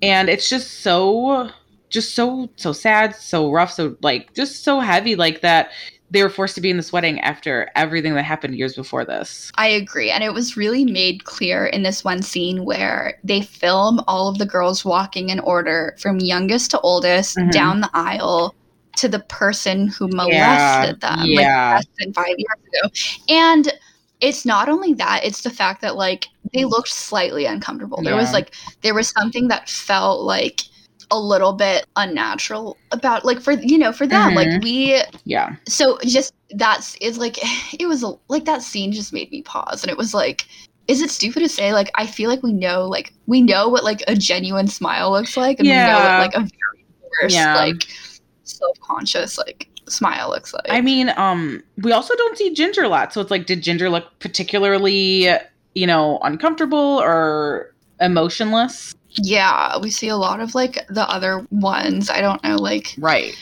and 0.00 0.28
it's 0.30 0.48
just 0.48 0.80
so, 0.80 1.50
just 1.90 2.14
so, 2.14 2.48
so 2.56 2.72
sad, 2.72 3.14
so 3.14 3.50
rough, 3.50 3.72
so 3.72 3.96
like, 4.00 4.32
just 4.34 4.64
so 4.64 4.80
heavy, 4.80 5.14
like 5.14 5.42
that 5.42 5.70
they 6.10 6.22
were 6.22 6.30
forced 6.30 6.54
to 6.54 6.60
be 6.60 6.70
in 6.70 6.76
this 6.78 6.92
wedding 6.92 7.20
after 7.20 7.70
everything 7.76 8.14
that 8.14 8.22
happened 8.22 8.54
years 8.56 8.74
before 8.74 9.04
this. 9.04 9.52
I 9.56 9.66
agree. 9.66 10.10
And 10.10 10.24
it 10.24 10.32
was 10.32 10.56
really 10.56 10.84
made 10.84 11.24
clear 11.24 11.66
in 11.66 11.82
this 11.82 12.02
one 12.02 12.22
scene 12.22 12.64
where 12.64 13.18
they 13.24 13.42
film 13.42 14.02
all 14.08 14.28
of 14.28 14.38
the 14.38 14.46
girls 14.46 14.84
walking 14.84 15.28
in 15.28 15.38
order 15.40 15.94
from 15.98 16.18
youngest 16.18 16.70
to 16.70 16.80
oldest 16.80 17.36
Mhm. 17.36 17.50
down 17.50 17.80
the 17.80 17.90
aisle 17.92 18.54
to 18.96 19.08
the 19.08 19.20
person 19.20 19.86
who 19.88 20.08
molested 20.08 20.98
Yeah, 21.02 21.16
them 21.16 21.26
yeah. 21.26 21.68
like 21.68 21.76
less 21.76 21.86
than 21.98 22.12
five 22.14 22.34
years 22.36 22.58
ago. 22.72 22.90
And 23.28 23.72
it's 24.20 24.44
not 24.44 24.68
only 24.68 24.94
that, 24.94 25.24
it's 25.24 25.42
the 25.42 25.50
fact 25.50 25.82
that 25.82 25.96
like 25.96 26.26
they 26.54 26.64
looked 26.64 26.88
slightly 26.88 27.44
uncomfortable. 27.44 28.02
There 28.02 28.16
was 28.16 28.32
like 28.32 28.54
there 28.80 28.94
was 28.94 29.10
something 29.10 29.48
that 29.48 29.68
felt 29.68 30.22
like 30.22 30.62
a 31.10 31.18
little 31.18 31.52
bit 31.52 31.86
unnatural 31.96 32.76
about 32.92 33.24
like 33.24 33.40
for 33.40 33.52
you 33.52 33.78
know 33.78 33.92
for 33.92 34.06
them 34.06 34.34
like 34.34 34.48
Mhm. 34.48 34.62
we 34.62 35.02
Yeah. 35.24 35.56
so 35.66 35.98
just 36.04 36.34
that's 36.50 36.96
it's 37.00 37.18
like 37.18 37.38
it 37.80 37.86
was 37.86 38.02
a, 38.02 38.12
like 38.28 38.44
that 38.44 38.62
scene 38.62 38.92
just 38.92 39.12
made 39.12 39.30
me 39.30 39.42
pause 39.42 39.82
and 39.82 39.90
it 39.90 39.96
was 39.96 40.12
like 40.14 40.44
is 40.86 41.00
it 41.02 41.10
stupid 41.10 41.40
to 41.40 41.48
say 41.48 41.72
like 41.72 41.90
i 41.96 42.06
feel 42.06 42.28
like 42.30 42.42
we 42.42 42.52
know 42.52 42.86
like 42.86 43.12
we 43.26 43.40
know 43.40 43.68
what 43.68 43.84
like 43.84 44.02
a 44.08 44.14
genuine 44.14 44.66
smile 44.68 45.10
looks 45.10 45.36
like 45.36 45.58
and 45.58 45.68
we 45.68 45.74
know 45.74 45.98
what 45.98 46.18
like 46.20 46.34
a 46.34 46.40
very 46.40 46.84
forced 47.20 47.34
Yeah. 47.34 47.54
like 47.56 47.86
self-conscious 48.44 49.38
like 49.38 49.68
smile 49.88 50.28
looks 50.30 50.52
like 50.52 50.66
I 50.68 50.80
mean, 50.82 51.10
um, 51.16 51.62
we 51.78 51.92
also 51.92 52.14
don't 52.16 52.36
see 52.36 52.52
Ginger 52.52 52.82
a 52.82 52.88
lot, 52.88 53.12
so 53.12 53.22
it's 53.22 53.30
like, 53.30 53.46
did 53.46 53.62
Ginger 53.62 53.88
look 53.88 54.18
particularly, 54.18 55.28
you 55.74 55.86
know, 55.86 56.18
uncomfortable 56.22 56.78
or 56.78 57.74
emotionless? 58.00 58.94
Yeah 59.16 59.78
we 59.78 59.90
see 59.90 60.08
a 60.08 60.16
lot 60.16 60.40
of 60.40 60.54
like 60.54 60.78
the 60.88 61.08
other 61.08 61.46
ones 61.50 62.10
i 62.10 62.20
don't 62.20 62.42
know 62.44 62.56
like 62.56 62.94
Right. 62.98 63.34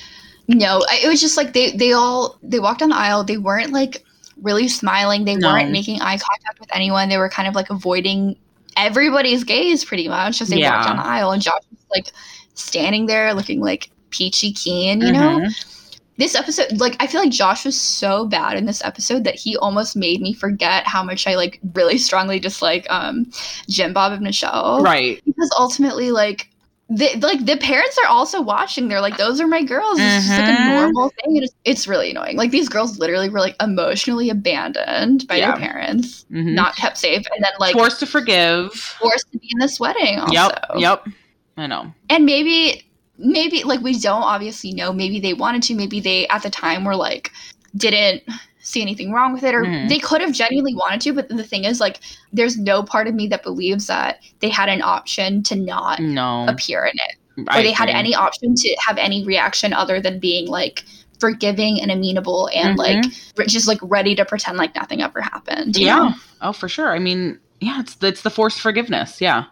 no 0.48 0.82
I, 0.88 1.00
it 1.04 1.08
was 1.08 1.20
just 1.20 1.36
like 1.36 1.52
they 1.52 1.72
they 1.72 1.92
all 1.92 2.38
they 2.42 2.60
walked 2.60 2.80
down 2.80 2.90
the 2.90 2.96
aisle 2.96 3.24
they 3.24 3.36
weren't 3.38 3.72
like 3.72 4.04
really 4.42 4.68
smiling 4.68 5.24
they 5.24 5.34
No. 5.36 5.52
weren't 5.52 5.70
making 5.72 6.00
eye 6.00 6.18
contact 6.18 6.60
with 6.60 6.68
anyone 6.74 7.08
they 7.08 7.18
were 7.18 7.28
kind 7.28 7.48
of 7.48 7.54
like 7.54 7.70
avoiding 7.70 8.36
everybody's 8.76 9.42
gaze 9.44 9.84
pretty 9.84 10.08
much 10.08 10.40
as 10.40 10.48
they 10.48 10.58
Yeah. 10.58 10.76
walked 10.76 10.88
down 10.88 10.96
the 10.98 11.06
aisle 11.06 11.32
and 11.32 11.42
josh 11.42 11.62
was 11.70 11.80
like 11.90 12.06
standing 12.54 13.06
there 13.06 13.34
looking 13.34 13.60
like 13.60 13.90
peachy 14.10 14.52
keen 14.52 15.00
you 15.00 15.12
know 15.12 15.40
Mhm. 15.40 15.75
This 16.18 16.34
episode 16.34 16.66
like 16.78 16.96
i 17.00 17.06
feel 17.06 17.20
like 17.20 17.30
josh 17.30 17.64
was 17.64 17.78
so 17.80 18.26
bad 18.26 18.56
in 18.56 18.64
this 18.66 18.82
episode 18.84 19.24
that 19.24 19.34
he 19.34 19.56
almost 19.58 19.96
made 19.96 20.20
me 20.20 20.32
forget 20.32 20.86
how 20.86 21.02
much 21.02 21.26
i 21.26 21.34
like 21.34 21.60
really 21.74 21.98
strongly 21.98 22.38
dislike 22.38 22.86
um 22.90 23.26
jim 23.68 23.92
bob 23.92 24.12
and 24.12 24.22
michelle 24.22 24.82
Right. 24.82 25.22
because 25.26 25.50
ultimately 25.58 26.10
like 26.10 26.48
the, 26.88 27.18
like 27.20 27.44
the 27.44 27.56
parents 27.56 27.98
are 28.04 28.08
also 28.08 28.40
watching 28.40 28.86
they're 28.86 29.00
like 29.00 29.16
those 29.16 29.40
are 29.40 29.48
my 29.48 29.60
girls 29.64 29.98
it's 29.98 30.24
just 30.26 30.30
like 30.38 30.48
a 30.48 30.52
Mhm. 30.52 30.68
normal 30.82 31.08
thing 31.10 31.36
it's, 31.38 31.52
it's 31.64 31.88
really 31.88 32.12
annoying 32.12 32.36
like 32.36 32.52
these 32.52 32.68
girls 32.68 33.00
literally 33.00 33.28
were 33.28 33.40
like 33.40 33.56
emotionally 33.60 34.30
abandoned 34.30 35.26
by 35.26 35.34
Yeah. 35.34 35.50
their 35.58 35.66
parents 35.68 36.24
Mhm. 36.30 36.54
not 36.54 36.76
kept 36.76 36.96
safe 36.96 37.26
and 37.34 37.42
then 37.44 37.50
like 37.58 37.72
Forced 37.74 37.98
to 38.00 38.06
forgive. 38.06 38.72
forced 38.72 39.32
to 39.32 39.38
be 39.38 39.48
in 39.50 39.58
this 39.58 39.80
wedding 39.80 40.20
also 40.20 40.32
Yep. 40.32 40.64
Yep. 40.76 41.08
I 41.56 41.66
know. 41.66 41.92
and 42.08 42.24
maybe 42.24 42.85
maybe 43.18 43.62
like 43.64 43.80
we 43.80 43.98
don't 43.98 44.22
obviously 44.22 44.72
know 44.72 44.92
maybe 44.92 45.20
they 45.20 45.34
wanted 45.34 45.62
to 45.62 45.74
maybe 45.74 46.00
they 46.00 46.26
at 46.28 46.42
the 46.42 46.50
time 46.50 46.84
were 46.84 46.96
like 46.96 47.32
didn't 47.76 48.22
see 48.60 48.82
anything 48.82 49.12
wrong 49.12 49.32
with 49.32 49.42
it 49.44 49.54
or 49.54 49.62
Mhm. 49.64 49.88
they 49.88 49.98
could 49.98 50.20
have 50.20 50.32
genuinely 50.32 50.74
wanted 50.74 51.00
to 51.02 51.12
but 51.12 51.28
the 51.28 51.44
thing 51.44 51.64
is 51.64 51.80
like 51.80 52.00
there's 52.32 52.58
no 52.58 52.82
part 52.82 53.06
of 53.06 53.14
me 53.14 53.26
that 53.28 53.42
believes 53.42 53.86
that 53.86 54.20
they 54.40 54.48
had 54.48 54.68
an 54.68 54.82
option 54.82 55.42
to 55.44 55.54
not 55.56 56.00
No. 56.00 56.46
appear 56.48 56.84
in 56.84 56.92
it 56.94 57.48
I 57.48 57.60
or 57.60 57.62
they 57.62 57.72
had 57.72 57.88
any 57.88 58.14
option 58.14 58.54
to 58.54 58.76
have 58.86 58.98
any 58.98 59.24
reaction 59.24 59.72
other 59.72 60.00
than 60.00 60.18
being 60.18 60.48
like 60.48 60.84
forgiving 61.20 61.80
and 61.80 61.90
amenable 61.90 62.50
and 62.54 62.78
Mhm. 62.78 63.38
like 63.38 63.46
just 63.48 63.66
like 63.68 63.78
ready 63.82 64.14
to 64.14 64.24
pretend 64.24 64.58
like 64.58 64.74
nothing 64.74 65.00
ever 65.02 65.20
happened 65.20 65.76
Yeah. 65.76 65.96
know? 65.96 66.14
Oh, 66.42 66.52
for 66.52 66.68
sure. 66.68 66.92
I 66.94 66.98
mean, 66.98 67.38
yeah, 67.60 67.80
it's 67.80 67.96
it's 68.02 68.20
the 68.22 68.30
forced 68.30 68.60
forgiveness. 68.60 69.20
Yeah. 69.20 69.44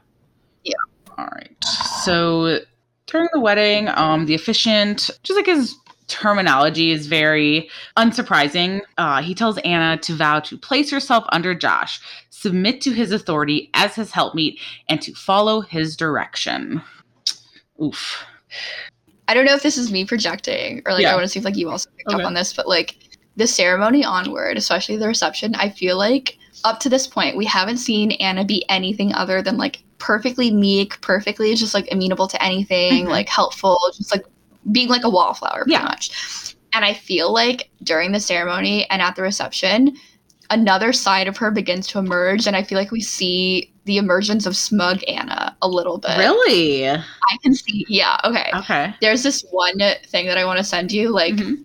Yeah. 0.65 0.75
All 1.17 1.25
right. 1.27 1.57
So 2.05 2.61
during 3.07 3.29
the 3.33 3.41
wedding, 3.41 3.89
um, 3.89 4.27
the 4.27 4.35
officiant, 4.35 5.11
just 5.23 5.37
like 5.37 5.47
his 5.47 5.75
terminology 6.07 6.91
is 6.91 7.07
very 7.07 7.69
unsurprising. 7.97 8.81
Uh, 8.99 9.23
he 9.23 9.35
tells 9.35 9.59
Anna 9.59 9.97
to 9.99 10.15
vow 10.15 10.41
to 10.41 10.57
place 10.59 10.91
herself 10.91 11.25
under 11.33 11.55
Josh, 11.55 12.01
submit 12.31 12.81
to 12.83 12.93
his 12.93 13.11
authority 13.13 13.71
as 13.75 13.95
his 13.95 14.11
helpmeet, 14.11 14.59
and 14.89 15.01
to 15.03 15.15
follow 15.15 15.61
his 15.61 15.97
direction. 15.97 16.83
Oof. 17.83 18.25
I 19.27 19.35
don't 19.35 19.47
know 19.47 19.55
if 19.55 19.63
this 19.63 19.79
is 19.79 19.91
me 19.91 20.05
projecting 20.05 20.83
or 20.85 20.93
like 20.93 21.03
Yeah. 21.03 21.13
I 21.13 21.15
want 21.15 21.25
to 21.25 21.29
see 21.29 21.39
if 21.39 21.45
like 21.45 21.57
you 21.57 21.71
also 21.71 21.89
picked 21.97 22.11
Okay. 22.13 22.23
up 22.23 22.27
on 22.27 22.35
this, 22.35 22.53
but 22.53 22.69
like 22.69 22.97
the 23.37 23.47
ceremony 23.47 24.05
onward, 24.05 24.57
especially 24.59 24.97
the 24.97 25.09
reception, 25.09 25.55
I 25.55 25.71
feel 25.71 25.97
like 25.97 26.37
up 26.65 26.81
to 26.81 26.89
this 26.89 27.07
point 27.07 27.37
we 27.37 27.45
haven't 27.47 27.79
seen 27.79 28.13
Anna 28.13 28.45
be 28.45 28.65
anything 28.69 29.13
other 29.15 29.43
than 29.43 29.57
like 29.57 29.83
perfectly 30.05 30.51
meek, 30.51 31.01
perfectly 31.01 31.55
just 31.55 31.73
like 31.73 31.89
amenable 31.91 32.29
to 32.29 32.43
anything, 32.43 33.07
Mhm. 33.07 33.09
like 33.09 33.29
helpful, 33.29 33.79
just 33.97 34.13
like 34.13 34.25
being 34.71 34.89
like 34.89 35.05
a 35.05 35.09
wallflower 35.09 35.63
pretty 35.65 35.73
Yeah. 35.73 35.85
much. 35.85 36.11
And 36.75 36.85
I 36.85 36.93
feel 36.93 37.33
like 37.33 37.71
during 37.83 38.13
the 38.13 38.21
ceremony 38.21 38.85
and 38.91 39.01
at 39.01 39.17
the 39.17 39.23
reception, 39.23 39.97
another 40.51 40.93
side 40.93 41.27
of 41.27 41.39
her 41.39 41.51
begins 41.51 41.87
to 41.89 41.99
emerge, 41.99 42.47
and 42.47 42.55
I 42.55 42.63
feel 42.63 42.77
like 42.79 42.91
we 42.91 43.01
see 43.01 43.73
the 43.87 43.97
emergence 43.97 44.45
of 44.45 44.57
smug 44.57 45.03
Anna 45.09 45.57
a 45.63 45.69
little 45.69 45.97
bit. 45.99 46.19
Really? 46.19 46.87
I 46.87 47.37
can 47.43 47.55
see, 47.55 47.87
yeah, 47.89 48.19
okay 48.25 48.51
Okay. 48.57 48.93
there's 49.01 49.23
this 49.23 49.43
one 49.53 49.79
thing 50.07 50.27
that 50.27 50.37
I 50.37 50.45
want 50.45 50.59
to 50.59 50.65
send 50.65 50.93
you. 50.93 51.09
Like, 51.11 51.35
Mhm. 51.35 51.65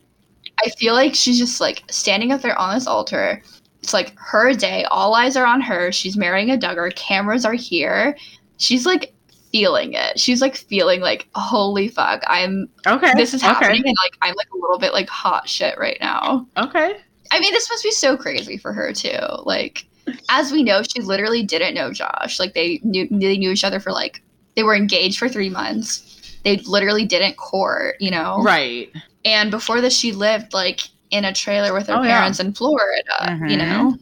I 0.66 0.70
feel 0.78 0.94
like 0.94 1.14
she's 1.14 1.38
just 1.40 1.60
like 1.60 1.84
standing 1.90 2.32
up 2.32 2.42
there 2.42 2.58
on 2.58 2.74
this 2.76 2.88
altar. 2.88 3.42
It's 3.90 3.94
like 3.96 4.16
her 4.20 4.54
day. 4.54 4.84
All 4.92 5.16
eyes 5.16 5.36
are 5.36 5.48
on 5.48 5.62
her. 5.62 5.92
She's 5.92 6.16
marrying 6.16 6.52
a 6.52 6.58
Duggar. 6.58 6.96
Cameras 6.96 7.44
are 7.44 7.56
here. 7.56 8.16
She's 8.58 8.86
like 8.86 9.16
feeling 9.52 9.94
it. 9.94 10.20
She's 10.20 10.42
like 10.42 10.56
feeling 10.56 11.02
like, 11.02 11.28
holy 11.34 11.88
fuck, 11.88 12.22
I'm. 12.28 12.70
Okay. 12.86 13.12
This 13.16 13.34
is 13.34 13.42
okay. 13.42 13.52
happening, 13.52 13.82
and 13.88 13.96
like 14.04 14.16
I'm 14.22 14.36
like 14.36 14.54
a 14.54 14.58
little 14.58 14.78
bit 14.78 14.94
like 14.94 15.10
hot 15.10 15.50
shit 15.50 15.76
right 15.80 15.98
now. 16.00 16.46
Okay. 16.56 16.98
I 17.32 17.40
mean, 17.40 17.52
this 17.52 17.68
must 17.68 17.84
be 17.84 17.90
so 17.90 18.16
crazy 18.16 18.58
for 18.58 18.74
her 18.74 18.94
too. 18.94 19.18
Like, 19.44 19.88
as 20.30 20.52
we 20.52 20.62
know, 20.62 20.84
she 20.84 21.02
literally 21.02 21.42
didn't 21.42 21.74
know 21.74 21.92
Josh. 21.92 22.40
Like 22.40 22.54
they 22.54 22.80
knew 22.84 23.08
they 23.10 23.40
knew 23.40 23.50
each 23.50 23.64
other 23.64 23.80
for 23.80 23.92
like 23.92 24.22
they 24.56 24.62
were 24.62 24.76
engaged 24.76 25.18
for 25.18 25.28
three 25.28 25.50
months. 25.50 26.38
They 26.44 26.58
literally 26.58 27.06
didn't 27.06 27.38
court, 27.38 27.96
you 28.00 28.12
know. 28.12 28.44
Right. 28.44 28.92
And 29.26 29.50
before 29.50 29.82
this, 29.82 29.98
she 29.98 30.12
lived 30.12 30.54
like 30.54 30.82
in 31.12 31.26
a 31.26 31.34
trailer 31.34 31.74
with 31.74 31.88
her 31.88 31.96
Oh, 31.96 32.04
yeah. 32.04 32.18
parents 32.18 32.40
in 32.40 32.54
Florida. 32.54 33.38
You 33.48 33.58
Mhm. 33.58 33.58
know. 33.58 33.98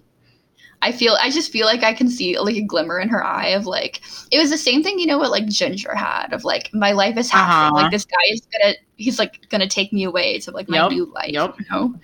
I 0.84 0.91
feel 0.91 1.17
I 1.20 1.32
just 1.32 1.52
feel 1.52 1.65
like 1.65 1.82
I 1.82 1.91
can 1.91 2.08
see 2.08 2.38
like 2.38 2.56
a 2.56 2.62
glimmer 2.62 3.00
in 3.00 3.10
her 3.10 3.24
eye 3.26 3.48
of 3.48 3.65
like 3.65 4.02
it 4.30 4.38
was 4.38 4.52
the 4.52 4.60
same 4.60 4.84
thing 4.84 5.00
you 5.00 5.08
know 5.08 5.17
what 5.17 5.32
like 5.32 5.48
Ginger 5.48 5.96
had 5.96 6.32
of 6.34 6.43
like 6.43 6.70
my 6.72 6.91
life 6.91 7.17
is 7.17 7.32
happening 7.32 7.74
Uh-huh. 7.74 7.84
like 7.84 7.91
this 7.91 8.06
guy 8.06 8.24
is 8.30 8.41
gonna 8.54 8.76
he's 8.96 9.17
like 9.17 9.50
gonna 9.50 9.67
take 9.67 9.91
me 9.91 10.04
away 10.04 10.38
to 10.41 10.52
like 10.52 10.70
my 10.70 10.78
Yep, 10.84 10.91
new 10.91 11.06
life 11.13 11.32
yep. 11.32 11.56
you 11.58 11.65
know 11.72 11.96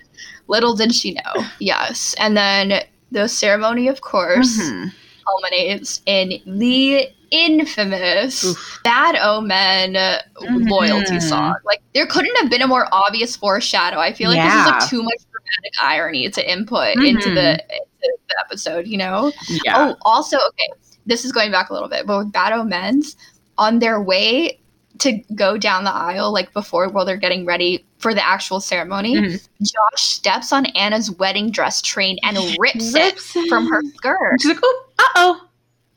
little 0.48 0.74
did 0.74 0.92
she 0.92 1.12
know 1.14 1.44
yes 1.60 2.16
and 2.18 2.36
then 2.36 2.82
the 3.12 3.28
ceremony 3.28 3.86
of 3.86 4.00
course 4.00 4.58
Mhm. 4.58 4.92
culminates 5.24 6.00
in 6.06 6.40
the 6.58 7.08
infamous 7.34 8.44
Oof. 8.44 8.80
bad 8.84 9.16
omen 9.16 9.96
uh, 9.96 10.20
loyalty 10.40 11.18
song 11.20 11.54
like 11.64 11.80
there 11.94 12.06
couldn't 12.06 12.36
have 12.40 12.50
been 12.50 12.62
a 12.62 12.66
more 12.66 12.86
obvious 12.92 13.34
foreshadow 13.36 13.98
i 13.98 14.12
feel 14.12 14.30
like 14.30 14.42
this 14.42 14.54
is 14.54 14.66
like 14.66 14.88
too 14.90 15.02
much 15.02 15.18
dramatic 15.30 15.72
irony 15.82 16.28
to 16.30 16.50
input 16.50 16.96
into 16.96 17.28
Mhm. 17.28 17.34
the 17.34 17.50
into 17.64 18.18
the 18.28 18.36
episode 18.46 18.86
you 18.86 18.96
know 18.98 19.32
Yeah. 19.64 19.74
Oh, 19.90 19.96
also, 20.02 20.36
okay, 20.36 20.68
this 21.06 21.24
is 21.24 21.32
going 21.32 21.50
back 21.50 21.70
a 21.70 21.72
little 21.72 21.88
bit, 21.88 22.06
but 22.06 22.18
with 22.18 22.32
Bad 22.32 22.52
Omens, 22.52 23.16
on 23.58 23.78
their 23.78 24.00
way 24.00 24.58
to 25.00 25.20
go 25.34 25.56
down 25.58 25.84
the 25.84 25.92
aisle, 25.92 26.32
like 26.32 26.52
before, 26.52 26.88
while 26.88 27.04
they're 27.04 27.16
getting 27.16 27.44
ready 27.46 27.84
for 27.98 28.14
the 28.14 28.24
actual 28.26 28.60
ceremony, 28.60 29.14
Mhm. 29.16 29.48
Josh 29.60 30.02
steps 30.02 30.52
on 30.52 30.66
Anna's 30.66 31.10
wedding 31.10 31.50
dress 31.50 31.82
train 31.82 32.18
and 32.22 32.36
rips, 32.58 32.92
Rips 32.94 33.36
it 33.36 33.48
from 33.48 33.66
her 33.68 33.82
skirt. 33.96 34.36
She's 34.40 34.48
like, 34.52 34.60
oh, 34.62 34.84
uh 34.98 35.02
oh. 35.16 35.43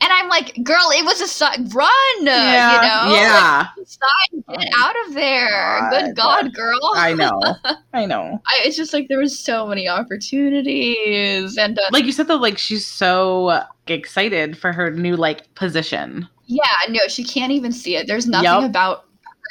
And 0.00 0.12
I'm 0.12 0.28
like, 0.28 0.62
girl, 0.62 0.90
it 0.92 1.04
was 1.04 1.20
a 1.20 1.26
sign. 1.26 1.68
Run, 1.70 1.90
Yeah, 2.22 2.74
you 2.74 2.80
know? 2.82 3.14
yeah. 3.16 3.66
Like, 3.76 3.86
sign, 3.88 4.44
get 4.48 4.68
Oh, 4.78 4.84
out 4.84 4.94
of 5.08 5.14
there. 5.14 5.80
God. 5.80 5.90
Good 5.90 6.16
God, 6.16 6.54
girl. 6.54 6.78
I 6.94 7.14
know. 7.14 7.40
I 7.92 8.06
know. 8.06 8.40
I, 8.46 8.60
it's 8.64 8.76
just 8.76 8.92
like 8.92 9.08
there 9.08 9.18
was 9.18 9.36
so 9.38 9.66
many 9.66 9.88
opportunities, 9.88 11.56
and 11.56 11.78
uh, 11.78 11.82
Like 11.92 12.04
you 12.04 12.12
said 12.12 12.28
though, 12.28 12.36
like 12.36 12.58
she's 12.58 12.86
so 12.86 13.62
excited 13.86 14.56
for 14.56 14.72
her 14.72 14.90
new 14.90 15.16
like 15.16 15.52
position. 15.54 16.28
yeah, 16.46 16.62
no, 16.90 17.00
she 17.08 17.24
can't 17.24 17.52
even 17.52 17.72
see 17.72 17.96
it. 17.96 18.06
There's 18.06 18.26
nothing 18.26 18.44
Yup. 18.44 18.64
about 18.64 19.04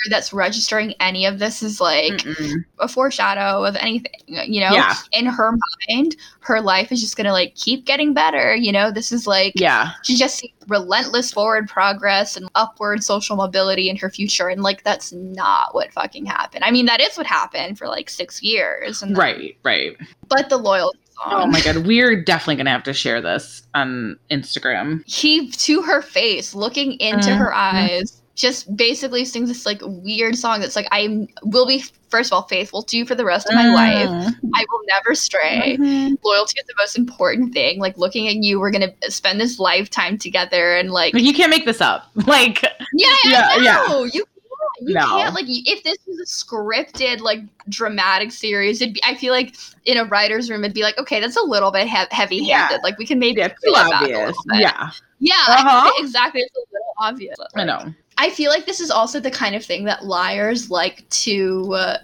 that's 0.10 0.34
registering 0.34 0.94
any 1.00 1.26
of 1.26 1.40
this 1.40 1.62
is 1.64 1.80
like 1.82 2.14
Mm-mm. 2.14 2.64
a 2.80 2.88
foreshadow 2.88 3.64
of 3.66 3.76
anything. 3.78 4.12
You 4.28 4.62
know, 4.62 4.72
Yeah. 4.74 4.96
in 5.12 5.26
her 5.26 5.52
mind, 5.90 6.16
her 6.42 6.62
life 6.62 6.92
is 6.92 7.02
just 7.02 7.18
gonna 7.18 7.32
like 7.34 7.56
keep 7.56 7.86
getting 7.86 8.14
better. 8.14 8.56
You 8.56 8.72
know, 8.72 8.92
this 8.92 9.12
is 9.12 9.28
like 9.28 9.54
Yeah. 9.56 9.92
she 10.04 10.16
just 10.16 10.38
sees 10.40 10.52
relentless 10.68 11.32
forward 11.32 11.68
progress 11.70 12.36
and 12.38 12.50
upward 12.56 13.04
social 13.04 13.36
mobility 13.36 13.90
in 13.90 13.96
her 13.98 14.10
future, 14.10 14.48
and 14.50 14.64
like 14.64 14.84
that's 14.84 15.12
not 15.12 15.74
what 15.74 15.92
fucking 15.94 16.26
happened. 16.26 16.64
I 16.64 16.72
mean, 16.72 16.86
that 16.88 17.00
is 17.02 17.18
what 17.18 17.26
happened 17.26 17.78
for 17.78 17.88
like 17.88 18.10
six 18.10 18.42
years, 18.44 19.02
and 19.02 19.12
then- 19.16 19.20
Right, 19.20 19.58
right. 19.64 19.96
But 20.28 20.50
the 20.50 20.58
loyalty. 20.58 21.00
Oh 21.26 21.48
my 21.48 21.62
god, 21.62 21.78
we're 21.88 22.22
definitely 22.24 22.58
gonna 22.58 22.70
have 22.70 22.84
to 22.84 22.94
share 22.94 23.22
this 23.22 23.64
on 23.74 24.20
Instagram. 24.30 25.04
he 25.08 25.50
to 25.50 25.82
her 25.82 26.02
face 26.04 26.54
looking 26.54 26.94
into 27.00 27.34
her 27.34 27.50
Mhm. 27.50 27.56
eyes 27.56 28.22
just 28.38 28.74
basically 28.78 29.26
sings 29.26 29.50
this 29.50 29.66
like 29.66 29.82
weird 29.84 30.38
song 30.38 30.62
that's 30.62 30.76
like 30.76 30.88
i 30.92 31.28
will 31.44 31.66
be 31.66 31.84
first 32.10 32.30
of 32.32 32.36
all 32.36 32.44
faithful 32.44 32.84
to 32.84 32.96
you 32.96 33.04
for 33.06 33.16
the 33.16 33.26
rest 33.26 33.48
of 33.50 33.56
my 33.56 33.68
life 33.74 34.08
Mm. 34.08 34.34
i 34.56 34.66
will 34.72 34.82
never 34.88 35.16
stray 35.16 35.76
Mhm. 35.80 36.18
loyalty 36.24 36.60
is 36.60 36.66
the 36.68 36.76
most 36.78 36.98
important 36.98 37.52
thing 37.54 37.80
like 37.80 37.98
looking 37.98 38.28
at 38.28 38.36
you 38.36 38.60
we're 38.60 38.70
gonna 38.72 38.94
spend 39.10 39.42
this 39.42 39.58
lifetime 39.60 40.18
together 40.20 40.76
and 40.78 40.92
like 40.92 41.14
Like, 41.16 41.24
you 41.24 41.34
can't 41.34 41.50
make 41.50 41.66
this 41.66 41.82
up. 41.82 42.10
Like, 42.28 42.62
yeah 42.94 43.16
Yeah, 43.26 43.58
yeah, 43.60 44.04
you 44.04 44.24
can't 44.24 44.28
you 44.82 44.94
No. 44.94 45.06
can't 45.08 45.34
like 45.34 45.46
if 45.48 45.84
this 45.84 45.98
was 46.06 46.20
a 46.20 46.26
scripted 46.26 47.22
like 47.22 47.40
dramatic 47.70 48.32
series 48.32 48.82
it'd 48.82 48.94
be 48.94 49.02
i 49.04 49.16
feel 49.16 49.34
like 49.34 49.56
in 49.86 49.98
a 49.98 50.06
writer's 50.06 50.50
room 50.52 50.64
it'd 50.64 50.76
be 50.76 50.84
like 50.84 50.98
okay 51.00 51.20
that's 51.20 51.38
a 51.38 51.42
little 51.44 51.72
bit 51.72 51.88
he- 51.88 52.12
heavy 52.12 52.44
handed 52.48 52.76
Yeah. 52.76 52.80
like 52.84 52.98
we 53.00 53.06
can 53.08 53.18
maybe 53.18 53.40
yeah, 53.42 53.48
pull 53.48 53.74
too 53.74 53.80
it 53.80 53.92
a 53.92 53.96
obvious. 53.96 54.38
Yeah, 54.54 54.92
yeah 55.20 55.34
Uh-huh. 55.48 55.92
exactly 55.98 56.42
it's 56.42 56.56
a 56.56 56.60
little 56.72 56.94
obvious 57.00 57.38
I 57.56 57.64
know. 57.64 57.94
I 58.18 58.30
feel 58.32 58.50
like 58.52 58.66
this 58.66 58.80
is 58.80 58.90
also 58.90 59.20
the 59.20 59.32
kind 59.32 59.56
of 59.56 59.64
thing 59.64 59.84
that 59.86 60.06
liars 60.06 60.70
like 60.72 61.08
to 61.10 61.74
uh, 61.74 61.98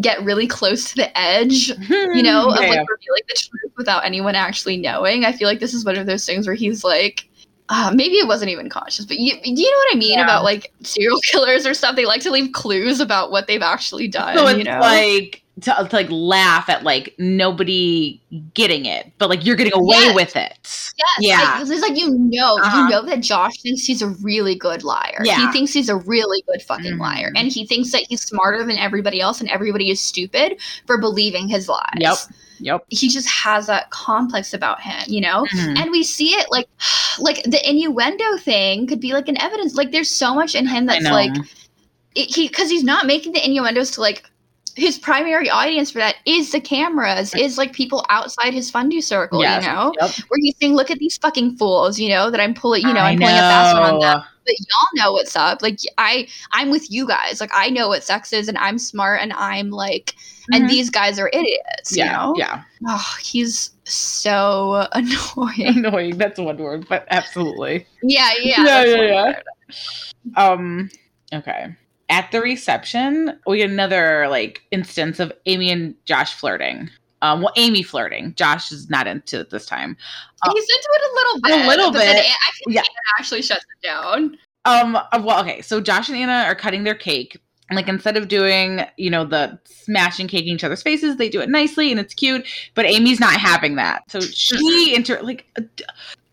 get 0.00 0.22
really 0.22 0.46
close 0.46 0.90
to 0.90 0.96
the 0.96 1.18
edge, 1.18 1.68
you 1.88 2.22
know, 2.22 2.50
of 2.50 2.62
Yeah. 2.62 2.68
like 2.68 2.88
revealing 2.88 3.22
the 3.28 3.34
truth 3.36 3.72
without 3.76 4.04
anyone 4.04 4.34
actually 4.34 4.76
knowing. 4.76 5.24
I 5.24 5.32
feel 5.32 5.48
like 5.48 5.60
this 5.60 5.74
is 5.74 5.84
one 5.84 5.96
of 5.96 6.06
those 6.06 6.24
things 6.24 6.46
where 6.46 6.54
he's 6.54 6.84
like, 6.84 7.24
uh, 7.68 7.90
maybe 7.92 8.14
it 8.14 8.28
wasn't 8.28 8.50
even 8.50 8.68
conscious, 8.68 9.04
but 9.06 9.18
you, 9.18 9.34
you 9.42 9.68
know 9.68 9.76
what 9.78 9.96
I 9.96 9.98
mean 9.98 10.18
Yeah. 10.18 10.24
about 10.24 10.44
like 10.44 10.72
serial 10.82 11.18
killers 11.30 11.66
or 11.66 11.74
stuff? 11.74 11.96
They 11.96 12.04
like 12.06 12.20
to 12.22 12.30
leave 12.30 12.52
clues 12.52 13.00
about 13.00 13.32
what 13.32 13.48
they've 13.48 13.62
actually 13.62 14.06
done. 14.06 14.36
so 14.36 14.46
it's 14.46 14.58
you 14.58 14.64
know, 14.64 14.78
like 14.80 15.42
to, 15.62 15.72
to 15.88 15.96
like 15.96 16.08
laugh 16.10 16.68
at 16.68 16.84
like 16.84 17.14
nobody 17.18 18.20
getting 18.52 18.84
it, 18.84 19.10
but 19.18 19.30
like 19.30 19.44
you're 19.44 19.56
getting 19.56 19.72
away 19.72 19.96
Yes. 19.96 20.14
with 20.14 20.36
it. 20.36 20.52
Yes, 20.62 21.16
Yeah. 21.20 21.58
like, 21.60 21.70
it's 21.70 21.80
like 21.82 21.96
you 21.96 22.10
know, 22.10 22.58
Uh-huh. 22.60 22.76
you 22.82 22.88
know 22.90 23.02
that 23.02 23.20
Josh 23.20 23.60
thinks 23.62 23.84
he's 23.84 24.02
a 24.02 24.08
really 24.22 24.54
good 24.54 24.84
liar. 24.84 25.22
Yeah. 25.24 25.36
He 25.36 25.52
thinks 25.52 25.72
he's 25.72 25.88
a 25.88 25.96
really 25.96 26.42
good 26.46 26.60
fucking 26.62 26.94
Mhm. 26.94 27.00
liar, 27.00 27.32
and 27.36 27.48
he 27.48 27.66
thinks 27.66 27.90
that 27.92 28.02
he's 28.08 28.20
smarter 28.22 28.64
than 28.64 28.76
everybody 28.76 29.20
else, 29.20 29.40
and 29.40 29.48
everybody 29.50 29.90
is 29.90 30.00
stupid 30.00 30.58
for 30.86 30.98
believing 30.98 31.48
his 31.48 31.68
lies. 31.68 31.80
Yep. 31.98 32.16
Yep. 32.58 32.84
He 32.88 33.08
just 33.08 33.28
has 33.28 33.66
that 33.66 33.90
complex 33.90 34.52
about 34.54 34.80
him, 34.80 35.02
you 35.06 35.20
know. 35.20 35.46
Mhm. 35.54 35.78
And 35.78 35.90
we 35.90 36.02
see 36.02 36.30
it 36.30 36.46
like, 36.50 36.68
like 37.18 37.42
the 37.44 37.60
innuendo 37.68 38.36
thing 38.38 38.86
could 38.86 39.00
be 39.00 39.12
like 39.14 39.28
an 39.28 39.40
evidence. 39.40 39.74
Like, 39.74 39.90
there's 39.90 40.10
so 40.10 40.34
much 40.34 40.54
in 40.54 40.66
him 40.66 40.86
that's 40.86 41.04
like 41.04 41.32
it, 42.14 42.34
he 42.34 42.48
because 42.48 42.70
he's 42.70 42.84
not 42.84 43.06
making 43.06 43.32
the 43.32 43.44
innuendos 43.44 43.90
to 43.92 44.00
like 44.00 44.24
his 44.76 44.98
primary 44.98 45.48
audience 45.50 45.90
for 45.90 45.98
that 45.98 46.16
is 46.26 46.52
the 46.52 46.60
cameras, 46.60 47.34
is 47.34 47.58
like 47.58 47.72
people 47.72 48.04
outside 48.10 48.52
his 48.54 48.70
fundy 48.70 49.00
circle, 49.00 49.40
Yes. 49.40 49.64
you 49.64 49.70
know 49.72 49.92
Yep. 50.00 50.10
where 50.28 50.38
he's 50.40 50.54
saying, 50.60 50.74
"Look 50.74 50.90
at 50.90 50.98
these 50.98 51.16
fucking 51.18 51.56
fools," 51.56 51.98
you 51.98 52.08
know, 52.10 52.30
that 52.30 52.40
I'm 52.40 52.54
pulling, 52.54 52.82
you 52.86 52.92
know, 52.92 53.00
I 53.00 53.10
I'm 53.10 53.18
pulling 53.18 53.34
a 53.34 53.38
fast 53.40 53.74
one 53.74 53.82
on 53.94 54.00
them. 54.00 54.22
But 54.44 54.54
y'all 54.60 55.04
know 55.04 55.12
what's 55.12 55.34
up. 55.34 55.60
Like 55.60 55.78
I, 55.98 56.28
I'm 56.52 56.70
with 56.70 56.88
you 56.88 57.04
guys. 57.08 57.40
Like 57.40 57.50
I 57.52 57.68
know 57.68 57.88
what 57.88 58.04
sex 58.04 58.32
is, 58.32 58.46
and 58.48 58.56
I'm 58.58 58.78
smart, 58.78 59.20
and 59.20 59.32
I'm 59.32 59.70
like, 59.70 60.14
and 60.52 60.66
Mhm. 60.66 60.68
these 60.68 60.88
guys 60.90 61.18
are 61.18 61.28
idiots. 61.32 61.96
yeah, 61.96 62.04
you 62.04 62.12
know? 62.12 62.34
yeah. 62.36 62.62
Oh, 62.86 63.16
he's 63.20 63.70
so 63.84 64.86
annoying. 64.92 65.78
Annoying. 65.84 66.16
That's 66.18 66.38
one 66.38 66.58
word, 66.58 66.86
but 66.88 67.06
absolutely. 67.10 67.86
yeah, 68.04 68.30
yeah, 68.40 68.62
Yeah, 68.64 68.84
yeah, 68.84 69.02
yeah. 69.02 69.24
word. 69.24 69.36
Um. 70.36 70.90
Okay. 71.32 71.74
At 72.08 72.30
the 72.30 72.40
reception, 72.40 73.38
we 73.46 73.58
get 73.58 73.70
another 73.70 74.28
like 74.28 74.62
instance 74.70 75.18
of 75.18 75.32
Amy 75.46 75.70
and 75.70 75.94
Josh 76.04 76.34
flirting. 76.34 76.88
Um, 77.22 77.42
well, 77.42 77.52
Amy 77.56 77.82
flirting. 77.82 78.34
Josh 78.36 78.70
is 78.70 78.88
not 78.90 79.06
into 79.06 79.40
it 79.40 79.50
this 79.50 79.66
time. 79.66 79.96
Uh, 80.42 80.52
He's 80.54 80.62
into 80.64 80.88
it 80.92 81.02
a 81.02 81.14
little 81.14 81.40
bit. 81.40 81.64
a 81.64 81.68
little 81.68 81.92
bit. 81.92 82.16
I 82.26 82.50
feel 82.64 82.74
Yeah. 82.74 82.80
Anna 82.80 83.18
actually 83.18 83.42
shuts 83.42 83.64
it 83.64 83.86
down. 83.86 84.38
Um. 84.64 84.96
uh, 84.96 85.02
Well, 85.22 85.40
okay. 85.40 85.62
So 85.62 85.80
Josh 85.80 86.08
and 86.08 86.16
Anna 86.18 86.44
are 86.46 86.54
cutting 86.54 86.84
their 86.84 86.94
cake. 86.94 87.40
Like 87.72 87.88
instead 87.88 88.16
of 88.16 88.28
doing, 88.28 88.82
you 88.96 89.10
know, 89.10 89.24
the 89.24 89.58
smashing 89.64 90.28
cake 90.28 90.46
in 90.46 90.54
each 90.54 90.62
other's 90.62 90.82
faces, 90.82 91.16
they 91.16 91.28
do 91.28 91.40
it 91.40 91.48
nicely 91.48 91.90
and 91.90 91.98
it's 91.98 92.14
cute. 92.14 92.46
But 92.74 92.86
Amy's 92.86 93.18
not 93.18 93.40
having 93.40 93.74
that, 93.74 94.04
so 94.08 94.20
she 94.20 94.94
inter 94.94 95.20
like, 95.20 95.46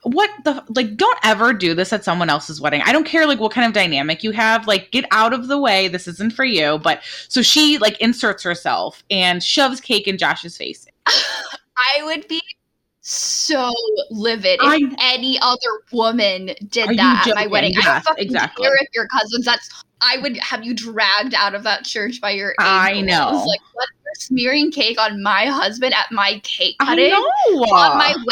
what 0.04 0.30
the 0.44 0.64
like? 0.70 0.96
Don't 0.96 1.18
ever 1.24 1.54
do 1.54 1.74
this 1.74 1.92
at 1.94 2.04
someone 2.04 2.30
else's 2.30 2.62
wedding. 2.62 2.82
I 2.86 2.92
don't 2.92 3.06
care 3.06 3.26
like 3.26 3.40
what 3.40 3.52
kind 3.52 3.68
of 3.68 3.74
dynamic 3.74 4.24
you 4.24 4.32
have. 4.32 4.68
Like, 4.68 4.92
get 4.92 5.06
out 5.12 5.34
of 5.34 5.48
the 5.48 5.58
way. 5.60 5.88
This 5.88 6.08
isn't 6.08 6.34
for 6.34 6.46
you. 6.46 6.80
But 6.80 7.02
so 7.30 7.42
she 7.42 7.78
like 7.78 8.00
inserts 8.00 8.44
herself 8.44 9.04
and 9.10 9.42
shoves 9.44 9.80
cake 9.82 10.08
in 10.08 10.18
Josh's 10.18 10.58
face. 10.58 10.86
I 11.08 12.04
would 12.04 12.28
be 12.28 12.42
so 13.02 13.72
livid 14.10 14.60
if 14.62 14.94
I- 15.00 15.14
any 15.14 15.38
other 15.42 15.60
woman 15.92 16.52
did 16.70 16.98
that 16.98 17.28
at 17.28 17.36
my 17.36 17.48
wedding. 17.48 17.74
I 17.78 17.82
don't 17.82 18.04
fucking 18.04 18.24
exactly. 18.26 18.64
care 18.66 18.76
if 18.80 18.88
your 18.94 19.08
cousins. 19.08 19.46
That's 19.46 19.70
I 20.02 20.18
would 20.20 20.38
have 20.38 20.64
you 20.66 20.74
dragged 20.74 21.34
out 21.34 21.56
of 21.56 21.64
that 21.64 21.86
church 21.86 22.20
by 22.22 22.32
your. 22.32 22.54
I 22.60 22.92
ankles. 22.92 23.08
know. 23.08 23.46
Like 23.46 23.62
what? 23.74 23.88
You're 24.06 24.16
smearing 24.16 24.72
cake 24.72 25.00
on 25.00 25.24
my 25.24 25.46
husband 25.46 25.94
at 25.94 26.12
my 26.12 26.40
cake 26.44 26.76
I 26.80 26.86
cutting 26.86 27.10
know. 27.10 27.18
on 27.18 27.98
my 27.98 28.10
wedding 28.10 28.28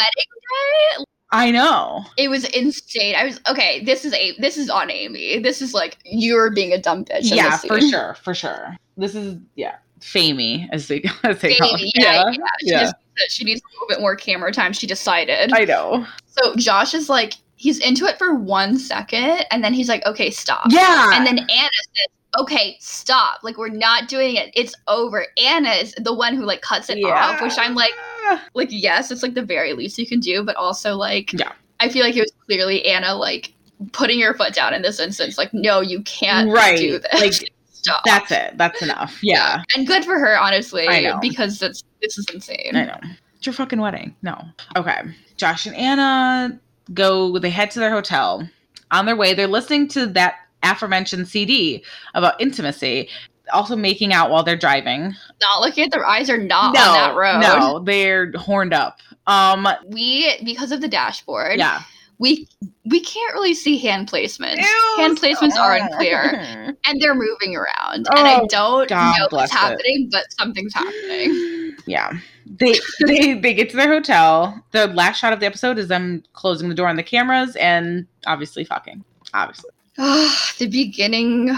day. 0.98 1.04
I 1.32 1.50
know. 1.50 2.04
It 2.18 2.28
was 2.28 2.44
insane. 2.50 3.14
I 3.16 3.24
was 3.24 3.40
okay. 3.48 3.82
This 3.84 4.04
is 4.04 4.12
a 4.14 4.36
this 4.38 4.58
is 4.58 4.68
on 4.68 4.90
Amy. 4.90 5.38
This 5.38 5.62
is 5.62 5.72
like 5.72 5.98
you're 6.04 6.50
being 6.50 6.72
a 6.72 6.78
dumb 6.78 7.04
bitch. 7.04 7.34
Yeah, 7.34 7.56
for 7.56 7.80
sure, 7.80 8.14
for 8.22 8.34
sure. 8.34 8.76
This 8.98 9.14
is 9.14 9.38
yeah, 9.56 9.76
famey 10.00 10.68
as 10.72 10.88
they 10.88 11.02
as 11.24 11.40
they 11.40 11.54
call 11.56 11.70
Amy, 11.70 11.88
it. 11.94 12.02
yeah, 12.02 12.24
yeah. 12.30 12.32
She, 12.60 12.70
yeah. 12.70 12.80
Just, 12.80 12.94
she 13.30 13.44
needs 13.44 13.60
a 13.62 13.68
little 13.74 13.88
bit 13.88 14.00
more 14.00 14.14
camera 14.14 14.52
time. 14.52 14.72
She 14.72 14.86
decided. 14.86 15.52
I 15.52 15.64
know. 15.64 16.06
So 16.26 16.54
Josh 16.56 16.94
is 16.94 17.08
like, 17.08 17.34
he's 17.56 17.78
into 17.78 18.04
it 18.06 18.18
for 18.18 18.34
one 18.34 18.78
second, 18.78 19.46
and 19.50 19.62
then 19.64 19.72
he's 19.72 19.88
like, 19.88 20.04
okay, 20.06 20.30
stop. 20.30 20.66
Yeah, 20.68 21.10
And 21.14 21.26
then 21.26 21.38
Anna 21.38 21.48
says, 21.48 22.08
okay, 22.40 22.76
stop. 22.80 23.40
Like, 23.42 23.58
we're 23.58 23.68
not 23.68 24.08
doing 24.08 24.36
it. 24.36 24.50
It's 24.54 24.74
over. 24.88 25.26
Anna 25.42 25.70
is 25.70 25.94
the 25.98 26.14
one 26.14 26.34
who 26.34 26.44
like 26.44 26.62
cuts 26.62 26.88
it 26.90 27.02
off, 27.04 27.40
which 27.42 27.54
I'm 27.58 27.74
like, 27.74 27.92
like, 28.54 28.68
yes, 28.70 29.10
it's 29.10 29.22
like 29.22 29.34
the 29.34 29.42
very 29.42 29.72
least 29.72 29.98
you 29.98 30.06
can 30.06 30.20
do, 30.20 30.42
but 30.42 30.56
also 30.56 30.96
like, 30.96 31.32
Yeah. 31.32 31.52
I 31.80 31.88
feel 31.88 32.04
like 32.04 32.16
it 32.16 32.20
was 32.20 32.32
clearly 32.46 32.86
Anna 32.86 33.14
like 33.14 33.52
putting 33.92 34.20
her 34.20 34.34
foot 34.34 34.54
down 34.54 34.72
in 34.72 34.82
this 34.82 35.00
instance. 35.00 35.36
Like, 35.36 35.52
no, 35.52 35.80
you 35.80 36.02
can't 36.02 36.50
right. 36.50 36.78
do 36.78 36.98
this. 36.98 37.20
Like 37.20 37.50
stop. 37.72 38.02
that's 38.04 38.30
it. 38.30 38.56
That's 38.56 38.82
enough. 38.82 39.18
Yeah, 39.22 39.62
and 39.74 39.86
good 39.86 40.04
for 40.04 40.18
her, 40.18 40.38
honestly, 40.38 40.86
because 41.20 41.58
that's 41.58 41.82
this 42.00 42.18
is 42.18 42.26
insane. 42.32 42.72
I 42.74 42.84
know. 42.84 42.98
It's 43.36 43.46
your 43.46 43.52
fucking 43.52 43.80
wedding. 43.80 44.14
No. 44.22 44.40
Okay. 44.76 45.02
Josh 45.36 45.66
and 45.66 45.74
Anna 45.74 46.60
go. 46.94 47.38
They 47.38 47.50
head 47.50 47.70
to 47.72 47.80
their 47.80 47.90
hotel. 47.90 48.48
On 48.92 49.06
their 49.06 49.16
way, 49.16 49.34
they're 49.34 49.48
listening 49.48 49.88
to 49.88 50.06
that 50.06 50.36
aforementioned 50.62 51.26
CD 51.26 51.82
about 52.14 52.40
intimacy. 52.40 53.08
Also 53.52 53.76
making 53.76 54.12
out 54.12 54.30
while 54.30 54.42
they're 54.42 54.56
driving. 54.56 55.14
Not 55.40 55.60
looking 55.60 55.84
at 55.84 55.90
their 55.90 56.06
eyes 56.06 56.28
are 56.30 56.38
not 56.38 56.76
on 56.76 56.94
that 56.94 57.14
road. 57.14 57.40
no, 57.40 57.78
they're 57.80 58.32
horned 58.32 58.72
up. 58.74 58.98
Um, 59.26 59.68
We 59.88 60.36
because 60.44 60.72
of 60.72 60.80
the 60.80 60.88
dashboard. 60.88 61.58
yeah. 61.58 61.82
we 62.18 62.46
we 62.84 63.00
can't 63.00 63.32
really 63.34 63.54
see 63.54 63.78
hand 63.78 64.08
placements 64.10 64.56
Ew, 64.58 64.94
hand 64.98 65.18
placements 65.18 65.54
are 65.56 65.78
so- 65.78 65.84
unclear 65.84 66.74
and 66.86 67.00
they're 67.00 67.14
moving 67.14 67.54
around 67.56 68.06
and 68.10 68.26
i 68.28 68.40
Oh, 68.40 68.46
don't 68.48 68.88
God 68.88 69.14
know 69.18 69.28
what's 69.30 69.52
it. 69.52 69.56
happening 69.56 70.08
but 70.10 70.24
something's 70.38 70.74
happening 70.74 71.74
Yeah. 71.86 72.12
They 72.46 72.74
they 73.06 73.34
they 73.34 73.54
get 73.54 73.70
to 73.70 73.76
their 73.76 73.88
hotel. 73.88 74.62
The 74.72 74.86
last 74.88 75.18
shot 75.18 75.32
of 75.32 75.40
the 75.40 75.46
episode 75.46 75.78
is 75.78 75.88
them 75.88 76.22
closing 76.32 76.68
the 76.68 76.74
door 76.76 76.86
on 76.88 76.96
the 76.96 77.02
cameras 77.02 77.56
and 77.56 78.06
obviously 78.26 78.64
fucking. 78.64 79.04
Obviously. 79.34 79.70
the 79.96 80.68
beginning 80.70 81.56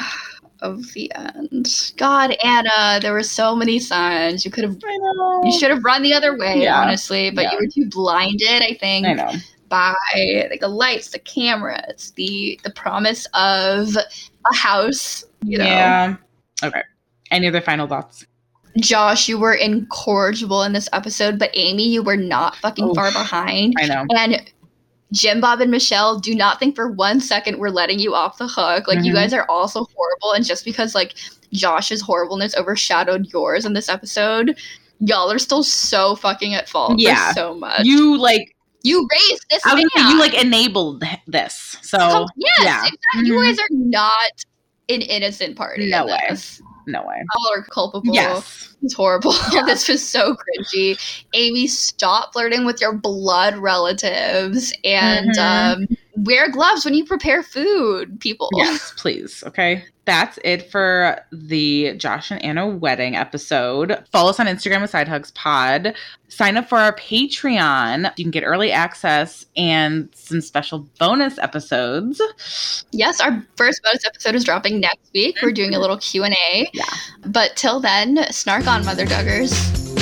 of 0.64 0.92
the 0.94 1.12
end 1.14 1.92
god 1.96 2.36
anna 2.42 2.98
there 3.00 3.12
were 3.12 3.22
so 3.22 3.54
many 3.54 3.78
signs 3.78 4.44
you 4.44 4.50
could 4.50 4.64
have 4.64 4.76
you 5.44 5.52
should 5.58 5.70
have 5.70 5.84
run 5.84 6.02
the 6.02 6.12
other 6.12 6.36
way 6.38 6.62
Yeah. 6.62 6.80
honestly 6.80 7.30
but 7.30 7.42
Yeah. 7.42 7.52
you 7.52 7.58
were 7.58 7.66
too 7.72 7.88
blinded 7.90 8.62
i 8.62 8.74
think 8.80 9.06
I 9.06 9.12
know. 9.12 9.30
by 9.68 9.94
like 10.50 10.60
the 10.60 10.68
lights, 10.68 11.08
the 11.10 11.18
cameras, 11.18 12.12
the 12.16 12.58
the 12.62 12.70
promise 12.70 13.26
of 13.34 13.96
a 13.96 14.54
house. 14.54 15.24
You 15.42 15.58
know, 15.58 15.64
Yeah. 15.64 16.16
Okay. 16.62 16.82
Any 17.30 17.48
other 17.48 17.60
final 17.60 17.86
thoughts? 17.88 18.24
Josh, 18.78 19.28
you 19.28 19.38
were 19.38 19.54
incorrigible 19.54 20.62
in 20.62 20.72
this 20.72 20.88
episode, 20.92 21.38
but 21.38 21.50
Amy, 21.54 21.88
you 21.88 22.02
were 22.02 22.16
not 22.16 22.56
fucking 22.56 22.84
Oof. 22.90 22.94
far 22.94 23.10
behind. 23.12 23.74
I 23.80 23.86
know. 23.86 24.04
And 24.16 24.42
Jim 25.12 25.40
Bob 25.40 25.60
and 25.60 25.70
Michelle, 25.70 26.18
do 26.18 26.34
not 26.34 26.58
think 26.58 26.74
for 26.74 26.90
one 26.90 27.20
second 27.20 27.58
we're 27.58 27.68
letting 27.70 27.98
you 27.98 28.14
off 28.14 28.38
the 28.38 28.48
hook. 28.48 28.88
Like 28.88 29.04
you 29.04 29.12
Mhm. 29.12 29.16
guys 29.16 29.32
are 29.32 29.46
also 29.48 29.86
horrible, 29.96 30.32
and 30.32 30.44
just 30.44 30.64
because 30.64 30.94
like 30.94 31.14
Josh's 31.52 32.00
horribleness 32.00 32.56
overshadowed 32.56 33.26
yours 33.32 33.64
in 33.64 33.74
this 33.74 33.88
episode, 33.88 34.58
y'all 35.00 35.30
are 35.30 35.38
still 35.38 35.62
so 35.62 36.16
fucking 36.16 36.54
at 36.54 36.68
fault 36.68 36.94
Yeah. 36.98 37.28
for 37.28 37.34
so 37.34 37.54
much. 37.54 37.80
You 37.84 38.16
like 38.18 38.50
You 38.86 39.08
raised 39.10 39.46
this 39.50 39.64
I 39.64 39.70
gonna 39.70 39.88
say, 39.96 40.02
you 40.10 40.18
like 40.18 40.34
enabled 40.34 41.04
this. 41.26 41.76
So 41.80 41.96
Come- 41.96 42.26
yes, 42.36 42.52
yeah. 42.62 42.80
exactly. 42.84 43.28
You 43.28 43.34
Mhm. 43.34 43.44
guys 43.46 43.58
are 43.58 43.68
not 43.70 44.30
an 44.90 45.00
innocent 45.00 45.56
party. 45.56 45.88
No 45.90 46.02
in 46.02 46.10
way. 46.10 46.20
This. 46.28 46.60
No 46.86 47.02
way. 47.06 47.22
All 47.36 47.52
are 47.54 47.62
culpable. 47.62 48.14
Yes. 48.14 48.76
It's 48.82 48.94
horrible. 48.94 49.32
Yeah. 49.52 49.62
this 49.64 49.88
was 49.88 50.06
so 50.06 50.34
cringy. 50.36 50.98
Amy, 51.34 51.66
stop 51.66 52.32
flirting 52.32 52.64
with 52.64 52.80
your 52.80 52.92
blood 52.92 53.56
relatives 53.56 54.72
and 54.84 55.30
Mhm. 55.30 55.38
um, 55.76 55.86
wear 56.16 56.50
gloves 56.50 56.84
when 56.84 56.94
you 56.94 57.04
prepare 57.04 57.42
food, 57.42 58.20
people. 58.20 58.48
Yes, 58.54 58.92
please. 58.96 59.42
Okay. 59.46 59.84
That's 60.04 60.38
it 60.44 60.70
for 60.70 61.18
the 61.32 61.94
Josh 61.96 62.30
and 62.30 62.42
Anna 62.44 62.68
wedding 62.68 63.16
episode. 63.16 64.04
Follow 64.12 64.30
us 64.30 64.40
on 64.40 64.46
Instagram 64.46 64.82
at 64.82 64.90
Side 64.90 65.08
Hugs 65.08 65.30
Pod. 65.32 65.94
Sign 66.28 66.56
up 66.56 66.68
for 66.68 66.78
our 66.78 66.94
Patreon. 66.94 68.12
You 68.18 68.24
can 68.24 68.30
get 68.30 68.42
early 68.42 68.72
access 68.72 69.46
and 69.56 70.08
some 70.14 70.40
special 70.40 70.86
bonus 70.98 71.38
episodes. 71.38 72.20
Yes, 72.92 73.20
our 73.20 73.44
first 73.56 73.82
bonus 73.82 74.04
episode 74.04 74.34
is 74.34 74.44
dropping 74.44 74.80
next 74.80 75.10
week. 75.14 75.36
We're 75.42 75.52
doing 75.52 75.70
a 75.70 75.72
mm-hmm. 75.72 75.80
little 75.82 75.98
Q&A. 75.98 76.68
Yeah. 76.72 76.84
But 77.24 77.56
till 77.56 77.80
then, 77.80 78.26
snark 78.30 78.66
on, 78.66 78.84
Mother 78.84 79.06
Duggars. 79.06 79.93